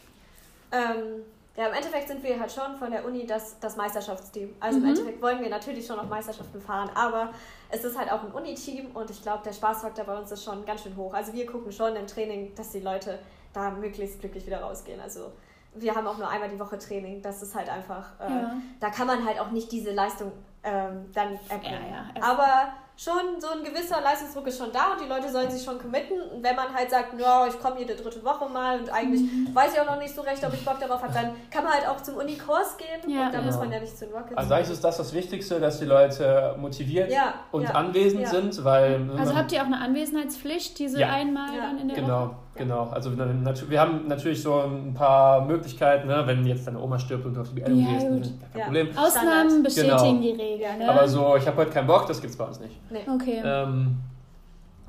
ähm, 0.73 1.23
ja, 1.57 1.69
im 1.69 1.75
Endeffekt 1.75 2.09
sind 2.09 2.23
wir 2.25 2.39
halt 2.41 2.51
schon 2.51 2.75
von 2.77 2.91
der 2.91 3.05
Uni 3.07 3.27
das, 3.27 3.59
das 3.61 3.77
Meisterschaftsteam. 3.77 4.51
Also 4.59 4.79
Mhm. 4.79 4.85
im 4.85 4.91
Endeffekt 4.91 5.23
wollen 5.23 5.41
wir 5.41 5.49
natürlich 5.49 5.87
schon 5.87 5.99
auf 6.01 6.09
Meisterschaften 6.09 6.61
fahren, 6.61 6.91
aber 6.97 7.31
es 7.71 7.85
ist 7.85 7.97
halt 7.97 8.11
auch 8.11 8.25
ein 8.25 8.33
Uni-Team 8.33 8.87
und 8.95 9.09
ich 9.09 9.23
glaube, 9.23 9.43
der 9.45 9.53
Spaßfaktor 9.53 10.05
bei 10.05 10.19
uns 10.19 10.33
ist 10.33 10.43
schon 10.43 10.65
ganz 10.65 10.83
schön 10.83 10.97
hoch. 10.97 11.15
Also 11.15 11.33
wir 11.33 11.47
gucken 11.47 11.71
schon 11.71 11.95
im 11.95 12.09
Training, 12.09 12.53
dass 12.57 12.71
die 12.73 12.81
Leute 12.81 13.21
da 13.55 13.71
möglichst 13.71 14.21
glücklich 14.21 14.47
wieder 14.47 14.61
rausgehen. 14.61 15.01
Also 15.01 15.33
wir 15.75 15.95
haben 15.95 16.07
auch 16.07 16.19
nur 16.19 16.29
einmal 16.29 16.51
die 16.51 16.59
Woche 16.61 16.79
Training. 16.79 17.23
Das 17.23 17.43
ist 17.43 17.55
halt 17.55 17.69
einfach, 17.69 18.21
äh, 18.21 18.29
Ja. 18.31 18.57
da 18.81 18.91
kann 18.91 19.07
man 19.07 19.25
halt 19.25 19.41
auch 19.41 19.51
nicht 19.51 19.73
diese 19.73 19.91
Leistung 19.93 20.31
ähm, 20.65 21.07
dann 21.13 21.39
erbringen. 21.49 21.79
Ja, 21.91 22.21
ja. 22.21 22.23
Aber 22.33 22.69
schon 22.97 23.41
so 23.41 23.49
ein 23.49 23.65
gewisser 23.65 24.01
Leistungsdruck 24.01 24.47
ist 24.47 24.57
schon 24.57 24.71
da 24.73 24.93
und 24.93 25.01
die 25.05 25.09
Leute 25.09 25.29
sollen 25.29 25.51
sich 25.51 25.65
schon 25.65 25.79
committen. 25.81 26.15
Und 26.33 26.45
wenn 26.45 26.55
man 26.55 26.73
halt 26.73 26.89
sagt, 26.93 27.19
ja, 27.19 27.45
ich 27.45 27.59
komme 27.61 27.81
jede 27.81 27.97
dritte 27.97 28.25
Woche 28.25 28.49
mal 28.49 28.79
und 28.79 28.89
eigentlich 28.89 29.23
Mhm. 29.23 29.53
weiß 29.53 29.75
ich 29.75 29.81
auch 29.81 29.87
noch 29.87 29.99
nicht 29.99 30.15
so 30.15 30.21
recht, 30.21 30.45
ob 30.47 30.55
ich 30.55 30.65
Bock 30.65 30.79
darauf 30.79 31.03
habe, 31.03 31.13
dann 31.13 31.31
kann 31.51 31.65
man 31.65 31.73
halt 31.73 31.89
auch 31.89 32.01
zum 32.01 32.15
Unikurs 32.19 32.77
gehen 32.77 33.11
Ja, 33.13 33.27
und 33.27 33.35
dann 33.35 33.41
ja. 33.41 33.47
muss 33.47 33.59
man 33.59 33.73
ja 33.73 33.81
nicht 33.81 33.99
zu 33.99 34.07
den 34.07 34.15
Rockets. 34.15 34.37
Also 34.37 34.55
eigentlich 34.55 34.71
ist 34.71 34.85
das 34.85 34.97
das 34.97 35.13
Wichtigste, 35.13 35.59
dass 35.59 35.81
die 35.81 35.87
Leute 35.87 36.55
motiviert 36.57 37.11
Ja, 37.11 37.35
und 37.51 37.63
ja, 37.65 37.71
anwesend 37.71 38.23
ja. 38.23 38.29
sind, 38.29 38.63
weil 38.65 39.11
Also 39.19 39.35
habt 39.35 39.51
ihr 39.51 39.61
auch 39.63 39.67
eine 39.67 39.79
Anwesenheitspflicht, 39.81 40.79
diese 40.79 41.01
Ja. 41.01 41.09
einmal 41.11 41.49
Ja. 41.57 41.63
dann 41.67 41.79
in 41.81 41.89
der 41.89 41.97
Genau, 41.97 42.21
Woche? 42.27 42.35
genau. 42.55 42.91
Also 42.93 43.11
wir 43.17 43.81
haben 43.81 44.07
natürlich 44.07 44.41
so 44.41 44.61
ein 44.61 44.95
paar 44.95 45.45
Möglichkeiten, 45.45 46.07
ne? 46.07 46.23
wenn 46.27 46.47
jetzt 46.47 46.65
deine 46.69 46.79
Oma 46.81 46.97
stirbt 47.01 47.27
und 47.27 47.35
du 47.35 47.41
auf 47.41 47.49
die 47.49 47.55
Beerdigung 47.57 47.85
Ja, 47.87 47.93
gehst, 47.93 48.07
dann 48.07 48.23
kein 48.53 48.59
Ja. 48.61 48.65
Problem. 48.67 48.89
Ausnahmen 48.97 49.63
bestätigen 49.65 49.97
Genau. 49.97 50.21
die 50.21 50.31
Regel. 50.31 50.54
Ne? 50.59 50.89
Aber 50.91 51.09
so, 51.09 51.37
ich 51.37 51.47
habe 51.47 51.57
heute 51.59 51.71
keinen 51.71 51.87
Bock, 51.87 52.07
das 52.07 52.21
gibt's 52.21 52.37
bei 52.37 52.45
uns 52.45 52.61
nicht. 52.61 52.79
Nee. 52.91 53.01
Okay. 53.09 53.43
Ähm, 53.45 53.99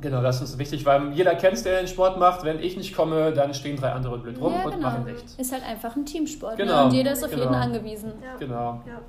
Genau, 0.02 0.22
das 0.22 0.42
ist 0.42 0.58
wichtig, 0.58 0.86
weil 0.86 1.14
jeder 1.14 1.36
kennt 1.36 1.54
es, 1.54 1.64
der 1.64 1.80
den 1.80 1.88
Sport 1.88 2.20
macht. 2.20 2.44
Wenn 2.44 2.60
ich 2.60 2.76
nicht 2.76 2.94
komme, 2.96 3.32
dann 3.32 3.54
stehen 3.54 3.78
drei 3.78 3.92
andere 3.94 4.18
blöd 4.18 4.40
rum 4.42 4.54
Ja, 4.54 4.66
und 4.66 4.72
genau. 4.72 4.90
machen 4.90 5.06
nichts. 5.06 5.36
Ist 5.36 5.54
halt 5.54 5.64
einfach 5.64 5.96
ein 5.96 6.06
Teamsport. 6.06 6.58
Genau, 6.58 6.80
Ne? 6.80 6.84
Und 6.86 6.94
jeder 6.94 7.14
ist 7.14 7.24
auf 7.24 7.30
genau. 7.30 7.44
jeden 7.44 7.56
angewiesen. 7.56 8.12
Ja. 8.22 8.36
Genau. 8.38 8.82
Ja. 8.86 9.02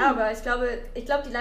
ja, 0.00 0.10
aber 0.10 0.30
ich 0.30 0.40
glaube, 0.42 0.68
ich 0.94 1.04
glaube 1.04 1.24
die, 1.28 1.34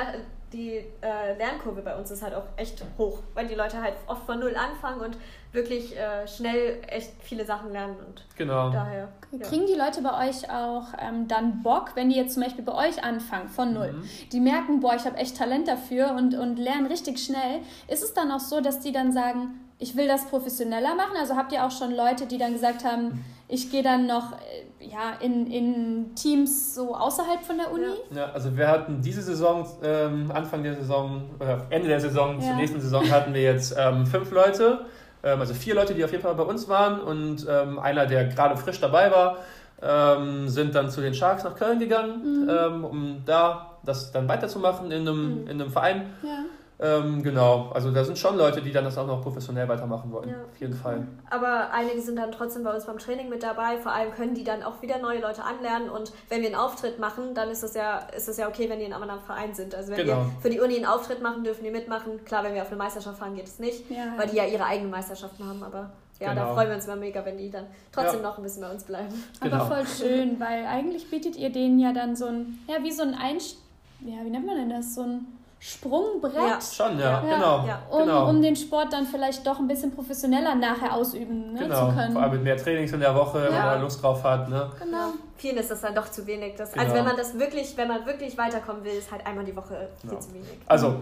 die 0.53 0.77
äh, 1.01 1.37
Lernkurve 1.37 1.81
bei 1.81 1.95
uns 1.95 2.09
ist 2.11 2.23
halt 2.23 2.33
auch 2.33 2.45
echt 2.57 2.83
hoch, 2.97 3.19
weil 3.33 3.47
die 3.47 3.55
Leute 3.55 3.81
halt 3.81 3.93
oft 4.07 4.25
von 4.25 4.39
null 4.39 4.55
anfangen 4.55 5.01
und 5.01 5.17
wirklich 5.51 5.95
äh, 5.97 6.27
schnell 6.27 6.79
echt 6.87 7.11
viele 7.21 7.45
Sachen 7.45 7.71
lernen 7.71 7.95
und 8.07 8.25
Genau. 8.37 8.69
daher. 8.69 9.09
Ja. 9.31 9.47
Kriegen 9.47 9.65
die 9.67 9.73
Leute 9.75 10.01
bei 10.01 10.27
euch 10.29 10.49
auch 10.49 10.87
ähm, 10.99 11.27
dann 11.27 11.61
Bock, 11.63 11.91
wenn 11.95 12.09
die 12.09 12.15
jetzt 12.15 12.33
zum 12.33 12.43
Beispiel 12.43 12.63
bei 12.63 12.73
euch 12.87 13.03
anfangen, 13.03 13.49
von 13.49 13.73
null? 13.73 13.93
Mhm. 13.93 14.09
Die 14.31 14.39
merken, 14.39 14.79
boah, 14.79 14.95
ich 14.95 15.05
habe 15.05 15.17
echt 15.17 15.37
Talent 15.37 15.67
dafür 15.67 16.11
und, 16.15 16.35
und 16.35 16.57
lernen 16.57 16.87
richtig 16.87 17.19
schnell. 17.19 17.59
Ist 17.87 18.03
es 18.03 18.13
dann 18.13 18.31
auch 18.31 18.39
so, 18.39 18.61
dass 18.61 18.79
die 18.79 18.91
dann 18.91 19.11
sagen, 19.11 19.59
ich 19.79 19.95
will 19.95 20.07
das 20.07 20.25
professioneller 20.27 20.93
machen? 20.95 21.15
Also 21.19 21.35
habt 21.35 21.51
ihr 21.53 21.65
auch 21.65 21.71
schon 21.71 21.95
Leute, 21.95 22.25
die 22.27 22.37
dann 22.37 22.53
gesagt 22.53 22.83
haben, 22.83 23.25
ich 23.47 23.71
gehe 23.71 23.81
dann 23.81 24.05
noch 24.05 24.33
äh, 24.33 24.85
ja, 24.85 25.13
in, 25.21 25.47
in 25.47 26.13
Teams 26.15 26.75
so 26.75 26.93
außerhalb 26.95 27.41
von 27.43 27.57
der 27.57 27.71
Uni? 27.71 27.83
Ja. 28.11 28.17
Ja, 28.17 28.31
also 28.33 28.55
wir 28.55 28.67
hatten 28.67 29.01
diese 29.01 29.21
Saison, 29.23 29.65
ähm, 29.81 30.31
Anfang 30.33 30.61
der 30.63 30.75
Saison, 30.75 31.23
oder 31.39 31.65
Ende 31.69 31.87
der 31.87 31.99
Saison, 31.99 32.39
Ja. 32.39 32.47
zur 32.47 32.55
nächsten 32.57 32.79
Saison 32.81 33.09
hatten 33.09 33.33
wir 33.33 33.41
jetzt 33.41 33.73
ähm, 33.77 34.05
fünf 34.05 34.29
Leute, 34.31 34.85
ähm, 35.23 35.39
also 35.39 35.53
vier 35.53 35.75
Leute, 35.75 35.93
die 35.95 36.03
auf 36.03 36.11
jeden 36.11 36.23
Fall 36.23 36.35
bei 36.35 36.43
uns 36.43 36.67
waren 36.69 36.99
und 37.01 37.47
ähm, 37.49 37.79
einer, 37.79 38.05
der 38.05 38.25
gerade 38.25 38.55
frisch 38.57 38.79
dabei 38.79 39.09
war, 39.11 39.37
ähm, 39.81 40.47
sind 40.49 40.75
dann 40.75 40.89
zu 40.89 40.99
den 41.01 41.13
Sharks 41.13 41.43
nach 41.45 41.55
Köln 41.55 41.79
gegangen, 41.79 42.43
Mhm. 42.43 42.49
ähm, 42.49 42.83
um 42.85 43.21
da 43.25 43.77
das 43.85 44.11
dann 44.11 44.27
weiterzumachen 44.27 44.91
in 44.91 45.07
einem, 45.07 45.41
Mhm. 45.43 45.47
in 45.47 45.61
einem 45.61 45.71
Verein. 45.71 46.13
Ja. 46.21 46.39
Ähm, 46.81 47.21
genau, 47.23 47.71
also 47.73 47.91
da 47.91 48.05
sind 48.05 48.17
schon 48.17 48.37
Leute, 48.37 48.61
die 48.61 48.71
dann 48.71 48.85
das 48.85 48.97
auch 48.97 49.05
noch 49.05 49.21
professionell 49.21 49.67
weitermachen 49.67 50.11
wollen, 50.13 50.29
Ja. 50.29 50.35
auf 50.45 50.57
jeden 50.61 50.73
Fall. 50.73 51.05
Aber 51.29 51.71
einige 51.73 52.01
sind 52.01 52.15
dann 52.15 52.31
trotzdem 52.31 52.63
bei 52.63 52.73
uns 52.73 52.85
beim 52.85 52.97
Training 52.97 53.27
mit 53.27 53.43
dabei. 53.43 53.77
Vor 53.77 53.91
allem 53.91 54.13
können 54.13 54.33
die 54.33 54.45
dann 54.45 54.63
auch 54.63 54.81
wieder 54.81 54.97
neue 54.99 55.19
Leute 55.19 55.43
anlernen. 55.43 55.89
Und 55.89 56.13
wenn 56.29 56.39
wir 56.39 56.47
einen 56.47 56.55
Auftritt 56.55 56.97
machen, 56.97 57.33
dann 57.35 57.49
ist 57.49 57.63
es 57.63 57.73
ja, 57.73 57.97
ist 58.15 58.29
es 58.29 58.37
ja 58.37 58.47
okay, 58.47 58.69
wenn 58.69 58.79
die 58.79 58.85
in 58.85 58.93
einem 58.93 59.03
anderen 59.03 59.21
Verein 59.21 59.53
sind. 59.53 59.75
Also 59.75 59.91
wenn 59.91 59.97
Genau. 60.05 60.19
wir 60.19 60.31
für 60.41 60.49
die 60.49 60.61
Uni 60.61 60.77
einen 60.77 60.85
Auftritt 60.85 61.21
machen, 61.21 61.43
dürfen 61.43 61.65
die 61.65 61.71
mitmachen. 61.71 62.23
Klar, 62.23 62.45
wenn 62.45 62.53
wir 62.53 62.61
auf 62.61 62.69
eine 62.69 62.77
Meisterschaft 62.77 63.19
fahren, 63.19 63.35
geht 63.35 63.47
es 63.47 63.59
nicht, 63.59 63.89
Ja. 63.91 64.13
weil 64.17 64.27
die 64.29 64.37
ja 64.37 64.45
ihre 64.45 64.63
eigenen 64.63 64.89
Meisterschaften 64.91 65.45
haben. 65.45 65.61
Aber 65.63 65.89
ja, 66.21 66.33
da 66.33 66.43
Genau. 66.43 66.53
freuen 66.53 66.69
wir 66.69 66.75
uns 66.75 66.85
immer 66.85 66.95
mega, 66.95 67.25
wenn 67.25 67.37
die 67.37 67.49
dann 67.51 67.65
trotzdem 67.91 68.21
Ja. 68.21 68.29
noch 68.29 68.37
ein 68.37 68.43
bisschen 68.43 68.61
bei 68.61 68.71
uns 68.71 68.85
bleiben. 68.85 69.13
Aber 69.41 69.49
Genau. 69.49 69.65
voll 69.65 69.85
schön, 69.85 70.39
weil 70.39 70.65
eigentlich 70.65 71.09
bietet 71.11 71.35
ihr 71.35 71.49
denen 71.51 71.77
ja 71.79 71.91
dann 71.91 72.15
so 72.15 72.27
ein, 72.27 72.59
ja, 72.67 72.81
wie 72.81 72.91
so 72.93 73.03
ein 73.03 73.15
Einst 73.15 73.57
ja, 74.01 74.23
wie 74.23 74.29
nennt 74.29 74.45
man 74.45 74.55
denn 74.55 74.69
das? 74.69 74.95
So 74.95 75.01
ein 75.01 75.27
Sprungbrett. 75.59 76.33
Ja. 76.35 76.59
Schon, 76.61 76.97
ja, 76.99 77.21
Ja. 77.23 77.35
genau. 77.35 77.65
Ja. 77.67 77.81
Um, 77.89 77.99
genau. 77.99 78.29
um 78.29 78.41
den 78.41 78.55
Sport 78.55 78.93
dann 78.93 79.05
vielleicht 79.05 79.45
doch 79.45 79.59
ein 79.59 79.67
bisschen 79.67 79.91
professioneller 79.93 80.55
nachher 80.55 80.93
ausüben 80.95 81.53
ne, 81.53 81.59
genau. 81.59 81.89
zu 81.89 81.95
können. 81.95 82.13
Vor 82.13 82.21
allem 82.21 82.31
mit 82.31 82.43
mehr 82.43 82.57
Trainings 82.57 82.93
in 82.93 83.01
der 83.01 83.13
Woche, 83.13 83.43
wenn 83.43 83.53
Ja. 83.53 83.65
man 83.65 83.81
Lust 83.81 84.01
drauf 84.01 84.23
hat. 84.23 84.49
Ne? 84.49 84.71
genau. 84.79 85.09
Vielen 85.35 85.57
ist 85.57 85.69
das 85.71 85.81
dann 85.81 85.93
doch 85.95 86.09
zu 86.09 86.25
wenig. 86.27 86.55
Das, 86.55 86.71
Genau. 86.71 86.83
Also 86.83 86.95
wenn 86.95 87.05
man 87.05 87.15
das 87.17 87.37
wirklich, 87.37 87.75
wenn 87.77 87.87
man 87.89 88.05
wirklich 88.05 88.37
weiterkommen 88.37 88.83
will, 88.83 88.93
ist 88.93 89.11
halt 89.11 89.25
einmal 89.27 89.43
die 89.45 89.55
Woche 89.55 89.89
viel 89.99 90.09
Genau. 90.09 90.21
zu 90.21 90.33
wenig. 90.33 90.47
Also, 90.67 90.95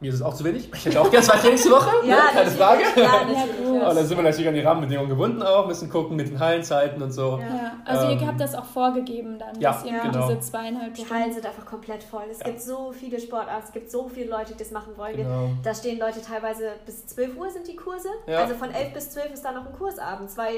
mir 0.00 0.08
ist 0.10 0.16
es 0.16 0.22
auch 0.22 0.34
zu 0.34 0.44
wenig. 0.44 0.70
Ich 0.74 0.84
hätte 0.84 1.00
auch 1.00 1.10
gerne 1.10 1.24
zwei 1.24 1.38
Trainings 1.38 1.62
die 1.62 1.70
Woche, 1.70 1.90
ne? 2.06 2.16
keine 2.32 2.50
natürlich. 2.50 2.58
Frage. 2.58 2.82
Ja, 2.96 3.74
Ja. 3.76 3.82
Aber 3.86 3.94
da 3.94 4.04
sind 4.04 4.16
wir 4.16 4.24
natürlich 4.24 4.48
an 4.48 4.54
die 4.54 4.60
Rahmenbedingungen 4.60 5.08
gebunden 5.10 5.42
auch, 5.42 5.66
müssen 5.66 5.88
gucken 5.88 6.16
mit 6.16 6.28
den 6.28 6.38
Hallenzeiten 6.38 7.02
und 7.02 7.12
so. 7.12 7.38
Ja. 7.40 7.46
Ja. 7.46 7.72
Also 7.84 8.06
Ähm, 8.08 8.18
ihr 8.20 8.26
habt 8.26 8.40
das 8.40 8.54
auch 8.54 8.64
vorgegeben 8.64 9.38
dann, 9.38 9.58
ja, 9.60 9.72
dass 9.72 9.84
ihr 9.84 9.98
genau. 9.98 10.28
diese 10.28 10.40
zweieinhalb 10.40 10.94
Die 10.94 11.02
Stunden. 11.04 11.22
Hallen 11.22 11.32
sind 11.32 11.46
einfach 11.46 11.64
komplett 11.66 12.02
voll. 12.02 12.24
Es 12.30 12.40
Ja. 12.40 12.46
gibt 12.46 12.60
so 12.60 12.92
viele 12.92 13.18
Sportarten, 13.20 13.62
es 13.66 13.72
gibt 13.72 13.90
so 13.90 14.08
viele 14.08 14.30
Leute, 14.30 14.52
die 14.52 14.58
das 14.58 14.70
machen 14.70 14.92
wollen. 14.96 15.16
Genau. 15.16 15.50
Da 15.62 15.74
stehen 15.74 15.98
Leute 15.98 16.20
teilweise 16.20 16.72
bis 16.84 17.06
12 17.06 17.36
Uhr 17.36 17.50
sind 17.50 17.66
die 17.66 17.76
Kurse. 17.76 18.08
Ja. 18.26 18.38
Also 18.40 18.54
von 18.54 18.70
11 18.70 18.92
bis 18.92 19.10
12 19.10 19.32
ist 19.32 19.44
da 19.44 19.52
noch 19.52 19.66
ein 19.66 19.72
Kurs 19.72 19.98
abends, 19.98 20.36
weil 20.36 20.52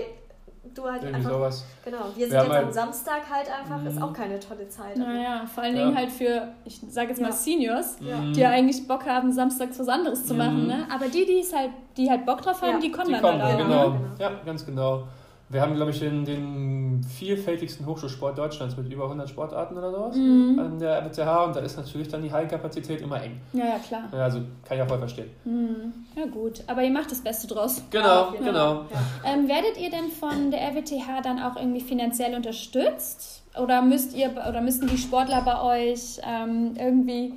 du 0.74 0.84
halt 0.84 1.02
Irgendwie 1.02 1.16
einfach. 1.16 1.30
sowas. 1.30 1.64
Genau, 1.84 1.98
wir 2.14 2.26
sind 2.26 2.32
Wir 2.32 2.42
jetzt 2.42 2.52
halt- 2.52 2.64
am 2.66 2.72
Samstag 2.72 3.22
halt 3.30 3.48
einfach, 3.50 3.84
ist 3.84 3.96
Mhm. 3.96 4.02
auch 4.02 4.12
keine 4.12 4.38
tolle 4.40 4.68
Zeit. 4.68 4.96
Naja, 4.96 5.42
vor 5.52 5.62
allen 5.62 5.76
Ja. 5.76 5.84
Dingen 5.84 5.96
halt 5.96 6.10
für, 6.10 6.48
ich 6.64 6.80
sage 6.88 7.08
jetzt 7.10 7.20
mal 7.20 7.28
Ja. 7.28 7.32
Seniors, 7.32 7.96
Ja. 8.00 8.16
Die 8.20 8.40
ja 8.40 8.50
eigentlich 8.50 8.86
Bock 8.86 9.06
haben, 9.06 9.32
samstags 9.32 9.78
was 9.78 9.88
anderes 9.88 10.26
zu 10.26 10.34
Mhm. 10.34 10.38
machen. 10.38 10.66
Ne? 10.66 10.86
Aber 10.94 11.06
die, 11.08 11.24
die 11.26 11.40
es 11.40 11.54
halt, 11.54 11.70
die 11.96 12.08
halt 12.10 12.24
Bock 12.26 12.42
drauf 12.42 12.60
haben, 12.62 12.72
Ja. 12.74 12.78
die 12.80 12.90
kommen 12.92 13.06
Die 13.08 13.12
dann 13.14 13.22
kommen, 13.22 13.42
halt 13.42 13.54
auch. 13.54 13.58
genau. 13.58 13.88
Ne? 13.90 13.98
Genau. 14.18 14.22
Ja, 14.30 14.30
ganz 14.44 14.64
genau. 14.66 15.04
Wir 15.50 15.62
haben, 15.62 15.74
glaube 15.74 15.92
ich, 15.92 15.98
den, 15.98 16.24
den 16.26 17.02
vielfältigsten 17.02 17.86
Hochschulsport 17.86 18.36
Deutschlands 18.36 18.76
mit 18.76 18.92
über 18.92 19.04
100 19.04 19.30
Sportarten 19.30 19.78
oder 19.78 19.90
sowas 19.90 20.16
Mhm. 20.16 20.58
an 20.58 20.78
der 20.78 20.98
RWTH 21.02 21.44
und 21.46 21.56
da 21.56 21.60
ist 21.60 21.76
natürlich 21.78 22.08
dann 22.08 22.22
die 22.22 22.30
Hallenkapazität 22.30 23.00
immer 23.00 23.22
eng. 23.22 23.40
Ja, 23.54 23.64
ja, 23.64 23.78
klar. 23.78 24.02
Ja, 24.12 24.18
Also 24.24 24.40
kann 24.66 24.76
ich 24.76 24.82
auch 24.82 24.88
voll 24.88 24.98
verstehen. 24.98 25.30
Mhm. 25.44 25.92
Ja, 26.16 26.26
gut. 26.26 26.62
Aber 26.66 26.82
ihr 26.82 26.90
macht 26.90 27.10
das 27.10 27.22
Beste 27.22 27.46
draus. 27.46 27.82
Genau, 27.90 28.32
jeden 28.32 28.44
genau. 28.44 28.72
Ja. 28.74 29.32
Ähm, 29.32 29.48
werdet 29.48 29.78
ihr 29.80 29.90
denn 29.90 30.10
von 30.10 30.50
der 30.50 30.60
RWTH 30.60 31.22
dann 31.22 31.38
auch 31.40 31.56
irgendwie 31.56 31.80
finanziell 31.80 32.34
unterstützt? 32.34 33.42
Oder 33.58 33.80
müsst 33.82 34.14
ihr 34.14 34.30
oder 34.48 34.60
müssen 34.60 34.86
die 34.86 34.98
Sportler 34.98 35.40
bei 35.42 35.62
euch 35.90 36.20
ähm, 36.24 36.74
irgendwie 36.78 37.34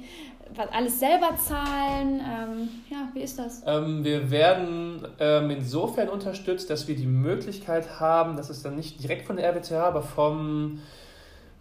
alles 0.72 1.00
selber 1.00 1.36
zahlen? 1.38 2.20
Ähm, 2.20 2.70
ja, 2.90 3.08
wie 3.14 3.22
ist 3.22 3.38
das? 3.40 3.62
Ähm, 3.66 4.04
wir 4.04 4.30
werden 4.32 5.06
ähm, 5.20 5.50
insofern 5.52 6.10
unterstützt, 6.10 6.70
dass 6.70 6.88
wir 6.88 6.96
die 6.96 7.06
Möglichkeit 7.06 8.00
haben, 8.00 8.36
dass 8.38 8.50
es 8.50 8.62
dann 8.64 8.76
nicht 8.76 9.02
direkt 9.02 9.26
von 9.26 9.38
der 9.38 9.50
RWTH, 9.54 9.72
aber 9.84 10.02
vom, 10.02 10.80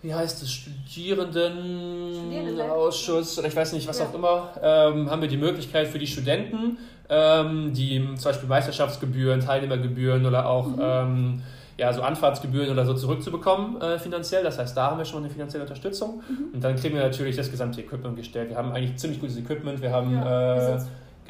wie 0.03 0.15
heißt 0.15 0.43
es, 0.43 0.53
Studierendenausschuss 0.53 3.39
oder 3.39 3.49
ich 3.49 3.57
weiß 3.57 3.73
nicht, 3.73 3.89
was 3.89 3.99
Ja. 3.99 4.07
auch 4.07 4.15
immer, 4.15 4.51
ähm, 4.63 5.11
haben 5.11 5.21
wir 5.23 5.29
die 5.29 5.37
Möglichkeit 5.37 5.89
für 5.89 5.99
die 5.99 6.07
Studenten, 6.07 6.79
ähm, 7.09 7.73
die 7.73 8.05
zum 8.17 8.25
Beispiel 8.25 8.49
Meisterschaftsgebühren, 8.49 9.41
Teilnehmergebühren 9.41 10.27
oder 10.27 10.47
auch 10.49 10.69
ähm, 10.81 11.43
ja, 11.81 11.93
so 11.95 12.03
Anfahrtsgebühren 12.03 12.71
oder 12.71 12.85
so 12.85 12.93
zurückzubekommen 12.93 13.81
äh, 13.81 13.99
finanziell. 13.99 14.45
Das 14.45 14.59
heißt, 14.59 14.77
da 14.77 14.91
haben 14.91 14.99
wir 14.99 15.07
schon 15.07 15.25
eine 15.25 15.31
finanzielle 15.33 15.65
Unterstützung. 15.65 16.23
Und 16.53 16.63
dann 16.63 16.77
kriegen 16.77 16.95
wir 16.95 17.03
natürlich 17.03 17.37
das 17.37 17.51
gesamte 17.51 17.81
Equipment 17.81 18.17
gestellt. 18.17 18.51
Wir 18.51 18.57
haben 18.59 18.73
eigentlich 18.73 18.97
ziemlich 18.97 19.19
gutes 19.19 19.39
Equipment. 19.39 19.81
Wir 19.81 19.91
haben 19.91 20.13
Ja, 20.13 20.77
äh. 20.77 20.81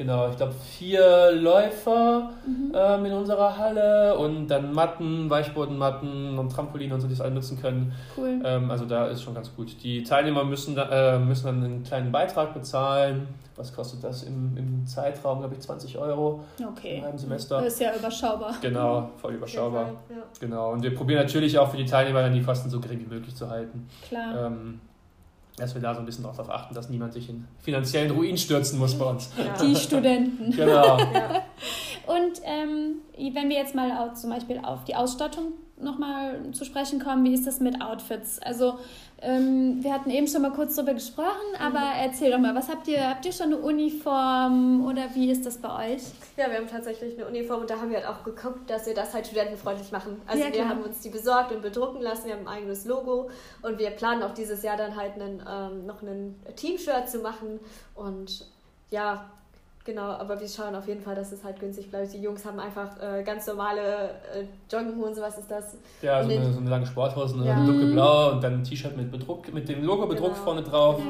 Genau, 0.01 0.29
ich 0.31 0.35
glaube 0.37 0.53
vier 0.79 1.31
Läufer 1.33 2.31
Mhm. 2.47 2.71
ähm, 2.73 3.05
in 3.05 3.13
unserer 3.13 3.55
Halle 3.55 4.17
und 4.17 4.47
dann 4.47 4.73
Matten, 4.73 5.29
Weichbodenmatten 5.29 6.39
und 6.39 6.51
Trampolin 6.51 6.91
und 6.91 7.01
so, 7.01 7.07
die 7.07 7.13
es 7.13 7.21
alle 7.21 7.35
nutzen 7.35 7.61
können. 7.61 7.93
Cool. 8.17 8.41
Ähm, 8.43 8.71
also 8.71 8.85
da 8.85 9.05
ist 9.05 9.21
schon 9.21 9.35
ganz 9.35 9.55
gut. 9.55 9.75
Die 9.83 10.01
Teilnehmer 10.03 10.43
müssen, 10.43 10.73
da, 10.75 11.15
äh, 11.15 11.19
müssen 11.19 11.45
dann 11.45 11.63
einen 11.63 11.83
kleinen 11.83 12.11
Beitrag 12.11 12.55
bezahlen. 12.55 13.27
Was 13.55 13.75
kostet 13.75 14.03
das 14.03 14.23
im, 14.23 14.57
im 14.57 14.87
Zeitraum, 14.87 15.37
glaube 15.39 15.53
ich, 15.53 15.59
20 15.59 15.95
Euro 15.99 16.43
im 16.57 16.69
Okay. 16.69 16.99
halben 17.03 17.19
Semester. 17.19 17.61
Das 17.61 17.73
ist 17.73 17.79
ja 17.81 17.93
überschaubar. 17.95 18.55
Genau, 18.59 19.11
voll 19.17 19.33
überschaubar. 19.35 19.85
Fall, 19.85 19.93
Ja. 20.17 20.23
Genau, 20.39 20.71
und 20.71 20.81
wir 20.81 20.95
probieren 20.95 21.21
natürlich 21.21 21.59
auch 21.59 21.69
für 21.69 21.77
die 21.77 21.85
Teilnehmer 21.85 22.23
dann 22.23 22.33
die 22.33 22.41
Kosten 22.41 22.71
so 22.71 22.79
gering 22.79 23.01
wie 23.01 23.13
möglich 23.13 23.35
zu 23.35 23.47
halten. 23.47 23.87
Klar. 24.07 24.47
Ähm, 24.47 24.79
dass 25.61 25.75
wir 25.75 25.81
da 25.81 25.93
so 25.93 25.99
ein 25.99 26.05
bisschen 26.05 26.23
darauf 26.23 26.49
achten, 26.49 26.73
dass 26.73 26.89
niemand 26.89 27.13
sich 27.13 27.29
in 27.29 27.47
finanziellen 27.59 28.11
Ruin 28.11 28.37
stürzen 28.37 28.79
muss 28.79 28.97
bei 28.97 29.05
uns. 29.05 29.29
Ja. 29.37 29.63
Die 29.63 29.75
Studenten. 29.75 30.51
Genau. 30.61 30.97
Ja. 30.97 31.43
Und 32.07 32.41
ähm, 32.43 32.95
wenn 33.33 33.49
wir 33.49 33.55
jetzt 33.55 33.73
mal 33.73 33.91
auch 33.91 34.13
zum 34.13 34.29
Beispiel 34.31 34.59
auf 34.61 34.83
die 34.83 34.95
Ausstattung 34.95 35.53
nochmal 35.79 36.51
zu 36.51 36.65
sprechen 36.65 36.99
kommen, 36.99 37.23
wie 37.23 37.33
ist 37.33 37.47
das 37.47 37.59
mit 37.59 37.81
Outfits? 37.81 38.39
Also 38.39 38.79
ähm, 39.21 39.83
wir 39.83 39.93
hatten 39.93 40.09
eben 40.09 40.27
schon 40.27 40.41
mal 40.41 40.51
kurz 40.51 40.75
darüber 40.75 40.95
gesprochen, 40.95 41.55
aber 41.59 41.83
erzähl 42.01 42.31
doch 42.31 42.39
mal, 42.39 42.55
was 42.55 42.69
habt 42.69 42.87
ihr? 42.87 43.07
Habt 43.07 43.23
ihr 43.25 43.31
schon 43.31 43.47
eine 43.47 43.57
Uniform 43.57 44.83
oder 44.85 45.13
wie 45.13 45.29
ist 45.29 45.45
das 45.45 45.57
bei 45.57 45.93
euch? 45.93 46.01
Ja, 46.37 46.49
wir 46.49 46.57
haben 46.57 46.67
tatsächlich 46.67 47.15
eine 47.17 47.27
Uniform 47.27 47.61
und 47.61 47.69
da 47.69 47.79
haben 47.79 47.91
wir 47.91 47.97
halt 47.97 48.07
auch 48.07 48.23
geguckt, 48.23 48.67
dass 48.69 48.87
wir 48.87 48.95
das 48.95 49.13
halt 49.13 49.27
studentenfreundlich 49.27 49.91
machen. 49.91 50.19
Also 50.25 50.43
Ja, 50.43 50.51
wir 50.51 50.67
haben 50.67 50.81
uns 50.81 51.01
die 51.01 51.09
besorgt 51.09 51.51
und 51.51 51.61
bedrucken 51.61 52.01
lassen, 52.01 52.25
wir 52.25 52.33
haben 52.33 52.47
ein 52.47 52.57
eigenes 52.57 52.85
Logo 52.85 53.29
und 53.61 53.77
wir 53.77 53.91
planen 53.91 54.23
auch 54.23 54.33
dieses 54.33 54.63
Jahr 54.63 54.77
dann 54.77 54.95
halt 54.95 55.13
einen, 55.13 55.43
ähm, 55.47 55.85
noch 55.85 56.01
ein 56.01 56.35
Team-Shirt 56.55 57.07
zu 57.07 57.19
machen 57.19 57.59
und 57.93 58.47
ja, 58.89 59.29
genau, 59.85 60.03
aber 60.11 60.39
wir 60.39 60.47
schauen 60.47 60.75
auf 60.75 60.87
jeden 60.87 61.01
Fall, 61.01 61.15
dass 61.15 61.31
es 61.31 61.43
halt 61.43 61.59
günstig 61.59 61.89
bleibt. 61.89 62.13
Die 62.13 62.21
Jungs 62.21 62.45
haben 62.45 62.59
einfach 62.59 62.89
äh, 63.01 63.23
ganz 63.23 63.47
normale 63.47 64.09
äh, 64.33 64.43
Jogginghosen, 64.71 65.21
was 65.23 65.37
ist 65.37 65.49
das? 65.51 65.77
Ja, 66.01 66.23
so 66.23 66.29
eine, 66.29 66.51
so 66.53 66.59
eine 66.59 66.69
lange 66.69 66.85
Sporthose, 66.85 67.35
eine 67.35 67.45
Ja. 67.47 67.65
dunkelblau 67.65 68.31
und 68.31 68.43
dann 68.43 68.53
ein 68.55 68.63
T-Shirt 68.63 68.95
mit, 68.97 69.11
bedruck, 69.11 69.51
mit 69.53 69.67
dem 69.69 69.83
Logo 69.83 70.05
bedruckt 70.07 70.33
Genau. 70.35 70.43
vorne 70.45 70.63
drauf. 70.63 71.01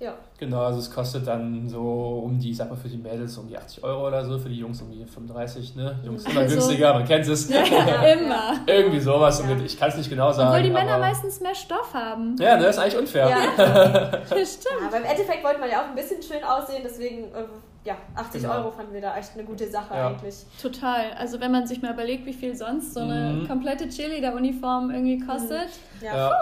Ja, 0.00 0.14
Genau, 0.36 0.62
also 0.64 0.80
es 0.80 0.90
kostet 0.92 1.24
dann 1.28 1.68
so 1.68 2.22
um 2.24 2.36
die, 2.36 2.50
ich 2.50 2.56
sag 2.56 2.68
mal 2.68 2.74
für 2.76 2.88
die 2.88 2.96
Mädels 2.96 3.38
um 3.38 3.46
die 3.46 3.56
80 3.56 3.84
Euro 3.84 4.08
oder 4.08 4.24
so, 4.24 4.36
für 4.36 4.48
die 4.48 4.56
Jungs 4.58 4.82
um 4.82 4.90
die 4.90 5.04
35, 5.04 5.76
ne? 5.76 5.96
Jungs 6.04 6.24
immer 6.24 6.40
Also- 6.40 6.56
günstiger, 6.56 6.94
man 6.94 7.04
kennt 7.04 7.28
es. 7.28 7.48
Immer. 7.50 8.56
Irgendwie 8.66 8.98
sowas, 8.98 9.40
Ja. 9.48 9.56
ich 9.64 9.78
kann 9.78 9.90
es 9.90 9.96
nicht 9.98 10.10
genau 10.10 10.32
sagen. 10.32 10.48
Obwohl 10.48 10.64
die 10.64 10.70
Männer 10.70 10.94
aber, 10.94 11.04
meistens 11.06 11.40
mehr 11.40 11.54
Stoff 11.54 11.94
haben. 11.94 12.34
Ja, 12.40 12.56
ne, 12.56 12.66
ist 12.66 12.78
eigentlich 12.80 12.98
unfair. 12.98 13.28
ja. 13.28 13.36
Stimmt. 14.26 14.64
Ja, 14.80 14.86
aber 14.88 14.96
im 14.96 15.04
Endeffekt 15.04 15.44
wollten 15.44 15.60
wir 15.60 15.68
ja 15.70 15.82
auch 15.84 15.88
ein 15.90 15.94
bisschen 15.94 16.20
schön 16.20 16.42
aussehen, 16.42 16.82
deswegen 16.84 17.26
äh, 17.26 17.44
ja, 17.84 17.96
80 18.14 18.42
genau. 18.42 18.54
Euro 18.54 18.70
fanden 18.70 18.92
wir 18.94 19.00
da 19.00 19.16
echt 19.16 19.30
eine 19.34 19.42
gute 19.42 19.68
Sache 19.68 19.94
ja. 19.94 20.08
eigentlich. 20.08 20.36
Total. 20.60 21.12
Also 21.18 21.40
wenn 21.40 21.50
man 21.50 21.66
sich 21.66 21.82
mal 21.82 21.92
überlegt, 21.92 22.24
wie 22.26 22.32
viel 22.32 22.54
sonst 22.54 22.94
so 22.94 23.00
eine 23.00 23.32
mhm. 23.32 23.48
komplette 23.48 23.88
Cheerleader-Uniform 23.88 24.90
irgendwie 24.92 25.18
kostet. 25.18 25.68
Mhm. 25.98 26.06
Ja. 26.06 26.16
ja. 26.16 26.40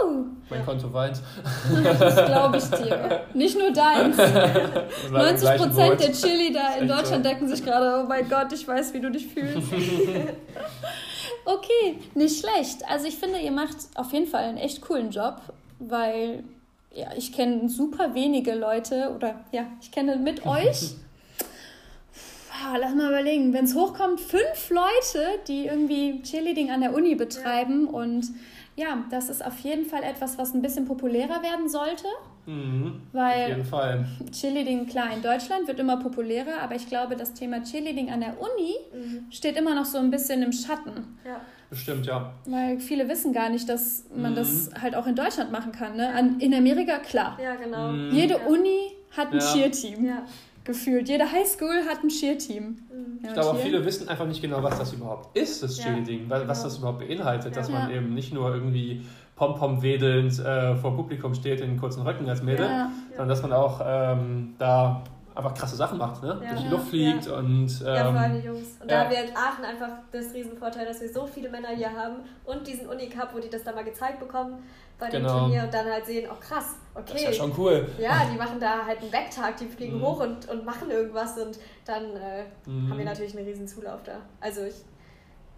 Mein 0.50 0.64
Konto 0.66 0.92
weint. 0.92 1.22
das 1.98 2.26
glaube 2.26 2.58
ich 2.58 2.64
dir. 2.64 3.22
Nicht 3.32 3.58
nur 3.58 3.72
deins. 3.72 4.16
90 5.10 5.48
Prozent 5.56 6.00
der 6.00 6.12
Cheerleader 6.12 6.78
in 6.78 6.88
Deutschland 6.88 7.24
so. 7.24 7.30
denken 7.30 7.48
sich 7.48 7.64
gerade, 7.64 8.02
oh 8.02 8.06
mein 8.06 8.28
Gott, 8.28 8.52
ich 8.52 8.68
weiß, 8.68 8.92
wie 8.92 9.00
du 9.00 9.10
dich 9.10 9.26
fühlst. 9.26 9.72
okay, 11.46 11.98
nicht 12.14 12.38
schlecht. 12.38 12.86
Also 12.86 13.06
ich 13.06 13.16
finde, 13.16 13.38
ihr 13.38 13.52
macht 13.52 13.76
auf 13.94 14.12
jeden 14.12 14.26
Fall 14.26 14.44
einen 14.44 14.58
echt 14.58 14.82
coolen 14.82 15.10
Job, 15.10 15.40
weil 15.78 16.44
ja, 16.92 17.08
ich 17.16 17.32
kenne 17.32 17.68
super 17.70 18.14
wenige 18.14 18.54
Leute 18.54 19.12
oder 19.14 19.36
ja, 19.52 19.62
ich 19.80 19.90
kenne 19.90 20.16
mit 20.16 20.44
euch 20.46 20.96
Ah, 22.62 22.76
lass 22.78 22.94
mal 22.94 23.08
überlegen, 23.08 23.52
wenn 23.52 23.64
es 23.64 23.74
hochkommt, 23.74 24.20
fünf 24.20 24.70
Leute, 24.70 25.38
die 25.48 25.66
irgendwie 25.66 26.20
Cheerleading 26.22 26.70
an 26.70 26.80
der 26.82 26.94
Uni 26.94 27.14
betreiben. 27.14 27.86
Ja. 27.86 27.92
Und 27.92 28.26
ja, 28.76 29.04
das 29.10 29.30
ist 29.30 29.44
auf 29.44 29.58
jeden 29.60 29.86
Fall 29.86 30.02
etwas, 30.02 30.36
was 30.36 30.52
ein 30.52 30.60
bisschen 30.60 30.84
populärer 30.84 31.42
werden 31.42 31.68
sollte. 31.68 32.04
Mhm, 32.46 33.02
weil 33.12 33.42
auf 33.42 33.48
jeden 33.48 33.64
Fall. 33.64 34.06
Cheerleading, 34.32 34.86
klar, 34.86 35.12
in 35.14 35.22
Deutschland 35.22 35.68
wird 35.68 35.78
immer 35.78 35.98
populärer, 35.98 36.60
aber 36.62 36.74
ich 36.74 36.86
glaube, 36.86 37.16
das 37.16 37.32
Thema 37.32 37.62
Cheerleading 37.62 38.10
an 38.10 38.20
der 38.20 38.34
Uni 38.40 38.74
mhm. 38.92 39.30
steht 39.30 39.56
immer 39.56 39.74
noch 39.74 39.84
so 39.84 39.98
ein 39.98 40.10
bisschen 40.10 40.42
im 40.42 40.52
Schatten. 40.52 41.18
Ja. 41.24 41.40
Bestimmt, 41.70 42.04
ja. 42.06 42.32
Weil 42.46 42.80
viele 42.80 43.08
wissen 43.08 43.32
gar 43.32 43.48
nicht, 43.48 43.68
dass 43.68 44.04
man 44.14 44.32
mhm. 44.32 44.36
das 44.36 44.70
halt 44.80 44.96
auch 44.96 45.06
in 45.06 45.14
Deutschland 45.14 45.52
machen 45.52 45.72
kann. 45.72 45.96
Ne? 45.96 46.12
An, 46.12 46.40
in 46.40 46.52
Amerika, 46.52 46.98
klar. 46.98 47.38
Ja, 47.40 47.54
genau. 47.54 47.92
Jede 48.12 48.38
Uni 48.38 48.90
hat 49.16 49.32
ein 49.32 49.38
ja. 49.38 49.52
Cheerteam. 49.52 50.04
Ja 50.04 50.24
gefühlt. 50.64 51.08
Jede 51.08 51.30
Highschool 51.30 51.84
hat 51.88 52.02
ein 52.02 52.08
Cheer-Team. 52.08 52.64
Mhm. 52.64 53.26
ich 53.26 53.32
glaube, 53.32 53.58
viele 53.58 53.84
wissen 53.84 54.08
einfach 54.08 54.26
nicht 54.26 54.42
genau, 54.42 54.62
was 54.62 54.78
das 54.78 54.92
überhaupt 54.92 55.36
ist, 55.36 55.62
das 55.62 55.78
Cheerleading, 55.78 56.28
ja. 56.28 56.48
was 56.48 56.62
das 56.62 56.78
überhaupt 56.78 57.00
beinhaltet, 57.00 57.56
dass 57.56 57.70
man 57.70 57.90
eben 57.90 58.14
nicht 58.14 58.32
nur 58.32 58.54
irgendwie 58.54 59.02
Pom-Pom 59.36 59.82
wedelnd 59.82 60.38
äh, 60.38 60.76
vor 60.76 60.94
Publikum 60.94 61.34
steht 61.34 61.60
in 61.60 61.78
kurzen 61.78 62.02
Röcken 62.02 62.28
als 62.28 62.42
Mädel, 62.42 62.68
sondern 63.10 63.28
dass 63.28 63.42
man 63.42 63.52
auch 63.52 63.80
ähm, 63.84 64.54
da 64.58 65.02
einfach 65.40 65.54
krasse 65.54 65.76
Sachen 65.76 65.98
macht, 65.98 66.22
ne? 66.22 66.40
Ja. 66.42 66.50
Durch 66.50 66.62
die 66.62 66.68
Luft 66.68 66.88
fliegt 66.88 67.26
ja. 67.26 67.34
und. 67.34 67.68
Ähm, 67.80 67.86
ja, 67.86 68.10
vor 68.10 68.20
allem 68.20 68.40
die 68.40 68.46
Jungs. 68.46 68.68
Und 68.80 68.90
da 68.90 69.00
haben 69.00 69.10
wir 69.10 69.24
in 69.24 69.36
Aachen 69.36 69.64
einfach 69.64 69.88
das 70.12 70.32
Riesenvorteil, 70.32 70.86
dass 70.86 71.00
wir 71.00 71.12
so 71.12 71.26
viele 71.26 71.50
Männer 71.50 71.68
hier 71.68 71.92
haben 71.92 72.16
und 72.44 72.66
diesen 72.66 72.88
Unicup, 72.88 73.34
wo 73.34 73.38
die 73.38 73.50
das 73.50 73.64
dann 73.64 73.74
mal 73.74 73.84
gezeigt 73.84 74.20
bekommen 74.20 74.62
bei 74.98 75.08
dem 75.08 75.22
genau. 75.22 75.40
Turnier 75.40 75.64
und 75.64 75.74
dann 75.74 75.86
halt 75.86 76.06
sehen, 76.06 76.28
oh 76.30 76.36
krass, 76.38 76.76
okay. 76.94 77.12
Das 77.12 77.22
ist 77.22 77.24
ja 77.24 77.32
schon 77.32 77.52
cool. 77.56 77.88
Ja, 77.98 78.26
die 78.30 78.36
machen 78.36 78.60
da 78.60 78.84
halt 78.84 79.00
einen 79.00 79.10
Backtag, 79.10 79.56
die 79.56 79.66
fliegen 79.66 79.98
mhm. 79.98 80.02
hoch 80.02 80.20
und, 80.20 80.48
und 80.48 80.64
machen 80.64 80.90
irgendwas 80.90 81.38
und 81.38 81.58
dann 81.86 82.04
äh, 82.16 82.44
mhm. 82.66 82.90
haben 82.90 82.98
wir 82.98 83.04
natürlich 83.06 83.36
einen 83.36 83.46
riesen 83.46 83.66
Zulauf 83.66 84.02
da. 84.04 84.18
Also 84.40 84.62
ich. 84.64 84.74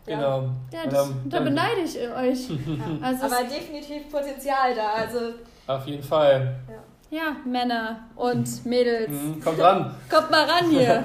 Genau. 0.05 0.51
Ja, 0.73 0.87
das, 0.89 1.11
ähm, 1.11 1.23
da 1.27 1.41
beneide 1.41 1.81
ich 1.83 1.97
euch. 1.97 2.51
ja. 2.51 2.57
also 3.03 3.27
Aber 3.27 3.45
definitiv 3.45 4.11
Potenzial 4.11 4.75
da. 4.75 4.95
Also, 4.95 5.35
Auf 5.67 5.87
jeden 5.87 6.03
Fall. 6.03 6.57
Ja. 6.69 6.75
Ja 7.13 7.37
Männer 7.45 8.09
und 8.17 8.65
Mädels. 8.65 9.11
Mhm, 9.11 9.41
kommt 9.41 9.61
ran. 9.61 9.95
Kommt 10.11 10.31
mal 10.31 10.45
ran 10.45 10.71
hier. 10.71 11.05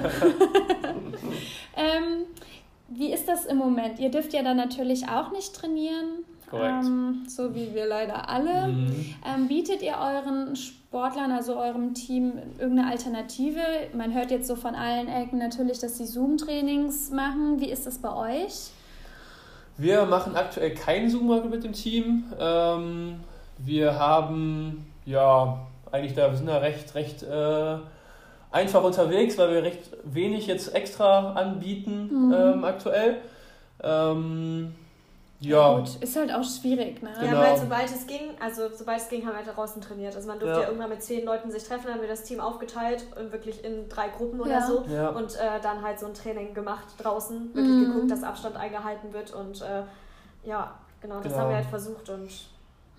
ähm, 1.76 2.24
wie 2.88 3.12
ist 3.12 3.28
das 3.28 3.44
im 3.44 3.58
Moment? 3.58 4.00
Ihr 4.00 4.10
dürft 4.10 4.32
ja 4.32 4.42
dann 4.42 4.56
natürlich 4.56 5.08
auch 5.08 5.30
nicht 5.30 5.54
trainieren. 5.54 6.24
Ähm, 6.50 7.26
so 7.28 7.54
wie 7.54 7.74
wir 7.74 7.86
leider 7.86 8.30
alle. 8.30 8.68
Mhm. 8.68 9.14
Ähm, 9.26 9.48
bietet 9.48 9.82
ihr 9.82 9.96
euren 10.00 10.56
Sportlern, 10.56 11.30
also 11.30 11.58
eurem 11.58 11.92
Team, 11.92 12.32
irgendeine 12.58 12.90
Alternative? 12.90 13.60
Man 13.92 14.14
hört 14.14 14.30
jetzt 14.30 14.48
so 14.48 14.56
von 14.56 14.74
allen 14.74 15.08
Ecken 15.08 15.38
natürlich, 15.38 15.78
dass 15.78 15.98
sie 15.98 16.06
Zoom-Trainings 16.06 17.10
machen. 17.10 17.60
Wie 17.60 17.70
ist 17.70 17.86
das 17.86 17.98
bei 17.98 18.14
euch? 18.44 18.70
Wir 19.76 20.06
machen 20.06 20.34
aktuell 20.36 20.74
kein 20.74 21.10
Zoom 21.10 21.50
mit 21.50 21.64
dem 21.64 21.74
Team. 21.74 22.24
Ähm, 22.40 23.20
wir 23.58 23.98
haben, 23.98 24.86
ja, 25.04 25.58
eigentlich 25.92 26.14
da, 26.14 26.30
wir 26.30 26.36
sind 26.36 26.46
da 26.46 26.58
recht, 26.58 26.94
recht 26.94 27.22
äh, 27.22 27.76
einfach 28.50 28.82
unterwegs, 28.82 29.38
weil 29.38 29.52
wir 29.54 29.62
recht 29.62 29.90
wenig 30.04 30.46
jetzt 30.46 30.74
extra 30.74 31.32
anbieten 31.32 32.28
mhm. 32.28 32.34
ähm, 32.34 32.64
aktuell. 32.64 33.18
Ähm, 33.82 34.74
ja. 35.40 35.78
Gut, 35.78 35.96
ist 36.00 36.16
halt 36.16 36.34
auch 36.34 36.42
schwierig, 36.42 37.00
ne? 37.00 37.10
Genau. 37.10 37.20
Wir 37.20 37.30
haben 37.30 37.46
halt, 37.46 37.58
sobald 37.58 37.84
es 37.84 38.06
ging, 38.08 38.30
also 38.40 38.62
sobald 38.74 38.98
es 38.98 39.08
ging, 39.08 39.24
haben 39.24 39.36
wir 39.36 39.44
halt 39.44 39.56
draußen 39.56 39.80
trainiert. 39.80 40.16
Also 40.16 40.26
man 40.26 40.40
durfte 40.40 40.56
ja. 40.56 40.62
ja 40.62 40.68
irgendwann 40.68 40.90
mit 40.90 41.02
zehn 41.02 41.24
Leuten 41.24 41.52
sich 41.52 41.62
treffen, 41.62 41.92
haben 41.92 42.00
wir 42.00 42.08
das 42.08 42.24
Team 42.24 42.40
aufgeteilt, 42.40 43.04
wirklich 43.30 43.64
in 43.64 43.88
drei 43.88 44.08
Gruppen 44.08 44.40
oder 44.40 44.50
ja. 44.50 44.66
so. 44.66 44.84
Ja. 44.92 45.10
Und 45.10 45.36
äh, 45.36 45.60
dann 45.62 45.82
halt 45.82 46.00
so 46.00 46.06
ein 46.06 46.14
Training 46.14 46.54
gemacht 46.54 46.86
draußen, 46.98 47.54
wirklich 47.54 47.72
mhm. 47.72 47.92
geguckt, 47.92 48.10
dass 48.10 48.24
Abstand 48.24 48.56
eingehalten 48.56 49.12
wird. 49.12 49.32
Und 49.32 49.62
äh, 49.62 49.82
ja, 50.42 50.74
genau, 51.00 51.16
das 51.16 51.24
genau. 51.24 51.36
haben 51.38 51.50
wir 51.50 51.56
halt 51.56 51.66
versucht 51.66 52.08
und 52.08 52.30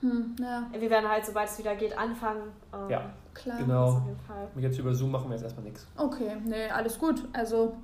hm, 0.01 0.35
ja. 0.39 0.67
wir 0.71 0.89
werden 0.89 1.09
halt, 1.09 1.25
sobald 1.25 1.49
es 1.49 1.59
wieder 1.59 1.75
geht, 1.75 1.97
anfangen. 1.97 2.43
Ähm, 2.73 2.89
ja, 2.89 3.01
klar. 3.33 3.57
Genau. 3.57 4.01
Jetzt 4.57 4.79
über 4.79 4.93
Zoom 4.93 5.11
machen 5.11 5.29
wir 5.29 5.35
jetzt 5.35 5.43
erstmal 5.43 5.65
nichts. 5.65 5.87
Okay, 5.97 6.37
nee, 6.45 6.69
alles 6.69 6.97
gut. 6.97 7.23
Also 7.33 7.75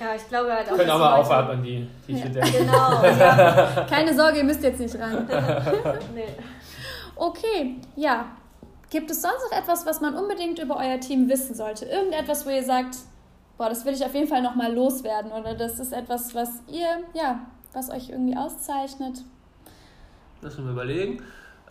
ja, 0.00 0.14
ich 0.14 0.28
glaube 0.28 0.52
halt 0.52 0.70
auch. 0.70 0.76
Können 0.76 0.90
auch 0.90 0.98
mal 0.98 1.16
aufatmen, 1.16 1.62
die, 1.62 1.88
die 2.06 2.18
ja. 2.18 2.26
Genau. 2.26 3.02
Ja. 3.18 3.86
Keine 3.88 4.14
Sorge, 4.14 4.38
ihr 4.38 4.44
müsst 4.44 4.62
jetzt 4.62 4.78
nicht 4.78 4.96
ran. 4.98 5.26
nee. 6.14 6.28
Okay, 7.16 7.76
ja. 7.96 8.26
Gibt 8.90 9.10
es 9.10 9.20
sonst 9.20 9.42
noch 9.50 9.58
etwas, 9.58 9.84
was 9.84 10.00
man 10.00 10.14
unbedingt 10.14 10.58
über 10.60 10.76
euer 10.76 10.98
Team 11.00 11.28
wissen 11.28 11.54
sollte? 11.54 11.84
Irgendetwas, 11.84 12.46
wo 12.46 12.50
ihr 12.50 12.64
sagt, 12.64 12.96
boah, 13.58 13.68
das 13.68 13.84
will 13.84 13.92
ich 13.92 14.04
auf 14.04 14.14
jeden 14.14 14.28
Fall 14.28 14.40
nochmal 14.40 14.72
loswerden 14.72 15.32
oder 15.32 15.54
das 15.54 15.78
ist 15.78 15.92
etwas, 15.92 16.34
was 16.34 16.48
ihr, 16.68 16.86
ja, 17.12 17.40
was 17.72 17.90
euch 17.90 18.08
irgendwie 18.08 18.36
auszeichnet? 18.36 19.24
Lass 20.40 20.54
uns 20.54 20.64
mal 20.64 20.72
überlegen. 20.72 21.22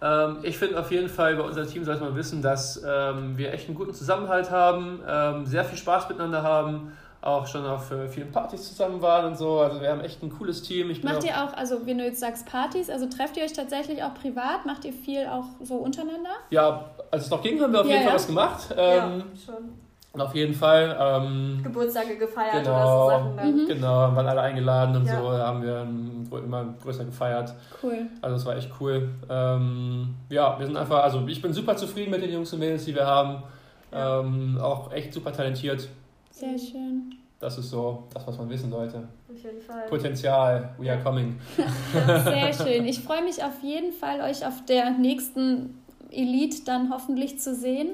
Ähm, 0.01 0.39
ich 0.43 0.57
finde 0.57 0.79
auf 0.79 0.91
jeden 0.91 1.09
Fall, 1.09 1.35
bei 1.35 1.43
unserem 1.43 1.67
Team 1.67 1.83
sollte 1.83 2.03
man 2.03 2.15
wissen, 2.15 2.41
dass 2.41 2.81
ähm, 2.85 3.37
wir 3.37 3.53
echt 3.53 3.67
einen 3.67 3.77
guten 3.77 3.93
Zusammenhalt 3.93 4.51
haben, 4.51 5.01
ähm, 5.07 5.45
sehr 5.45 5.65
viel 5.65 5.77
Spaß 5.77 6.09
miteinander 6.09 6.43
haben 6.43 6.91
auch 7.21 7.47
schon 7.47 7.65
auf 7.65 7.91
äh, 7.91 8.07
vielen 8.07 8.31
Partys 8.31 8.69
zusammen 8.69 9.01
waren 9.01 9.25
und 9.25 9.37
so. 9.37 9.59
Also 9.59 9.81
wir 9.81 9.89
haben 9.89 10.01
echt 10.01 10.21
ein 10.23 10.29
cooles 10.29 10.61
Team. 10.61 10.89
Ich 10.89 11.03
Macht 11.03 11.17
auch 11.17 11.23
ihr 11.23 11.43
auch, 11.43 11.53
also 11.53 11.85
wenn 11.85 11.97
du 11.97 12.05
jetzt 12.05 12.19
sagst 12.19 12.45
Partys, 12.45 12.89
also 12.89 13.07
trefft 13.07 13.37
ihr 13.37 13.43
euch 13.43 13.53
tatsächlich 13.53 14.03
auch 14.03 14.13
privat? 14.13 14.65
Macht 14.65 14.85
ihr 14.85 14.93
viel 14.93 15.25
auch 15.27 15.45
so 15.61 15.75
untereinander? 15.75 16.29
Ja, 16.49 16.91
als 17.11 17.25
es 17.25 17.29
noch 17.29 17.41
ging, 17.41 17.59
haben 17.61 17.73
wir 17.73 17.81
auf 17.81 17.87
ja, 17.87 17.93
jeden 17.93 18.03
ja. 18.03 18.09
Fall 18.09 18.15
was 18.15 18.27
gemacht. 18.27 18.67
Ähm, 18.71 18.77
ja, 18.77 19.21
schon. 19.45 19.86
Auf 20.19 20.35
jeden 20.35 20.53
Fall. 20.53 20.97
Ähm, 20.99 21.59
Geburtstage 21.63 22.17
gefeiert 22.17 22.63
genau, 22.63 22.75
oder 22.75 22.87
so 22.87 23.09
Sachen. 23.09 23.37
Dann. 23.37 23.55
Mhm. 23.55 23.67
Genau, 23.67 23.95
haben 23.95 24.17
alle 24.17 24.41
eingeladen 24.41 24.95
und 24.95 25.05
ja. 25.05 25.19
so. 25.19 25.31
Da 25.31 25.47
haben 25.47 25.63
wir 25.63 26.39
immer 26.39 26.73
größer 26.81 27.05
gefeiert. 27.05 27.53
Cool. 27.81 28.07
Also 28.21 28.35
es 28.35 28.45
war 28.45 28.55
echt 28.55 28.71
cool. 28.79 29.09
Ähm, 29.29 30.15
ja, 30.29 30.57
wir 30.57 30.65
sind 30.65 30.77
einfach, 30.77 31.03
also 31.03 31.25
ich 31.27 31.41
bin 31.41 31.53
super 31.53 31.75
zufrieden 31.75 32.11
mit 32.11 32.21
den 32.21 32.31
Jungs 32.31 32.51
und 32.53 32.59
Mädels, 32.59 32.85
die 32.85 32.95
wir 32.95 33.05
haben. 33.05 33.43
Ähm, 33.91 34.57
auch 34.61 34.91
echt 34.91 35.13
super 35.13 35.31
talentiert. 35.31 35.87
Sehr 36.31 36.57
schön. 36.57 37.15
Das 37.39 37.57
ist 37.57 37.69
so 37.69 38.05
das, 38.13 38.25
was 38.25 38.37
man 38.37 38.49
wissen 38.49 38.71
sollte. 38.71 39.07
Auf 39.31 39.43
jeden 39.43 39.61
Fall. 39.61 39.85
Potenzial, 39.87 40.69
we 40.79 40.91
are 40.91 40.99
coming. 41.01 41.39
Sehr 42.23 42.53
schön. 42.53 42.85
Ich 42.85 42.99
freue 42.99 43.23
mich 43.23 43.43
auf 43.43 43.61
jeden 43.61 43.91
Fall, 43.91 44.21
euch 44.21 44.45
auf 44.45 44.65
der 44.65 44.91
nächsten 44.91 45.77
Elite 46.11 46.63
dann 46.65 46.91
hoffentlich 46.91 47.39
zu 47.39 47.53
sehen. 47.53 47.89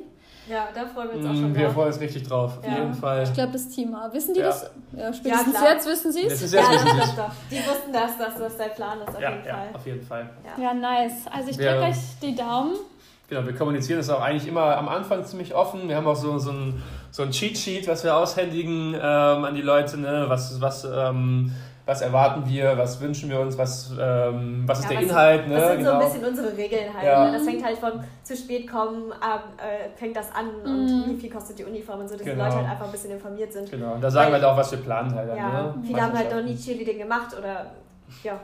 Ja, 0.47 0.67
da 0.73 0.85
freuen 0.85 1.09
wir 1.09 1.17
uns 1.17 1.25
auch 1.25 1.33
schon 1.33 1.51
mm, 1.51 1.55
Wir 1.55 1.69
freuen 1.69 1.87
uns 1.87 1.99
richtig 1.99 2.27
drauf, 2.27 2.57
auf 2.59 2.65
ja. 2.65 2.79
jeden 2.79 2.93
Fall. 2.93 3.23
Ich 3.23 3.33
glaube, 3.33 3.53
das 3.53 3.69
Team 3.69 3.95
Wissen 4.11 4.33
die 4.33 4.41
ja. 4.41 4.47
das? 4.47 4.71
Ja, 4.91 5.13
spätestens 5.13 5.53
ja, 5.53 5.69
jetzt 5.69 5.87
wissen 5.87 6.11
sie 6.11 6.25
es. 6.25 6.51
Ja, 6.51 6.61
doch, 6.61 6.83
doch, 6.83 7.15
doch. 7.15 7.31
Die 7.49 7.57
wussten 7.57 7.93
das, 7.93 8.17
dass 8.17 8.37
das 8.37 8.57
der 8.57 8.65
Plan 8.65 8.99
ist, 9.01 9.15
auf 9.15 9.21
ja, 9.21 9.29
jeden 9.29 9.43
Fall. 9.43 9.67
Ja, 9.71 9.75
auf 9.75 9.85
jeden 9.85 10.01
Fall. 10.01 10.29
Ja, 10.61 10.73
nice. 10.73 11.13
Also 11.31 11.49
ich 11.49 11.57
drücke 11.57 11.79
euch 11.79 11.97
die 12.21 12.35
Daumen. 12.35 12.73
Genau, 13.29 13.45
wir 13.45 13.55
kommunizieren 13.55 13.99
das 13.99 14.09
auch 14.09 14.21
eigentlich 14.21 14.47
immer 14.47 14.77
am 14.77 14.89
Anfang 14.89 15.23
ziemlich 15.23 15.55
offen. 15.55 15.87
Wir 15.87 15.95
haben 15.95 16.05
auch 16.05 16.15
so, 16.15 16.37
so 16.37 16.51
ein 16.51 16.83
so 17.13 17.21
ein 17.21 17.31
Cheat 17.31 17.57
Sheet, 17.57 17.87
was 17.87 18.03
wir 18.03 18.17
aushändigen 18.17 18.95
ähm, 18.95 19.01
an 19.01 19.53
die 19.53 19.61
Leute. 19.61 19.97
Ne? 19.99 20.25
Was, 20.27 20.59
was, 20.59 20.83
ähm, 20.83 21.51
was 21.85 22.01
erwarten 22.01 22.47
wir, 22.47 22.77
was 22.77 23.01
wünschen 23.01 23.29
wir 23.29 23.39
uns, 23.39 23.57
was, 23.57 23.91
ähm, 23.99 24.63
was 24.65 24.79
ist 24.79 24.85
ja, 24.85 24.89
der 24.91 24.97
was 24.99 25.05
Inhalt. 25.05 25.47
Ne? 25.47 25.55
Das 25.55 25.67
sind 25.69 25.77
genau. 25.79 25.89
so 25.89 25.97
ein 25.97 26.05
bisschen 26.05 26.25
unsere 26.25 26.57
Regeln 26.57 26.93
halt. 26.93 27.05
Ja. 27.05 27.25
Ne? 27.25 27.33
Das 27.33 27.43
fängt 27.43 27.65
halt 27.65 27.77
von 27.77 27.91
zu 28.23 28.37
spät 28.37 28.69
kommen, 28.69 29.11
äh, 29.11 29.97
fängt 29.97 30.15
das 30.15 30.33
an 30.33 30.45
mhm. 30.45 30.71
und 30.71 31.09
wie 31.09 31.19
viel 31.19 31.29
kostet 31.29 31.59
die 31.59 31.65
Uniform 31.65 32.01
und 32.01 32.09
so, 32.09 32.15
dass 32.15 32.23
genau. 32.23 32.35
die 32.35 32.49
Leute 32.49 32.55
halt 32.55 32.69
einfach 32.69 32.85
ein 32.85 32.91
bisschen 32.91 33.11
informiert 33.11 33.51
sind. 33.51 33.69
Genau, 33.69 33.95
und 33.95 34.01
da 34.01 34.09
sagen 34.09 34.31
Weil, 34.31 34.41
wir 34.41 34.47
halt 34.47 34.53
auch, 34.53 34.57
was 34.57 34.71
wir 34.71 34.79
planen 34.79 35.13
halt. 35.13 35.35
Ja, 35.35 35.63
ne? 35.63 35.75
viele 35.85 36.01
haben 36.01 36.17
halt 36.17 36.31
noch 36.31 36.41
nie 36.41 36.55
Cheerleading 36.55 36.99
gemacht 36.99 37.37
oder 37.37 37.65
ja, 38.23 38.39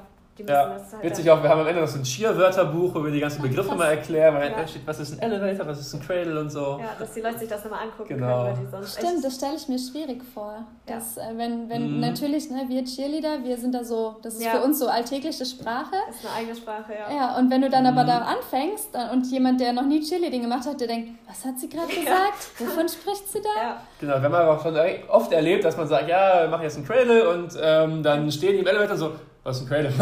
ja, 0.48 0.70
halt 0.70 1.04
witzig 1.04 1.30
auch, 1.30 1.42
wir 1.42 1.50
haben 1.50 1.62
am 1.62 1.68
Ende 1.68 1.82
noch 1.82 1.88
so 1.88 1.98
ein 1.98 2.04
Cheer-Wörterbuch, 2.04 2.96
wo 2.96 3.04
wir 3.04 3.12
die 3.12 3.20
ganzen 3.20 3.42
Begriffe 3.42 3.76
mal 3.76 3.92
erklären, 3.92 4.36
weil 4.36 4.52
ja. 4.52 4.68
steht, 4.68 4.86
was 4.86 5.00
ist 5.00 5.14
ein 5.14 5.20
Elevator, 5.20 5.68
was 5.68 5.80
ist 5.80 5.94
ein 5.94 6.02
Cradle 6.02 6.40
und 6.40 6.50
so. 6.50 6.80
Ja, 6.80 6.92
dass 6.98 7.14
die 7.14 7.22
Leute 7.22 7.40
sich 7.40 7.50
das 7.50 7.64
nochmal 7.64 7.84
angucken 7.84 8.10
genau. 8.10 8.46
können, 8.46 8.58
weil 8.58 8.66
die 8.66 8.72
sonst 8.72 8.98
Stimmt, 8.98 9.24
das 9.24 9.36
stelle 9.36 9.56
ich 9.56 9.68
mir 9.68 9.80
schwierig 9.80 10.22
vor. 10.34 10.66
Dass, 10.86 11.16
ja. 11.16 11.32
Äh, 11.32 11.38
wenn, 11.38 11.70
wenn 11.70 11.96
mhm. 11.96 12.00
natürlich, 12.00 12.50
ne, 12.50 12.66
wir 12.68 12.84
Cheerleader, 12.84 13.44
wir 13.44 13.58
sind 13.58 13.74
da 13.74 13.84
so, 13.84 14.18
das 14.22 14.36
ist 14.36 14.46
ja. 14.46 14.52
für 14.52 14.62
uns 14.62 14.80
so 14.80 14.88
alltägliche 14.88 15.46
Sprache. 15.46 15.96
Das 16.08 16.16
ist 16.16 16.26
eine 16.26 16.36
eigene 16.36 16.56
Sprache, 16.56 16.94
ja. 16.94 17.16
Ja, 17.16 17.38
und 17.38 17.50
wenn 17.50 17.62
du 17.62 17.70
dann 17.70 17.84
mhm. 17.84 17.98
aber 17.98 18.04
da 18.06 18.20
anfängst 18.20 18.98
und 19.12 19.26
jemand, 19.32 19.60
der 19.60 19.74
noch 19.74 19.86
nie 19.86 20.02
Cheerleading 20.02 20.42
gemacht 20.42 20.66
hat, 20.68 20.80
der 20.80 20.88
denkt, 20.88 21.12
was 21.28 21.46
hat 21.46 21.60
sie 21.60 21.70
gerade 21.70 21.88
gesagt? 21.94 22.50
Wovon 22.60 22.88
spricht 22.88 23.32
sie 23.32 23.42
da? 23.42 23.62
Ja. 23.62 23.82
Genau, 24.00 24.22
wenn 24.22 24.32
man 24.32 24.48
auch 24.48 24.62
schon 24.62 24.76
oft 25.10 25.32
erlebt, 25.32 25.64
dass 25.66 25.78
man 25.78 25.88
sagt, 25.88 26.10
ja, 26.10 26.42
wir 26.44 26.50
machen 26.50 26.64
jetzt 26.64 26.78
ein 26.78 26.86
Cradle 26.86 27.30
und 27.30 27.58
ähm, 27.62 28.04
dann 28.04 28.32
stehen 28.32 28.54
die 28.54 28.60
im 28.60 28.68
Elevator 28.68 28.98
so, 28.98 29.12
was 29.44 29.58
ist 29.58 29.64
ein 29.64 29.70
Cradle? 29.70 29.90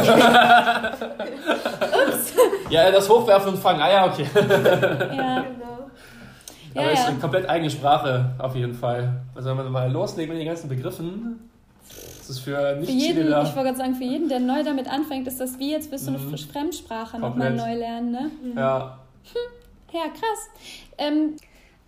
Ups. 2.07 2.33
Ja, 2.69 2.91
das 2.91 3.09
Hochwerfen 3.09 3.53
und 3.53 3.59
Fangen. 3.59 3.81
Ah 3.81 3.91
ja, 3.91 4.05
okay. 4.07 4.25
ja, 4.35 5.41
genau. 5.41 5.89
Aber 6.75 6.85
ja, 6.85 6.91
ist 6.91 7.07
eine 7.07 7.19
komplett 7.19 7.49
eigene 7.49 7.69
Sprache 7.69 8.31
auf 8.39 8.55
jeden 8.55 8.73
Fall. 8.73 9.21
Also 9.35 9.49
wenn 9.49 9.57
man 9.57 9.69
mal 9.71 9.91
loslegt 9.91 10.29
mit 10.29 10.39
den 10.39 10.47
ganzen 10.47 10.69
Begriffen, 10.69 11.49
das 12.27 12.29
ist 12.29 12.39
für 12.39 12.75
nicht 12.75 12.87
für 12.87 12.91
jeden, 12.91 13.27
Ich 13.27 13.33
wollte 13.33 13.53
gerade 13.53 13.77
sagen, 13.77 13.95
für 13.95 14.03
jeden, 14.03 14.27
der 14.27 14.39
neu 14.39 14.63
damit 14.63 14.91
anfängt, 14.91 15.27
ist 15.27 15.39
das 15.39 15.57
wie 15.59 15.71
jetzt 15.71 15.91
wirst 15.91 16.07
du 16.07 16.11
eine 16.11 16.19
mhm. 16.19 16.37
Fremdsprache 16.37 17.19
nochmal 17.19 17.53
neu 17.53 17.73
lernen. 17.73 18.11
Ne? 18.11 18.31
Mhm. 18.43 18.57
Ja. 18.57 18.99
Hm. 19.33 19.93
Ja, 19.93 20.09
krass. 20.09 20.49
Ähm, 20.97 21.37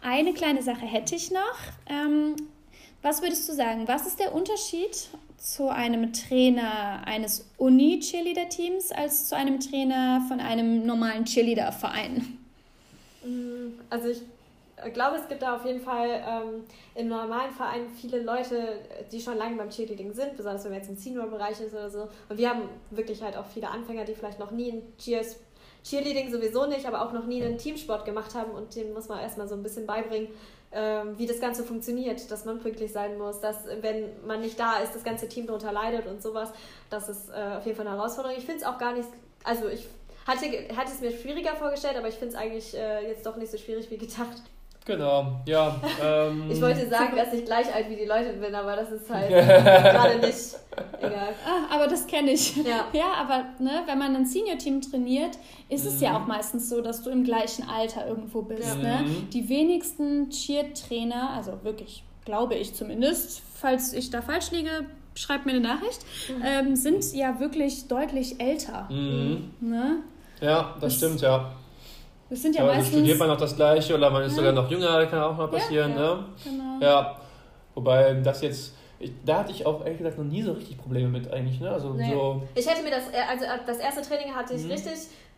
eine 0.02 0.34
kleine 0.34 0.64
Sache 0.64 0.86
hätte 0.86 1.16
ich 1.16 1.32
noch. 1.32 1.58
Ähm, 1.88 2.36
was 3.02 3.22
würdest 3.22 3.50
du 3.50 3.54
sagen? 3.54 3.88
Was 3.88 4.08
ist 4.08 4.20
der 4.20 4.34
Unterschied 4.34 5.10
zu 5.40 5.70
einem 5.70 6.12
Trainer 6.12 7.02
eines 7.06 7.50
Uni-Cheerleader-Teams 7.58 8.92
als 8.92 9.28
zu 9.30 9.36
einem 9.36 9.60
Trainer 9.60 10.22
von 10.28 10.40
einem 10.40 10.86
normalen 10.86 11.26
Cheerleader-Verein? 11.26 12.38
Mm, 13.24 13.80
also 13.90 14.10
ich 14.10 14.22
glaube, 14.94 15.18
es 15.18 15.28
gibt 15.28 15.42
da 15.42 15.56
auf 15.56 15.66
jeden 15.66 15.82
Fall 15.82 16.10
ähm, 16.10 16.64
im 16.96 17.08
normalen 17.08 17.52
Verein 17.52 17.88
viele 17.90 18.22
Leute, 18.22 18.80
die 19.12 19.20
schon 19.22 19.38
lange 19.38 19.56
beim 19.56 19.70
Cheerleading 19.70 20.14
sind, 20.14 20.36
besonders 20.38 20.64
wenn 20.64 20.72
man 20.72 20.82
jetzt 20.82 20.90
im 20.90 20.98
Senior-Bereich 20.98 21.60
ist 21.62 21.74
oder 21.74 21.90
so. 21.90 22.10
Und 22.30 22.38
wir 22.38 22.50
haben 22.50 22.64
wirklich 22.92 23.22
halt 23.22 23.38
auch 23.38 23.46
viele 23.46 23.70
Anfänger, 23.70 24.06
die 24.06 24.14
vielleicht 24.14 24.40
noch 24.40 24.52
nie 24.52 24.70
in 24.70 24.82
Cheers 24.98 25.38
Cheerleading 25.84 26.32
sowieso 26.32 26.66
nicht, 26.66 26.86
aber 26.86 27.06
auch 27.06 27.14
noch 27.14 27.26
nie 27.26 27.42
einen 27.42 27.58
Teamsport 27.58 28.04
gemacht 28.04 28.36
haben 28.36 28.52
und 28.52 28.76
denen 28.76 28.94
muss 28.94 29.08
man 29.08 29.20
erstmal 29.20 29.48
so 29.48 29.56
ein 29.56 29.64
bisschen 29.64 29.86
beibringen, 29.86 30.28
wie 30.72 31.26
das 31.26 31.40
Ganze 31.40 31.64
funktioniert, 31.64 32.30
dass 32.30 32.46
man 32.46 32.60
pünktlich 32.60 32.92
sein 32.92 33.18
muss, 33.18 33.40
dass 33.40 33.66
wenn 33.82 34.26
man 34.26 34.42
nicht 34.42 34.60
da 34.60 34.78
ist, 34.80 34.94
das 34.94 35.04
ganze 35.04 35.28
Team 35.28 35.48
darunter 35.48 35.72
leidet 35.72 36.06
und 36.06 36.22
sowas. 36.22 36.52
Das 36.92 37.10
ist 37.10 37.30
äh, 37.30 37.58
auf 37.58 37.66
jeden 37.66 37.76
Fall 37.76 37.88
eine 37.88 37.98
Herausforderung. 37.98 38.38
Ich 38.38 38.46
finde 38.46 38.62
es 38.62 38.68
auch 38.68 38.78
gar 38.78 38.94
nicht, 38.94 39.10
also 39.44 39.68
ich 39.68 39.88
hatte, 40.28 40.46
hatte 40.76 40.92
es 40.92 41.02
mir 41.02 41.12
schwieriger 41.12 41.56
vorgestellt, 41.56 41.98
aber 41.98 42.08
ich 42.08 42.16
finde 42.16 42.36
es 42.36 42.40
eigentlich 42.40 42.76
äh, 42.76 43.08
jetzt 43.08 43.26
doch 43.26 43.36
nicht 43.36 43.52
so 43.52 43.58
schwierig 43.58 43.90
wie 43.90 43.98
gedacht. 43.98 44.44
Genau, 44.90 45.40
ja. 45.46 45.80
Ähm, 46.04 46.46
ich 46.50 46.60
wollte 46.60 46.90
sagen, 46.90 47.16
dass 47.16 47.32
ich 47.32 47.46
gleich 47.46 47.72
alt 47.72 47.92
wie 47.92 47.96
die 47.96 48.06
Leute 48.06 48.34
bin, 48.34 48.56
aber 48.56 48.76
das 48.76 48.92
ist 48.92 49.08
halt 49.08 49.30
gerade 49.30 50.18
nicht 50.18 50.56
egal. 50.98 51.36
Ah, 51.46 51.76
aber 51.76 51.86
das 51.86 52.08
kenne 52.08 52.32
ich. 52.32 52.56
Ja. 52.58 52.88
ja, 52.94 53.14
aber 53.22 53.46
ne, 53.60 53.84
wenn 53.86 54.00
man 54.00 54.16
ein 54.16 54.26
Senior-Team 54.26 54.82
trainiert, 54.82 55.38
ist 55.70 55.84
mhm. 55.84 55.90
es 55.92 56.02
ja 56.02 56.10
mhm. 56.10 56.16
auch 56.16 56.28
meistens 56.28 56.70
so, 56.70 56.82
dass 56.82 57.04
du 57.04 57.12
im 57.12 57.24
gleichen 57.24 57.70
Alter 57.70 58.08
irgendwo 58.08 58.42
bist. 58.42 58.80
Ne? 58.80 59.04
Mhm. 59.06 59.30
Die 59.30 59.48
wenigsten 59.48 60.32
Cheer-Trainer, 60.32 61.36
also 61.36 61.64
wirklich, 61.64 62.04
glaube 62.26 62.56
ich 62.56 62.74
zumindest, 62.74 63.44
falls 63.54 63.94
ich 63.94 64.10
da 64.10 64.24
falsch 64.24 64.50
liege, 64.50 64.88
schreibt 65.14 65.46
mir 65.46 65.52
eine 65.52 65.62
Nachricht, 65.62 66.04
mhm. 66.30 66.44
ähm, 66.44 66.76
sind 66.76 67.14
ja 67.14 67.40
wirklich 67.40 67.88
deutlich 67.88 68.42
älter. 68.42 68.88
Mhm. 68.90 69.52
Ne? 69.60 69.98
Ja, 70.42 70.72
das, 70.74 70.82
das 70.82 70.96
stimmt, 70.96 71.22
ja. 71.22 71.52
Das 72.30 72.42
sind 72.42 72.56
ja, 72.56 72.62
ja 72.62 72.68
meistens... 72.68 72.90
studiert 72.90 73.18
man 73.18 73.28
noch 73.28 73.38
das 73.38 73.56
Gleiche 73.56 73.96
oder 73.96 74.10
man 74.10 74.24
ist 74.24 74.34
ja. 74.34 74.38
sogar 74.38 74.52
noch 74.52 74.70
jünger, 74.70 75.06
kann 75.08 75.22
auch 75.22 75.36
mal 75.36 75.48
passieren. 75.48 75.92
Ja, 75.92 76.16
ne? 76.16 76.26
Genau. 76.44 76.78
ja. 76.80 77.16
Wobei 77.74 78.14
das 78.16 78.42
jetzt... 78.42 78.76
Ich, 79.00 79.12
da 79.26 79.40
hatte 79.40 79.52
ich 79.52 79.66
auch 79.66 79.80
ehrlich 79.86 80.00
gesagt 80.00 80.18
noch 80.18 80.26
nie 80.26 80.42
so 80.42 80.52
richtig 80.52 80.78
Probleme 80.78 81.08
mit 81.08 81.32
eigentlich. 81.32 81.60
Ne? 81.62 81.72
Also, 81.72 81.94
nee. 81.94 82.12
so 82.12 82.44
ich 82.54 82.70
hätte 82.70 82.84
mir 82.84 82.92
das, 82.92 83.08
äh, 83.08 83.22
also 83.30 83.46
äh, 83.46 83.60
das 83.66 83.78
erste 83.78 84.02
Training 84.02 84.36
hatte 84.36 84.54
ich 84.54 84.64
mhm. 84.64 84.72
richtig 84.72 84.94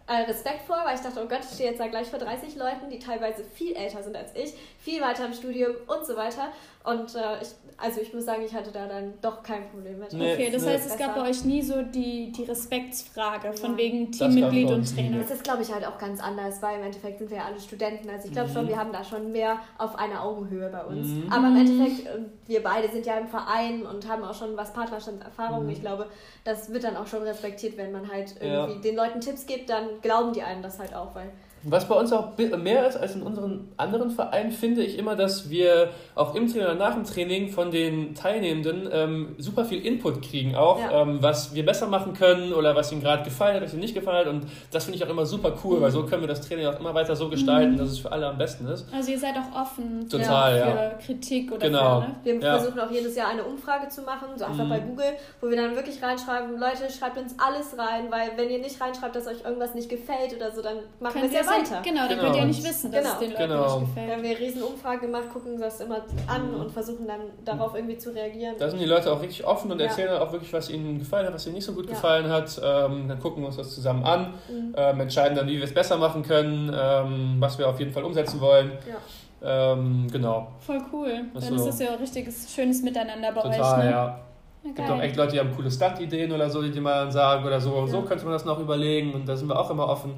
äh, 0.07 0.23
Respekt 0.23 0.63
vor, 0.63 0.81
weil 0.83 0.95
ich 0.95 1.01
dachte, 1.01 1.21
oh 1.23 1.27
Gott, 1.27 1.41
ich 1.41 1.53
stehe 1.53 1.69
jetzt 1.69 1.79
da 1.79 1.87
gleich 1.87 2.07
vor 2.07 2.19
30 2.19 2.55
Leuten, 2.55 2.89
die 2.89 2.99
teilweise 2.99 3.43
viel 3.43 3.75
älter 3.75 4.01
sind 4.01 4.15
als 4.15 4.35
ich, 4.35 4.53
viel 4.79 5.01
weiter 5.01 5.25
im 5.25 5.33
Studium 5.33 5.75
und 5.87 6.05
so 6.05 6.15
weiter. 6.15 6.49
Und 6.83 7.13
äh, 7.15 7.41
ich, 7.41 7.49
also 7.77 8.01
ich 8.01 8.13
muss 8.13 8.25
sagen, 8.25 8.41
ich 8.43 8.53
hatte 8.53 8.71
da 8.71 8.87
dann 8.87 9.13
doch 9.21 9.43
kein 9.43 9.69
Problem 9.69 9.99
mit. 9.99 10.13
Nee, 10.13 10.33
okay, 10.33 10.49
das 10.51 10.63
nee. 10.63 10.69
heißt, 10.69 10.89
es 10.89 10.97
gab 10.97 11.15
bei 11.15 11.29
euch 11.29 11.45
nie 11.45 11.61
so 11.61 11.81
die, 11.83 12.31
die 12.31 12.43
Respektsfrage 12.43 13.53
von 13.53 13.71
ja. 13.71 13.77
wegen 13.77 14.11
Teammitglied 14.11 14.71
und 14.71 14.95
Trainer. 14.95 15.19
Das 15.19 15.31
ist, 15.31 15.43
glaube 15.43 15.61
ich, 15.61 15.71
halt 15.71 15.85
auch 15.85 15.99
ganz 15.99 16.21
anders, 16.21 16.61
weil 16.61 16.79
im 16.79 16.85
Endeffekt 16.85 17.19
sind 17.19 17.29
wir 17.29 17.37
ja 17.37 17.45
alle 17.45 17.59
Studenten. 17.59 18.09
Also 18.09 18.27
ich 18.27 18.33
glaube 18.33 18.49
mhm. 18.49 18.53
schon, 18.53 18.67
wir 18.67 18.77
haben 18.77 18.91
da 18.91 19.03
schon 19.03 19.31
mehr 19.31 19.59
auf 19.77 19.95
einer 19.95 20.23
Augenhöhe 20.23 20.69
bei 20.69 20.83
uns. 20.83 21.07
Mhm. 21.07 21.31
Aber 21.31 21.47
im 21.47 21.57
Endeffekt, 21.57 22.07
äh, 22.07 22.19
wir 22.47 22.63
beide 22.63 22.89
sind 22.89 23.05
ja 23.05 23.17
im 23.17 23.27
Verein 23.27 23.85
und 23.85 24.07
haben 24.07 24.23
auch 24.23 24.35
schon 24.35 24.57
was 24.57 24.73
Partnerschaftserfahrung. 24.73 25.65
Mhm. 25.65 25.69
Ich 25.69 25.81
glaube, 25.81 26.07
das 26.43 26.73
wird 26.73 26.83
dann 26.83 26.97
auch 26.97 27.07
schon 27.07 27.21
respektiert, 27.21 27.77
wenn 27.77 27.91
man 27.91 28.11
halt 28.11 28.35
irgendwie 28.39 28.73
ja. 28.73 28.81
den 28.81 28.95
Leuten 28.95 29.21
Tipps 29.21 29.45
gibt, 29.45 29.69
dann 29.69 30.01
glauben 30.01 30.33
die 30.33 30.41
einem 30.41 30.63
das 30.63 30.79
halt 30.79 30.95
auch, 30.95 31.13
weil 31.13 31.31
was 31.63 31.87
bei 31.87 31.95
uns 31.95 32.11
auch 32.11 32.37
mehr 32.37 32.87
ist 32.87 32.97
als 32.97 33.15
in 33.15 33.21
unseren 33.21 33.67
anderen 33.77 34.09
Vereinen, 34.09 34.51
finde 34.51 34.83
ich 34.83 34.97
immer, 34.97 35.15
dass 35.15 35.49
wir 35.49 35.89
auch 36.15 36.33
im 36.33 36.47
Training 36.47 36.65
oder 36.65 36.75
nach 36.75 36.95
dem 36.95 37.03
Training 37.03 37.49
von 37.49 37.71
den 37.71 38.15
Teilnehmenden 38.15 38.89
ähm, 38.91 39.35
super 39.37 39.65
viel 39.65 39.85
Input 39.85 40.21
kriegen, 40.23 40.55
auch 40.55 40.79
ja. 40.79 41.01
ähm, 41.01 41.21
was 41.21 41.53
wir 41.53 41.65
besser 41.65 41.87
machen 41.87 42.13
können 42.13 42.53
oder 42.53 42.75
was 42.75 42.91
ihnen 42.91 43.01
gerade 43.01 43.23
gefallen 43.23 43.55
hat, 43.55 43.63
was 43.63 43.73
ihnen 43.73 43.81
nicht 43.81 43.93
gefallen 43.93 44.25
hat. 44.25 44.33
Und 44.33 44.45
das 44.71 44.85
finde 44.85 44.97
ich 44.97 45.05
auch 45.05 45.09
immer 45.09 45.25
super 45.25 45.53
cool, 45.63 45.77
mhm. 45.77 45.81
weil 45.83 45.91
so 45.91 46.03
können 46.05 46.21
wir 46.21 46.27
das 46.27 46.41
Training 46.41 46.65
auch 46.65 46.79
immer 46.79 46.93
weiter 46.93 47.15
so 47.15 47.29
gestalten, 47.29 47.73
mhm. 47.73 47.77
dass 47.77 47.89
es 47.89 47.99
für 47.99 48.11
alle 48.11 48.27
am 48.27 48.37
besten 48.37 48.67
ist. 48.67 48.87
Also 48.91 49.11
ihr 49.11 49.19
seid 49.19 49.35
auch 49.35 49.61
offen 49.61 50.09
Total, 50.09 50.53
für, 50.53 50.67
ja. 50.67 50.89
Kritik 51.05 51.51
oder 51.51 51.67
genau. 51.67 52.01
Für, 52.01 52.07
ne? 52.07 52.15
Wir 52.23 52.35
ja. 52.39 52.57
versuchen 52.57 52.79
auch 52.79 52.91
jedes 52.91 53.15
Jahr 53.15 53.29
eine 53.29 53.43
Umfrage 53.43 53.87
zu 53.89 54.01
machen, 54.01 54.29
so 54.35 54.45
einfach 54.45 54.65
mhm. 54.65 54.69
bei 54.69 54.79
Google, 54.79 55.13
wo 55.41 55.49
wir 55.49 55.57
dann 55.57 55.75
wirklich 55.75 56.01
reinschreiben, 56.01 56.59
Leute, 56.59 56.91
schreibt 56.91 57.17
uns 57.17 57.35
alles 57.37 57.77
rein, 57.77 58.09
weil 58.09 58.31
wenn 58.35 58.49
ihr 58.49 58.59
nicht 58.59 58.81
reinschreibt, 58.81 59.15
dass 59.15 59.27
euch 59.27 59.43
irgendwas 59.43 59.75
nicht 59.75 59.89
gefällt 59.89 60.35
oder 60.35 60.51
so, 60.51 60.61
dann 60.61 60.77
machen 60.99 61.21
wir 61.21 61.29
es 61.29 61.33
ja 61.35 61.50
weiter. 61.51 61.81
Genau, 61.83 62.07
genau 62.07 62.21
könnt 62.23 62.35
ihr 62.35 62.45
nicht 62.45 62.63
wissen, 62.63 62.91
dass 62.91 63.01
genau. 63.01 63.13
es 63.13 63.19
den 63.19 63.31
Leuten 63.31 63.43
genau. 63.43 63.79
nicht 63.79 63.89
gefällt. 63.89 64.07
Wir 64.07 64.15
haben 64.15 64.25
eine 64.25 64.39
riesen 64.39 64.63
Umfrage 64.63 65.01
gemacht, 65.01 65.23
gucken 65.31 65.59
das 65.59 65.79
immer 65.81 66.01
an 66.27 66.55
und 66.55 66.71
versuchen 66.71 67.07
dann 67.07 67.21
darauf 67.43 67.75
irgendwie 67.75 67.97
zu 67.97 68.13
reagieren. 68.13 68.55
Da 68.57 68.69
sind 68.69 68.79
die 68.79 68.85
Leute 68.85 69.11
auch 69.11 69.21
richtig 69.21 69.45
offen 69.45 69.71
und 69.71 69.79
ja. 69.79 69.87
erzählen 69.87 70.19
auch 70.19 70.31
wirklich, 70.31 70.51
was 70.53 70.69
ihnen 70.69 70.99
gefallen 70.99 71.27
hat, 71.27 71.33
was 71.33 71.45
ihnen 71.45 71.55
nicht 71.55 71.65
so 71.65 71.73
gut 71.73 71.85
ja. 71.85 71.91
gefallen 71.91 72.29
hat. 72.29 72.59
Ähm, 72.63 73.07
dann 73.07 73.19
gucken 73.19 73.43
wir 73.43 73.47
uns 73.47 73.57
das 73.57 73.73
zusammen 73.73 74.03
an, 74.03 74.33
mhm. 74.49 74.75
ähm, 74.75 74.99
entscheiden 74.99 75.35
dann, 75.35 75.47
wie 75.47 75.57
wir 75.57 75.63
es 75.63 75.73
besser 75.73 75.97
machen 75.97 76.23
können, 76.23 76.71
ähm, 76.73 77.35
was 77.39 77.57
wir 77.57 77.67
auf 77.67 77.79
jeden 77.79 77.91
Fall 77.91 78.03
umsetzen 78.03 78.39
wollen. 78.39 78.71
Ja. 78.87 78.97
Ähm, 79.43 80.07
genau. 80.11 80.51
Voll 80.59 80.81
cool. 80.93 81.25
Dann 81.33 81.41
so. 81.41 81.55
ist 81.55 81.65
das 81.65 81.79
ja 81.79 81.93
ein 81.93 81.99
richtiges, 81.99 82.53
schönes 82.53 82.81
Miteinander 82.83 83.31
bei 83.31 83.41
Total, 83.41 83.79
euch. 83.79 83.85
Ne? 83.85 83.91
ja. 83.91 84.19
Es 84.63 84.75
gibt 84.75 84.89
auch 84.89 85.01
echt 85.01 85.15
Leute, 85.15 85.31
die 85.33 85.39
haben 85.39 85.55
coole 85.55 85.71
Stunt-Ideen 85.71 86.31
oder 86.31 86.47
so, 86.47 86.61
die 86.61 86.79
mal 86.79 87.11
sagen 87.11 87.43
oder 87.45 87.59
so. 87.59 87.79
Ja. 87.79 87.87
So 87.87 88.03
könnte 88.03 88.23
man 88.25 88.33
das 88.33 88.45
noch 88.45 88.59
überlegen 88.59 89.13
und 89.13 89.27
da 89.27 89.35
sind 89.35 89.47
wir 89.47 89.59
auch 89.59 89.71
immer 89.71 89.87
offen. 89.87 90.13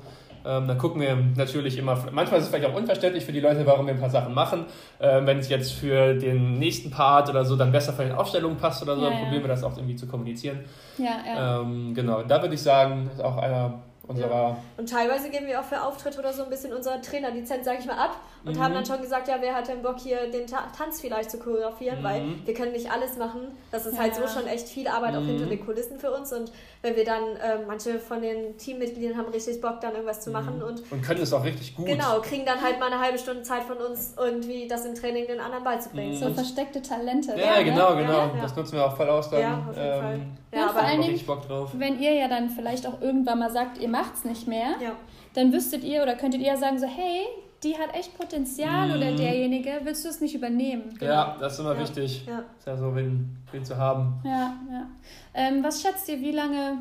Ähm, 0.46 0.68
dann 0.68 0.78
gucken 0.78 1.02
wir 1.02 1.18
natürlich 1.36 1.78
immer, 1.78 1.98
manchmal 2.12 2.40
ist 2.40 2.46
es 2.46 2.50
vielleicht 2.50 2.70
auch 2.70 2.76
unverständlich 2.76 3.26
für 3.26 3.32
die 3.32 3.40
Leute, 3.40 3.66
warum 3.66 3.86
wir 3.86 3.94
ein 3.94 4.00
paar 4.00 4.10
Sachen 4.10 4.34
machen. 4.34 4.66
Ähm, 5.00 5.26
wenn 5.26 5.40
es 5.40 5.50
jetzt 5.50 5.74
für 5.74 6.14
den 6.14 6.60
nächsten 6.60 6.92
Part 6.92 7.30
oder 7.30 7.46
so 7.46 7.56
dann 7.56 7.72
besser 7.72 7.94
von 7.94 8.06
den 8.06 8.16
Aufstellungen 8.16 8.58
passt 8.58 8.82
oder 8.82 8.96
so, 8.96 9.04
ja, 9.04 9.10
dann 9.10 9.20
probieren 9.24 9.44
wir 9.44 9.50
das 9.50 9.64
auch 9.64 9.78
irgendwie 9.78 9.96
zu 9.96 10.08
kommunizieren. 10.08 10.60
Ja, 10.98 11.18
ja. 11.26 11.62
Ähm, 11.62 11.94
genau, 11.94 12.24
da 12.24 12.42
würde 12.42 12.56
ich 12.56 12.62
sagen, 12.62 13.10
ist 13.14 13.24
auch 13.24 13.38
einer 13.38 13.82
unserer. 14.08 14.50
Ja. 14.50 14.58
Und 14.78 14.90
teilweise 14.90 15.30
geben 15.30 15.48
wir 15.48 15.60
auch 15.60 15.64
für 15.64 15.82
Auftritte 15.82 16.20
oder 16.20 16.34
so 16.34 16.44
ein 16.44 16.50
bisschen 16.50 16.74
unsere 16.74 17.00
Trainerlizenz, 17.02 17.66
sage 17.66 17.78
ich 17.80 17.86
mal, 17.86 17.98
ab 17.98 18.18
und 18.44 18.58
mhm. 18.58 18.62
haben 18.62 18.74
dann 18.74 18.86
schon 18.86 19.02
gesagt, 19.02 19.28
ja, 19.28 19.38
wer 19.40 19.56
hat 19.56 19.70
denn 19.70 19.82
Bock 19.82 20.00
hier 20.00 20.30
den 20.30 20.46
Ta 20.46 20.68
Tanz 20.78 21.00
vielleicht 21.00 21.32
zu 21.32 21.40
choreografieren, 21.40 22.00
mhm. 22.00 22.04
weil 22.04 22.24
wir 22.46 22.54
können 22.54 22.74
nicht 22.74 22.92
alles 22.92 23.18
machen. 23.18 23.58
Das 23.72 23.86
ist 23.86 23.96
ja. 23.96 24.02
halt 24.02 24.16
so 24.16 24.28
schon 24.28 24.48
echt 24.48 24.68
viel 24.68 24.88
Arbeit 24.88 25.14
mhm. 25.14 25.20
auch 25.20 25.26
hinter 25.26 25.46
den 25.46 25.66
Kulissen 25.66 26.00
für 26.00 26.12
uns 26.12 26.34
und 26.34 26.52
wenn 26.82 26.98
wir 26.98 27.06
dann, 27.06 27.24
äh, 27.38 27.60
manche 27.66 27.98
von 27.98 28.22
den 28.22 28.58
Teammitgliedern 28.58 29.18
haben 29.18 29.32
richtig 29.32 29.62
Bock, 29.62 29.80
dann 29.80 29.94
irgendwas 29.94 30.20
zu 30.20 30.32
machen 30.32 30.58
mhm. 30.58 30.64
und, 30.64 30.92
und 30.92 31.02
können 31.02 31.22
es 31.22 31.32
auch 31.32 31.46
richtig 31.46 31.76
gut. 31.76 31.86
Genau, 31.86 32.20
kriegen 32.20 32.46
dann 32.46 32.62
halt 32.62 32.80
mal 32.80 32.92
eine 32.92 33.00
halbe 33.00 33.18
Stunde 33.18 33.44
Zeit 33.44 33.64
von 33.64 33.78
uns, 33.78 34.16
irgendwie 34.18 34.68
das 34.68 34.86
im 34.86 34.96
Training 34.96 35.28
den 35.28 35.40
anderen 35.40 35.64
beizubringen. 35.64 36.14
So 36.14 36.34
versteckte 36.34 36.82
Talente. 36.82 37.32
Ja, 37.38 37.58
ja 37.58 37.64
genau, 37.64 37.96
genau. 37.96 38.14
Ja, 38.14 38.32
das 38.42 38.56
nutzen 38.56 38.74
wir 38.74 38.86
auch 38.86 38.98
voll 38.98 39.10
aus 39.10 39.30
dann. 39.30 39.40
Ja, 39.40 39.66
auf 39.70 39.78
jeden 39.78 39.94
ähm, 39.94 40.02
Fall. 40.02 40.20
Ja, 40.54 40.64
aber 40.66 40.74
vor 40.74 40.84
allen 40.84 41.02
Dingen, 41.02 41.26
Bock 41.26 41.48
drauf. 41.48 41.72
wenn 41.74 42.00
ihr 42.00 42.14
ja 42.14 42.28
dann 42.28 42.50
vielleicht 42.50 42.86
auch 42.86 43.02
irgendwann 43.02 43.40
mal 43.40 43.52
sagt, 43.52 43.80
ihr 43.80 43.90
macht 43.94 44.16
es 44.16 44.26
nicht 44.26 44.48
mehr, 44.48 44.76
ja. 44.82 44.92
dann 45.36 45.54
wüsstet 45.54 45.84
ihr 45.84 46.02
oder 46.02 46.16
könntet 46.16 46.42
ihr 46.42 46.48
ja 46.48 46.58
sagen 46.58 46.80
so, 46.80 46.88
hey, 46.88 47.28
die 47.64 47.78
hat 47.78 47.96
echt 47.96 48.18
Potenzial 48.18 48.90
mhm. 48.90 48.96
oder 48.96 49.12
derjenige, 49.14 49.80
willst 49.84 50.04
du 50.04 50.10
es 50.10 50.20
nicht 50.20 50.36
übernehmen? 50.36 50.96
Genau. 51.00 51.12
Ja, 51.12 51.38
das 51.40 51.54
ist 51.54 51.60
immer 51.60 51.76
ja. 51.76 51.80
wichtig. 51.80 52.26
Ja. 52.28 52.40
Ist 52.58 52.68
ja 52.68 52.76
so, 52.76 52.94
wen, 52.96 53.38
wen 53.52 53.64
zu 53.64 53.78
haben. 53.78 54.20
Ja, 54.26 54.54
ja. 54.70 54.88
Ähm, 55.34 55.64
was 55.64 55.82
schätzt 55.82 56.10
ihr, 56.10 56.20
wie 56.20 56.32
lange 56.32 56.80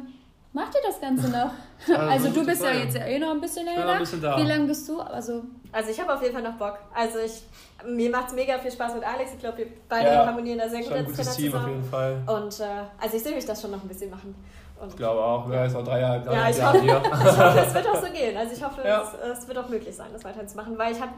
macht 0.52 0.74
ihr 0.74 0.80
das 0.86 1.00
Ganze 1.00 1.28
noch? 1.38 1.52
also, 1.86 2.28
also 2.28 2.30
du 2.30 2.46
bist 2.46 2.64
ja 2.64 2.72
jetzt 2.72 2.96
eh 2.96 3.18
noch 3.18 3.30
ein 3.30 3.40
bisschen 3.40 3.66
länger. 3.66 3.88
Ein 3.88 3.98
bisschen 4.00 4.22
da. 4.22 4.36
Wie 4.38 4.48
lange 4.48 4.66
bist 4.66 4.88
du? 4.88 5.00
Also, 5.00 5.44
also 5.70 5.90
ich 5.90 6.00
habe 6.00 6.14
auf 6.14 6.22
jeden 6.22 6.34
Fall 6.34 6.42
noch 6.42 6.54
Bock. 6.54 6.78
Also 6.94 7.18
ich, 7.18 7.42
mir 7.86 8.10
macht 8.10 8.28
es 8.28 8.34
mega 8.34 8.58
viel 8.58 8.72
Spaß 8.72 8.94
mit 8.94 9.04
Alex. 9.04 9.34
Ich 9.34 9.38
glaube, 9.38 9.58
wir 9.58 9.66
beide 9.88 10.08
ja, 10.08 10.26
harmonieren 10.26 10.58
da 10.58 10.68
sehr 10.68 10.80
gut 10.80 10.92
als 10.92 11.12
Trainer 11.12 11.30
Team 11.30 11.52
zusammen. 11.52 11.64
auf 11.64 11.70
jeden 11.70 11.84
Fall. 11.84 12.22
Und 12.26 12.60
äh, 12.60 12.64
also 13.00 13.16
ich 13.16 13.22
sehe 13.22 13.34
mich 13.34 13.44
das 13.44 13.60
schon 13.60 13.70
noch 13.70 13.82
ein 13.82 13.88
bisschen 13.88 14.10
machen. 14.10 14.34
Und 14.82 14.88
ich 14.88 14.96
glaube 14.96 15.20
auch, 15.20 15.48
wer 15.48 15.64
ist 15.64 15.74
noch 15.74 15.84
drei 15.84 16.00
Jahre 16.00 16.24
Ja, 16.24 16.50
ich 16.50 16.60
hoffe, 16.60 16.78
ich 16.84 16.92
hoffe, 16.92 17.60
es 17.66 17.72
wird 17.72 17.86
auch 17.86 18.02
so 18.04 18.12
gehen. 18.12 18.36
Also 18.36 18.52
ich 18.52 18.64
hoffe, 18.64 18.82
ja. 18.84 19.02
es, 19.02 19.38
es, 19.38 19.46
wird 19.46 19.56
auch 19.56 19.68
möglich 19.68 19.94
sein, 19.94 20.08
das 20.12 20.24
weiterzumachen. 20.24 20.76
Weil 20.76 20.92
ich 20.92 21.00
habe, 21.00 21.12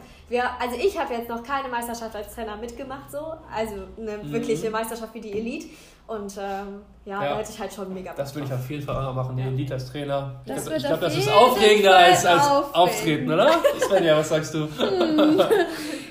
also 0.60 0.76
ich 0.78 0.98
habe 0.98 1.14
jetzt 1.14 1.30
noch 1.30 1.42
keine 1.42 1.68
Meisterschaft 1.68 2.14
als 2.14 2.34
Trainer 2.34 2.56
mitgemacht, 2.56 3.10
so. 3.10 3.32
Also 3.50 3.74
eine 3.98 4.18
mhm. 4.18 4.32
wirkliche 4.32 4.68
Meisterschaft 4.68 5.14
wie 5.14 5.22
die 5.22 5.32
Elite. 5.32 5.68
Und 6.06 6.36
ähm, 6.36 6.82
ja, 7.06 7.22
ja, 7.22 7.30
da 7.30 7.38
hätte 7.38 7.50
ich 7.52 7.58
halt 7.58 7.72
schon 7.72 7.94
mega 7.94 8.10
Bock 8.10 8.18
Das 8.18 8.34
würde 8.34 8.48
ich 8.48 8.52
auf 8.52 8.70
jeden 8.70 8.82
Fall 8.82 8.96
auch 8.96 9.14
noch 9.14 9.14
machen, 9.14 9.34
die 9.38 9.42
Elite 9.44 9.72
als 9.72 9.90
Trainer. 9.90 10.42
Das 10.44 10.58
ich 10.58 10.64
glaube, 10.66 10.80
glaub, 10.80 11.00
das 11.00 11.16
ist 11.16 11.32
aufregender 11.32 11.96
als, 11.96 12.26
als 12.26 12.46
Auftreten, 12.74 13.32
oder? 13.32 13.50
Svenja, 13.80 14.18
was 14.18 14.28
sagst 14.28 14.52
du? 14.52 14.68
Hm. 14.76 15.40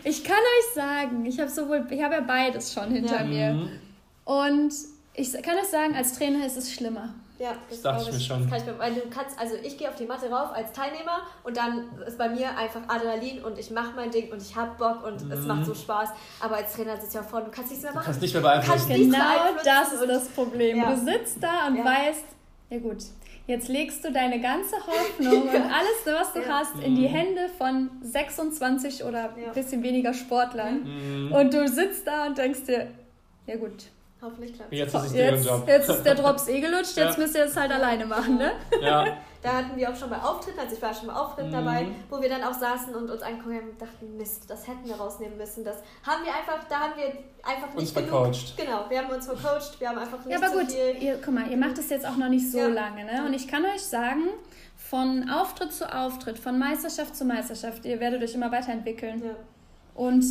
Ich 0.04 0.24
kann 0.24 0.36
euch 0.36 0.74
sagen, 0.74 1.26
ich 1.28 1.40
habe 1.40 1.50
sowohl, 1.50 1.86
ich 1.88 2.02
habe 2.02 2.16
ja 2.16 2.22
beides 2.22 2.74
schon 2.74 2.90
hinter 2.90 3.20
ja. 3.20 3.26
mir. 3.26 3.54
Mhm. 3.54 3.70
Und 4.26 4.74
ich 5.14 5.32
kann 5.34 5.58
euch 5.58 5.70
sagen, 5.70 5.96
als 5.96 6.18
Trainer 6.18 6.46
ist 6.46 6.58
es 6.58 6.74
schlimmer. 6.74 7.14
Ja, 7.44 7.58
das, 7.70 7.82
das 7.82 7.82
dachte 7.82 8.10
ich 8.10 8.16
mir 8.16 8.22
schon. 8.22 8.50
Kann 8.50 8.58
ich, 8.58 8.80
weil 8.80 8.94
du 8.94 9.02
kannst, 9.10 9.38
also 9.38 9.56
ich 9.62 9.78
gehe 9.78 9.90
auf 9.90 9.96
die 9.96 10.06
Matte 10.06 10.30
rauf 10.30 10.54
als 10.54 10.72
Teilnehmer 10.72 11.24
und 11.44 11.58
dann 11.58 11.90
ist 12.08 12.18
bei 12.18 12.30
mir 12.30 12.58
einfach 12.58 12.80
Adrenalin 12.88 13.44
und 13.44 13.60
ich 13.60 13.70
mache 13.70 13.92
mein 13.98 14.12
Ding 14.12 14.32
und 14.32 14.42
ich 14.42 14.56
habe 14.56 14.72
Bock 14.78 15.06
und 15.06 15.26
mhm. 15.26 15.32
es 15.34 15.46
macht 15.46 15.66
so 15.66 15.76
Spaß. 15.76 16.12
Aber 16.40 16.56
als 16.56 16.74
Trainer 16.74 16.96
sitzt 16.96 17.14
ja 17.14 17.22
vorne, 17.22 17.48
du 17.48 17.52
kannst 17.52 17.72
nichts 17.72 17.84
mehr 17.84 17.92
machen. 17.92 18.06
Du 18.06 18.12
kannst 18.12 18.22
nicht 18.22 18.34
mehr 18.34 18.42
beeinflussen. 18.42 18.88
Genau 18.88 19.18
das 19.62 19.92
ist 19.92 20.08
das 20.08 20.28
Problem. 20.30 20.78
Ja. 20.78 20.96
Du 20.96 21.02
sitzt 21.02 21.44
da 21.44 21.68
und 21.68 21.76
ja. 21.76 21.84
weißt, 21.84 22.26
ja 22.70 22.80
gut, 22.80 23.04
jetzt 23.46 23.68
legst 23.68 24.06
du 24.06 24.14
deine 24.14 24.40
ganze 24.40 24.78
Hoffnung 24.78 25.42
und 25.42 25.50
alles, 25.50 26.06
was 26.06 26.32
du 26.32 26.40
ja. 26.40 26.48
hast, 26.48 26.80
in 26.82 26.96
die 26.96 27.10
mhm. 27.10 27.14
Hände 27.14 27.50
von 27.58 27.90
26 28.04 29.04
oder 29.04 29.36
ein 29.36 29.52
bisschen 29.54 29.84
weniger 29.84 30.14
Sportlern. 30.14 30.84
Mhm. 30.84 31.34
Und 31.34 31.54
du 31.54 31.68
sitzt 31.68 32.08
da 32.08 32.26
und 32.26 32.38
denkst 32.38 32.64
dir, 32.68 32.88
ja 33.48 33.58
gut, 33.58 33.90
Hoffentlich 34.24 34.54
klappt 34.54 34.72
Jetzt 34.72 34.96
ist 34.96 35.06
es 35.06 35.14
jetzt, 35.14 35.46
Job. 35.46 35.68
Jetzt 35.68 35.90
ist 35.90 36.04
der 36.04 36.16
Drops 36.16 36.48
eh 36.48 36.62
gelutscht, 36.62 36.96
jetzt 36.96 37.18
ja. 37.18 37.24
müsst 37.24 37.36
ihr 37.36 37.44
es 37.44 37.58
halt 37.58 37.72
alleine 37.72 38.06
machen, 38.06 38.38
ne? 38.38 38.54
Ja. 38.82 39.06
Da 39.44 39.58
hatten 39.58 39.76
wir 39.76 39.92
auch 39.92 39.96
schon 39.98 40.10
bei 40.10 40.18
Auftritten, 40.22 40.58
also 40.58 40.74
ich 40.74 40.82
war 40.82 40.94
schon 40.94 41.08
bei 41.08 41.14
Auftritten 41.14 41.50
mhm. 41.50 41.66
dabei, 41.66 41.88
wo 42.10 42.22
wir 42.22 42.30
dann 42.30 42.44
auch 42.44 42.54
saßen 42.54 42.96
und 42.96 43.10
uns 43.10 43.22
angucken 43.22 43.72
und 43.72 43.82
dachten, 43.82 44.16
Mist, 44.16 44.50
das 44.50 44.66
hätten 44.66 44.86
wir 44.86 44.96
rausnehmen 44.96 45.38
müssen. 45.38 45.66
Das 45.66 45.80
haben 46.08 46.24
wir 46.24 46.34
einfach, 46.34 46.66
da 46.70 46.80
haben 46.80 46.94
wir 46.96 47.08
einfach 47.44 47.68
nicht 47.74 47.78
uns 47.78 47.94
genug. 47.94 48.10
Vercoacht. 48.10 48.56
Genau, 48.56 48.86
wir 48.88 49.00
haben 49.00 49.10
uns 49.14 49.26
vercoacht, 49.26 49.82
wir 49.82 49.90
haben 49.90 49.98
einfach 49.98 50.20
nicht 50.24 50.32
ja, 50.32 50.38
aber 50.38 50.50
so 50.50 50.60
gut, 50.60 50.72
viel. 50.72 51.04
Ihr, 51.04 51.20
guck 51.22 51.34
mal, 51.34 51.52
ihr 51.52 51.58
macht 51.58 51.78
es 51.78 51.90
jetzt 51.90 52.08
auch 52.08 52.16
noch 52.16 52.30
nicht 52.30 52.50
so 52.50 52.60
ja. 52.60 52.68
lange, 52.68 53.04
ne? 53.04 53.26
Und 53.26 53.34
ich 53.34 53.46
kann 53.50 53.66
euch 53.66 53.82
sagen, 53.82 54.30
von 54.78 55.30
Auftritt 55.30 55.74
zu 55.74 55.94
Auftritt, 55.94 56.40
von 56.40 56.58
Meisterschaft 56.58 57.14
zu 57.14 57.26
Meisterschaft, 57.26 57.84
ihr 57.84 58.00
werdet 58.00 58.24
euch 58.24 58.36
immer 58.36 58.50
weiterentwickeln. 58.50 59.26
Ja. 59.26 59.36
Und 59.96 60.26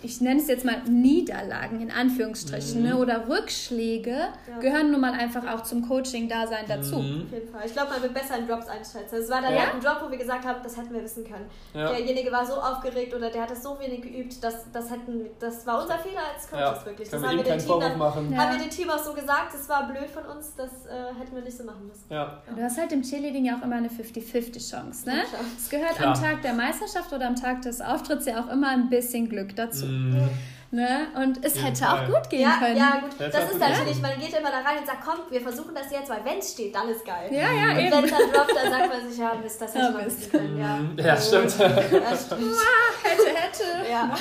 ich 0.00 0.20
nenne 0.20 0.40
es 0.40 0.46
jetzt 0.46 0.64
mal 0.64 0.80
Niederlagen 0.84 1.80
in 1.80 1.90
Anführungsstrichen 1.90 2.84
ne, 2.84 2.90
mhm. 2.90 2.94
ne, 2.94 3.02
oder 3.02 3.28
Rückschläge 3.28 4.12
ja. 4.12 4.58
gehören 4.60 4.92
nun 4.92 5.00
mal 5.00 5.12
einfach 5.12 5.44
auch 5.52 5.64
zum 5.64 5.88
Coaching-Dasein 5.88 6.66
dazu. 6.68 7.00
Mhm. 7.00 7.22
Auf 7.26 7.32
jeden 7.32 7.52
Fall. 7.52 7.62
Ich 7.66 7.72
glaube, 7.72 7.90
man 7.90 8.02
wird 8.02 8.14
besser 8.14 8.38
in 8.38 8.46
Drops 8.46 8.68
einschätzen. 8.68 9.16
Es 9.16 9.28
war 9.28 9.42
dann 9.42 9.54
ja? 9.54 9.72
ein 9.74 9.80
Drop, 9.80 10.06
wo 10.06 10.10
wir 10.10 10.18
gesagt 10.18 10.46
haben, 10.46 10.60
das 10.62 10.76
hätten 10.76 10.94
wir 10.94 11.02
wissen 11.02 11.24
können. 11.24 11.46
Ja. 11.74 11.88
Derjenige 11.88 12.30
war 12.30 12.46
so 12.46 12.54
aufgeregt 12.54 13.12
oder 13.12 13.28
der 13.28 13.42
hat 13.42 13.50
das 13.50 13.64
so 13.64 13.76
wenig 13.80 14.02
geübt, 14.02 14.42
dass 14.42 14.70
das 14.72 14.88
hätten, 14.88 15.26
das 15.40 15.66
war 15.66 15.82
unser 15.82 15.98
Fehler 15.98 16.20
als 16.32 16.48
Coaches 16.48 16.86
wirklich. 16.86 17.08
Das 17.08 17.20
haben 17.20 17.36
wir, 17.38 17.42
dem 17.42 17.58
Team 17.58 17.80
dann, 17.80 18.00
haben 18.00 18.30
wir 18.30 18.64
dem 18.64 18.70
Team 18.70 18.88
auch 18.88 19.02
so 19.02 19.14
gesagt, 19.14 19.52
es 19.52 19.68
war 19.68 19.88
blöd 19.88 20.10
von 20.10 20.26
uns, 20.26 20.54
das 20.54 20.86
äh, 20.86 21.12
hätten 21.18 21.34
wir 21.34 21.42
nicht 21.42 21.56
so 21.56 21.64
machen 21.64 21.88
müssen. 21.88 22.04
Ja. 22.08 22.40
Du 22.54 22.62
hast 22.62 22.78
halt 22.78 22.92
im 22.92 23.02
Cheerleading 23.02 23.46
ja 23.46 23.58
auch 23.58 23.64
immer 23.64 23.76
eine 23.76 23.88
50-50 23.88 24.70
Chance. 24.70 25.08
Ne? 25.08 25.24
Es 25.56 25.68
gehört 25.68 26.00
am 26.00 26.14
Tag 26.14 26.42
der 26.42 26.52
Meisterschaft 26.52 27.12
oder 27.12 27.26
am 27.26 27.34
Tag 27.34 27.62
des 27.62 27.80
Auftritts 27.80 28.26
ja 28.26 28.40
auch 28.40 28.52
immer 28.52 28.68
ein 28.68 28.88
bisschen 28.88 29.07
bisschen 29.08 29.28
Glück 29.28 29.56
dazu. 29.56 29.86
Mm. 29.86 30.28
Ne? 30.70 31.06
Und 31.16 31.42
es 31.42 31.62
hätte 31.64 31.82
Fall. 31.82 32.06
auch 32.06 32.12
gut 32.12 32.28
gehen 32.28 32.42
ja, 32.42 32.58
können. 32.58 32.76
Ja, 32.76 33.00
gut. 33.00 33.18
Das, 33.18 33.32
das 33.32 33.52
ist 33.52 33.58
natürlich, 33.58 34.02
man 34.02 34.20
geht 34.20 34.38
immer 34.38 34.50
da 34.50 34.58
rein 34.58 34.78
und 34.78 34.86
sagt, 34.86 35.02
komm, 35.02 35.20
wir 35.30 35.40
versuchen 35.40 35.74
das 35.74 35.90
jetzt, 35.90 36.10
weil 36.10 36.22
wenn 36.26 36.38
es 36.38 36.52
steht, 36.52 36.74
dann 36.74 36.90
ist 36.90 37.06
geil. 37.06 37.30
Ja, 37.30 37.50
ja, 37.50 37.70
und 37.70 37.78
eben. 37.78 37.90
wenn 37.90 38.04
es 38.04 38.10
dann 38.10 38.30
droppt, 38.30 38.54
dann 38.54 38.70
sagt 38.70 38.88
man 38.88 39.08
sich, 39.08 39.18
ja, 39.18 39.34
Mist, 39.42 39.62
das 39.62 39.74
hätte 39.74 39.84
ja, 39.86 39.90
man 39.92 40.04
wissen 40.04 40.30
können. 40.30 40.58
Ja, 40.58 40.78
ja 41.02 41.16
stimmt. 41.16 41.58
Ja, 41.58 42.16
stimmt. 42.16 42.52
hätte, 43.02 43.28
hätte. 43.34 43.90
Ja. 43.90 44.14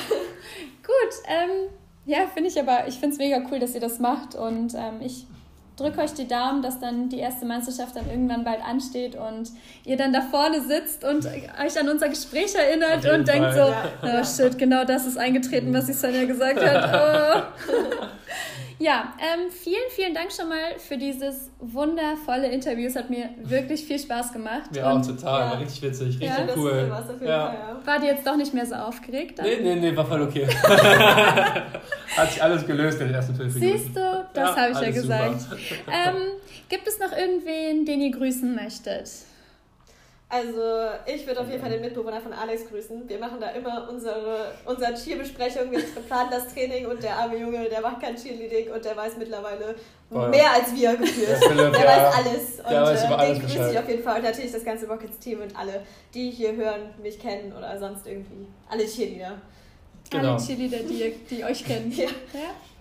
gut, 0.84 1.14
ähm, 1.28 1.70
ja, 2.06 2.20
finde 2.34 2.50
ich 2.50 2.58
aber, 2.58 2.88
ich 2.88 2.96
finde 2.98 3.16
es 3.16 3.18
mega 3.18 3.42
cool, 3.52 3.60
dass 3.60 3.76
ihr 3.76 3.82
das 3.82 4.00
macht 4.00 4.36
und 4.36 4.74
ähm, 4.74 5.02
ich 5.02 5.28
drücke 5.78 6.01
euch 6.01 6.13
die 6.13 6.28
Daumen, 6.28 6.61
dass 6.61 6.80
dann 6.80 7.07
die 7.07 7.19
erste 7.19 7.45
Meisterschaft 7.45 7.95
dann 7.95 8.09
irgendwann 8.09 8.43
bald 8.43 8.63
ansteht 8.63 9.15
und 9.15 9.51
ihr 9.86 9.95
dann 9.95 10.11
da 10.11 10.21
vorne 10.21 10.61
sitzt 10.61 11.03
und 11.03 11.25
euch 11.25 11.80
an 11.80 11.88
unser 11.88 12.09
Gespräch 12.09 12.55
erinnert 12.55 13.05
und 13.05 13.28
denkt 13.28 13.53
so, 13.53 13.73
oh 14.03 14.23
shit, 14.23 14.57
genau 14.57 14.84
das 14.84 15.05
ist 15.05 15.17
eingetreten, 15.17 15.73
was 15.73 15.86
die 15.86 15.93
Sonja 15.93 16.25
gesagt 16.25 16.61
hat. 16.61 17.47
Oh. 17.69 18.05
Ja, 18.80 19.13
ähm, 19.19 19.49
vielen, 19.49 19.89
vielen 19.89 20.13
Dank 20.13 20.32
schon 20.32 20.49
mal 20.49 20.78
für 20.78 20.97
dieses 20.97 21.49
wundervolle 21.59 22.47
Interview. 22.51 22.88
Es 22.88 22.95
hat 22.95 23.09
mir 23.09 23.30
wirklich 23.41 23.84
viel 23.84 23.97
Spaß 23.97 24.34
gemacht. 24.34 24.69
Ja, 24.75 24.91
auch 24.91 25.05
total. 25.05 25.39
Ja. 25.39 25.51
War 25.51 25.59
richtig 25.59 25.82
witzig, 25.82 26.07
richtig 26.07 26.28
ja, 26.28 26.47
cool. 26.55 26.88
Ja. 26.88 27.01
Fall, 27.01 27.17
ja. 27.25 27.82
War 27.84 27.99
dir 27.99 28.07
jetzt 28.07 28.28
doch 28.28 28.38
nicht 28.38 28.53
mehr 28.53 28.65
so 28.67 28.75
aufgeregt? 28.75 29.39
Dann? 29.39 29.47
Nee, 29.47 29.59
nee, 29.61 29.75
nee, 29.75 29.97
war 29.97 30.05
voll 30.05 30.21
okay. 30.21 30.47
hat 32.17 32.32
sich 32.32 32.43
alles 32.43 32.67
gelöst 32.67 33.01
in 33.01 33.07
den 33.07 33.15
ersten 33.15 33.36
fünf 33.36 33.55
Minuten. 33.55 33.78
Siehst 33.80 33.95
du, 33.95 34.28
das 34.34 34.55
habe 34.55 34.71
ich 34.73 34.80
ja 34.80 34.91
gesagt. 34.91 35.45
Ähm, 35.88 36.15
gibt 36.69 36.88
es 36.88 36.99
noch 36.99 37.11
irgendwen, 37.11 37.86
den 37.86 38.01
ihr 38.01 38.11
grüßen 38.11 38.53
möchtet? 38.53 39.09
Also 40.30 40.89
ich 41.05 41.25
würde 41.25 41.39
auf 41.39 41.47
jeden 41.47 41.61
Fall 41.61 41.69
den 41.69 41.80
Mitbewohner 41.80 42.19
von 42.19 42.34
Alex 42.34 42.67
grüßen. 42.67 43.07
Wir 43.07 43.17
machen 43.17 43.39
da 43.39 43.51
immer 43.51 43.88
unsere, 43.89 44.51
unsere 44.65 44.93
Cheerbesprechung. 44.93 45.71
Wir 45.71 45.80
planen 45.80 46.30
das 46.30 46.53
Training 46.53 46.86
und 46.86 47.01
der 47.01 47.15
arme 47.15 47.38
Junge, 47.38 47.69
der 47.69 47.80
macht 47.80 48.01
kein 48.01 48.17
Cheerleading 48.17 48.73
und 48.73 48.84
der 48.84 48.97
weiß 48.97 49.15
mittlerweile 49.17 49.75
Voll. 50.11 50.30
mehr 50.30 50.51
als 50.51 50.75
wir 50.75 50.97
gefühlt. 50.97 51.30
Der, 51.30 51.71
der 51.71 51.88
weiß 51.88 52.15
alles. 52.15 52.59
Und 52.59 52.69
der 52.69 52.82
weiß 52.82 53.05
über 53.05 53.23
äh, 53.23 53.34
den 53.34 53.41
grüße 53.41 53.71
ich 53.71 53.80
auf 53.80 53.88
jeden 53.88 54.03
Fall. 54.03 54.17
Und 54.17 54.23
natürlich 54.23 54.51
das 54.51 54.65
ganze 54.65 54.86
Rockets-Team 54.88 55.41
und 55.41 55.57
alle, 55.57 55.86
die 56.13 56.30
hier 56.30 56.53
hören, 56.57 56.93
mich 57.01 57.17
kennen 57.19 57.53
oder 57.57 57.80
sonst 57.80 58.05
irgendwie. 58.05 58.47
Alle 58.69 58.86
Cheerleader. 58.86 59.41
Genau. 60.10 60.36
Alle 60.36 60.45
Cheerleader, 60.45 60.78
die, 60.89 61.14
die 61.30 61.43
euch 61.43 61.66
kennen. 61.66 61.91
Ja. 61.95 62.03
ja. 62.03 62.10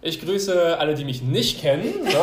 Ich 0.03 0.21
grüße 0.21 0.79
alle, 0.79 0.95
die 0.95 1.05
mich 1.05 1.23
nicht 1.23 1.61
kennen. 1.61 1.93
So. 2.05 2.19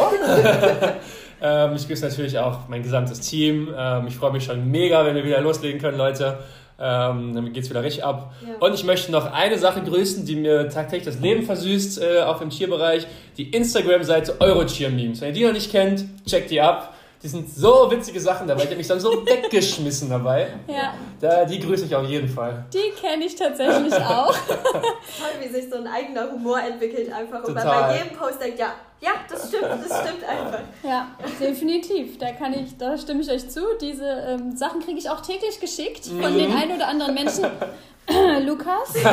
ähm, 1.42 1.76
ich 1.76 1.88
grüße 1.88 2.06
natürlich 2.08 2.38
auch 2.40 2.70
mein 2.70 2.84
gesamtes 2.84 3.20
Team. 3.20 3.74
Ähm, 3.78 4.08
ich 4.08 4.16
freue 4.16 4.32
mich 4.32 4.46
schon 4.46 4.70
mega, 4.72 5.06
wenn 5.06 5.16
wir 5.16 5.26
wieder 5.26 5.42
loslegen 5.42 5.82
können, 5.82 5.98
Leute. 5.98 6.40
Ähm, 6.80 7.36
dann 7.36 7.54
geht 7.54 7.64
es 7.64 7.70
wieder 7.70 7.84
richtig 7.84 8.04
ab. 8.04 8.34
Ja. 8.42 8.66
Und 8.66 8.74
ich 8.74 8.84
möchte 8.84 9.12
noch 9.12 9.32
eine 9.32 9.58
Sache 9.58 9.82
grüßen, 9.82 10.26
die 10.26 10.36
mir 10.36 10.70
tagtäglich 10.70 11.06
das 11.06 11.20
Leben 11.20 11.44
versüßt, 11.44 12.02
äh, 12.02 12.22
auch 12.22 12.42
im 12.42 12.50
Cheer-Bereich. 12.50 13.06
Die 13.38 13.50
Instagram-Seite 13.50 14.40
Eurocheer-Memes. 14.40 15.22
Wenn 15.22 15.30
ihr 15.30 15.34
die 15.34 15.46
noch 15.46 15.54
nicht 15.54 15.72
kennt, 15.72 16.06
checkt 16.26 16.52
die 16.52 16.62
ab. 16.62 16.93
Die 17.24 17.30
sind 17.30 17.50
so 17.50 17.90
witzige 17.90 18.20
Sachen 18.20 18.46
dabei. 18.46 18.64
Ich 18.64 18.68
habe 18.68 18.76
mich 18.76 18.88
dann 18.88 19.00
so 19.00 19.26
weggeschmissen 19.26 20.10
dabei. 20.10 20.50
Ja. 20.68 20.94
Da, 21.22 21.46
die 21.46 21.58
grüße 21.58 21.86
ich 21.86 21.96
auf 21.96 22.06
jeden 22.06 22.28
Fall. 22.28 22.66
Die 22.74 22.92
kenne 23.00 23.24
ich 23.24 23.34
tatsächlich 23.36 23.94
auch. 24.06 24.36
Toll, 24.36 25.32
wie 25.42 25.48
sich 25.48 25.70
so 25.70 25.78
ein 25.78 25.88
eigener 25.88 26.30
Humor 26.30 26.60
entwickelt 26.60 27.14
einfach. 27.14 27.42
Und 27.46 27.54
man 27.54 27.66
bei 27.66 27.98
jedem 27.98 28.18
Post 28.18 28.42
denkt, 28.42 28.60
ja, 28.60 28.74
ja, 29.00 29.12
das 29.30 29.48
stimmt, 29.48 29.64
das 29.64 30.02
stimmt 30.02 30.26
einfach. 30.26 30.60
Ja, 30.84 31.08
definitiv. 31.40 32.18
Da 32.18 32.34
kann 32.34 32.54
ich, 32.54 32.78
da 32.78 32.98
stimme 32.98 33.22
ich 33.22 33.32
euch 33.32 33.50
zu. 33.50 33.62
Diese 33.80 34.06
ähm, 34.06 34.58
Sachen 34.58 34.82
kriege 34.82 35.00
ich 35.00 35.10
auch 35.10 35.22
täglich 35.22 35.62
geschickt 35.62 36.06
von 36.08 36.34
mhm. 36.34 36.38
den 36.38 36.54
ein 36.54 36.76
oder 36.76 36.90
anderen 36.90 37.14
Menschen. 37.14 37.46
Lukas. 38.46 38.96
ähm, 38.96 39.06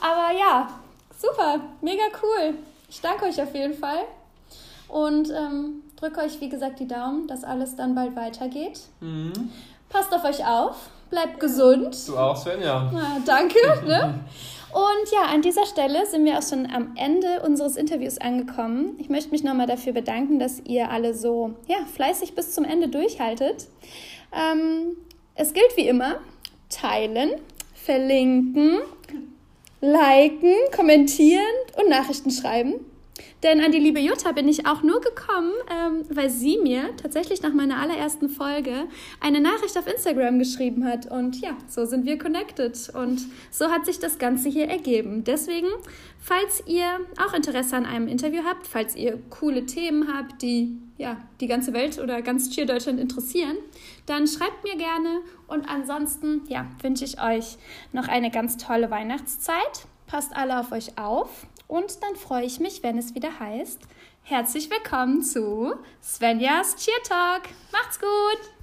aber 0.00 0.36
ja, 0.36 0.70
super, 1.16 1.60
mega 1.82 2.02
cool. 2.20 2.54
Ich 2.88 3.00
danke 3.00 3.26
euch 3.26 3.40
auf 3.40 3.54
jeden 3.54 3.74
Fall. 3.74 4.06
Und 4.92 5.30
ähm, 5.30 5.82
drücke 5.96 6.20
euch, 6.20 6.40
wie 6.40 6.48
gesagt, 6.48 6.80
die 6.80 6.88
Daumen, 6.88 7.26
dass 7.26 7.44
alles 7.44 7.76
dann 7.76 7.94
bald 7.94 8.16
weitergeht. 8.16 8.80
Mhm. 9.00 9.32
Passt 9.88 10.14
auf 10.14 10.24
euch 10.24 10.46
auf, 10.46 10.76
bleibt 11.10 11.40
gesund. 11.40 11.96
Du 12.06 12.16
auch, 12.16 12.36
Svenja. 12.36 12.90
Ja, 12.92 13.16
danke. 13.24 13.58
ne? 13.86 14.20
Und 14.72 15.10
ja, 15.12 15.24
an 15.32 15.42
dieser 15.42 15.66
Stelle 15.66 16.06
sind 16.06 16.24
wir 16.24 16.38
auch 16.38 16.48
schon 16.48 16.70
am 16.70 16.92
Ende 16.96 17.42
unseres 17.42 17.76
Interviews 17.76 18.18
angekommen. 18.18 18.94
Ich 18.98 19.08
möchte 19.08 19.30
mich 19.30 19.42
nochmal 19.42 19.66
dafür 19.66 19.92
bedanken, 19.92 20.38
dass 20.38 20.60
ihr 20.60 20.90
alle 20.90 21.12
so 21.14 21.54
ja, 21.66 21.78
fleißig 21.92 22.36
bis 22.36 22.54
zum 22.54 22.64
Ende 22.64 22.88
durchhaltet. 22.88 23.66
Ähm, 24.32 24.96
es 25.34 25.52
gilt 25.52 25.76
wie 25.76 25.88
immer, 25.88 26.20
teilen, 26.68 27.30
verlinken, 27.74 28.78
liken, 29.80 30.54
kommentieren 30.74 31.42
und 31.76 31.88
Nachrichten 31.88 32.30
schreiben. 32.30 32.74
Denn 33.42 33.60
an 33.60 33.72
die 33.72 33.78
liebe 33.78 34.00
Jutta 34.00 34.32
bin 34.32 34.48
ich 34.48 34.66
auch 34.66 34.82
nur 34.82 35.00
gekommen, 35.00 35.52
ähm, 35.70 36.04
weil 36.10 36.30
sie 36.30 36.58
mir 36.58 36.94
tatsächlich 36.96 37.42
nach 37.42 37.52
meiner 37.52 37.78
allerersten 37.78 38.28
Folge 38.28 38.86
eine 39.20 39.40
Nachricht 39.40 39.76
auf 39.78 39.86
Instagram 39.86 40.38
geschrieben 40.38 40.84
hat. 40.84 41.10
Und 41.10 41.40
ja, 41.40 41.56
so 41.68 41.86
sind 41.86 42.04
wir 42.06 42.18
connected. 42.18 42.90
Und 42.94 43.22
so 43.50 43.70
hat 43.70 43.86
sich 43.86 43.98
das 43.98 44.18
Ganze 44.18 44.48
hier 44.48 44.68
ergeben. 44.68 45.24
Deswegen, 45.24 45.68
falls 46.18 46.62
ihr 46.66 46.86
auch 47.24 47.34
Interesse 47.34 47.76
an 47.76 47.86
einem 47.86 48.08
Interview 48.08 48.42
habt, 48.44 48.66
falls 48.66 48.96
ihr 48.96 49.18
coole 49.30 49.66
Themen 49.66 50.12
habt, 50.12 50.42
die 50.42 50.76
ja, 50.98 51.16
die 51.40 51.46
ganze 51.46 51.72
Welt 51.72 51.98
oder 51.98 52.20
ganz 52.20 52.50
Cheer 52.50 52.66
Deutschland 52.66 53.00
interessieren, 53.00 53.56
dann 54.04 54.26
schreibt 54.26 54.64
mir 54.64 54.76
gerne. 54.76 55.22
Und 55.46 55.66
ansonsten, 55.66 56.42
ja, 56.48 56.66
wünsche 56.82 57.06
ich 57.06 57.22
euch 57.22 57.56
noch 57.92 58.06
eine 58.06 58.30
ganz 58.30 58.58
tolle 58.58 58.90
Weihnachtszeit 58.90 59.86
passt 60.10 60.34
alle 60.34 60.58
auf 60.58 60.72
euch 60.72 60.98
auf 60.98 61.46
und 61.70 62.02
dann 62.02 62.16
freue 62.16 62.44
ich 62.44 62.58
mich, 62.58 62.82
wenn 62.82 62.98
es 62.98 63.14
wieder 63.14 63.38
heißt, 63.38 63.80
herzlich 64.22 64.70
willkommen 64.70 65.22
zu 65.22 65.74
Svenjas 66.02 66.74
Cheer 66.76 67.02
Talk. 67.04 67.42
Macht's 67.70 68.00
gut! 68.00 68.59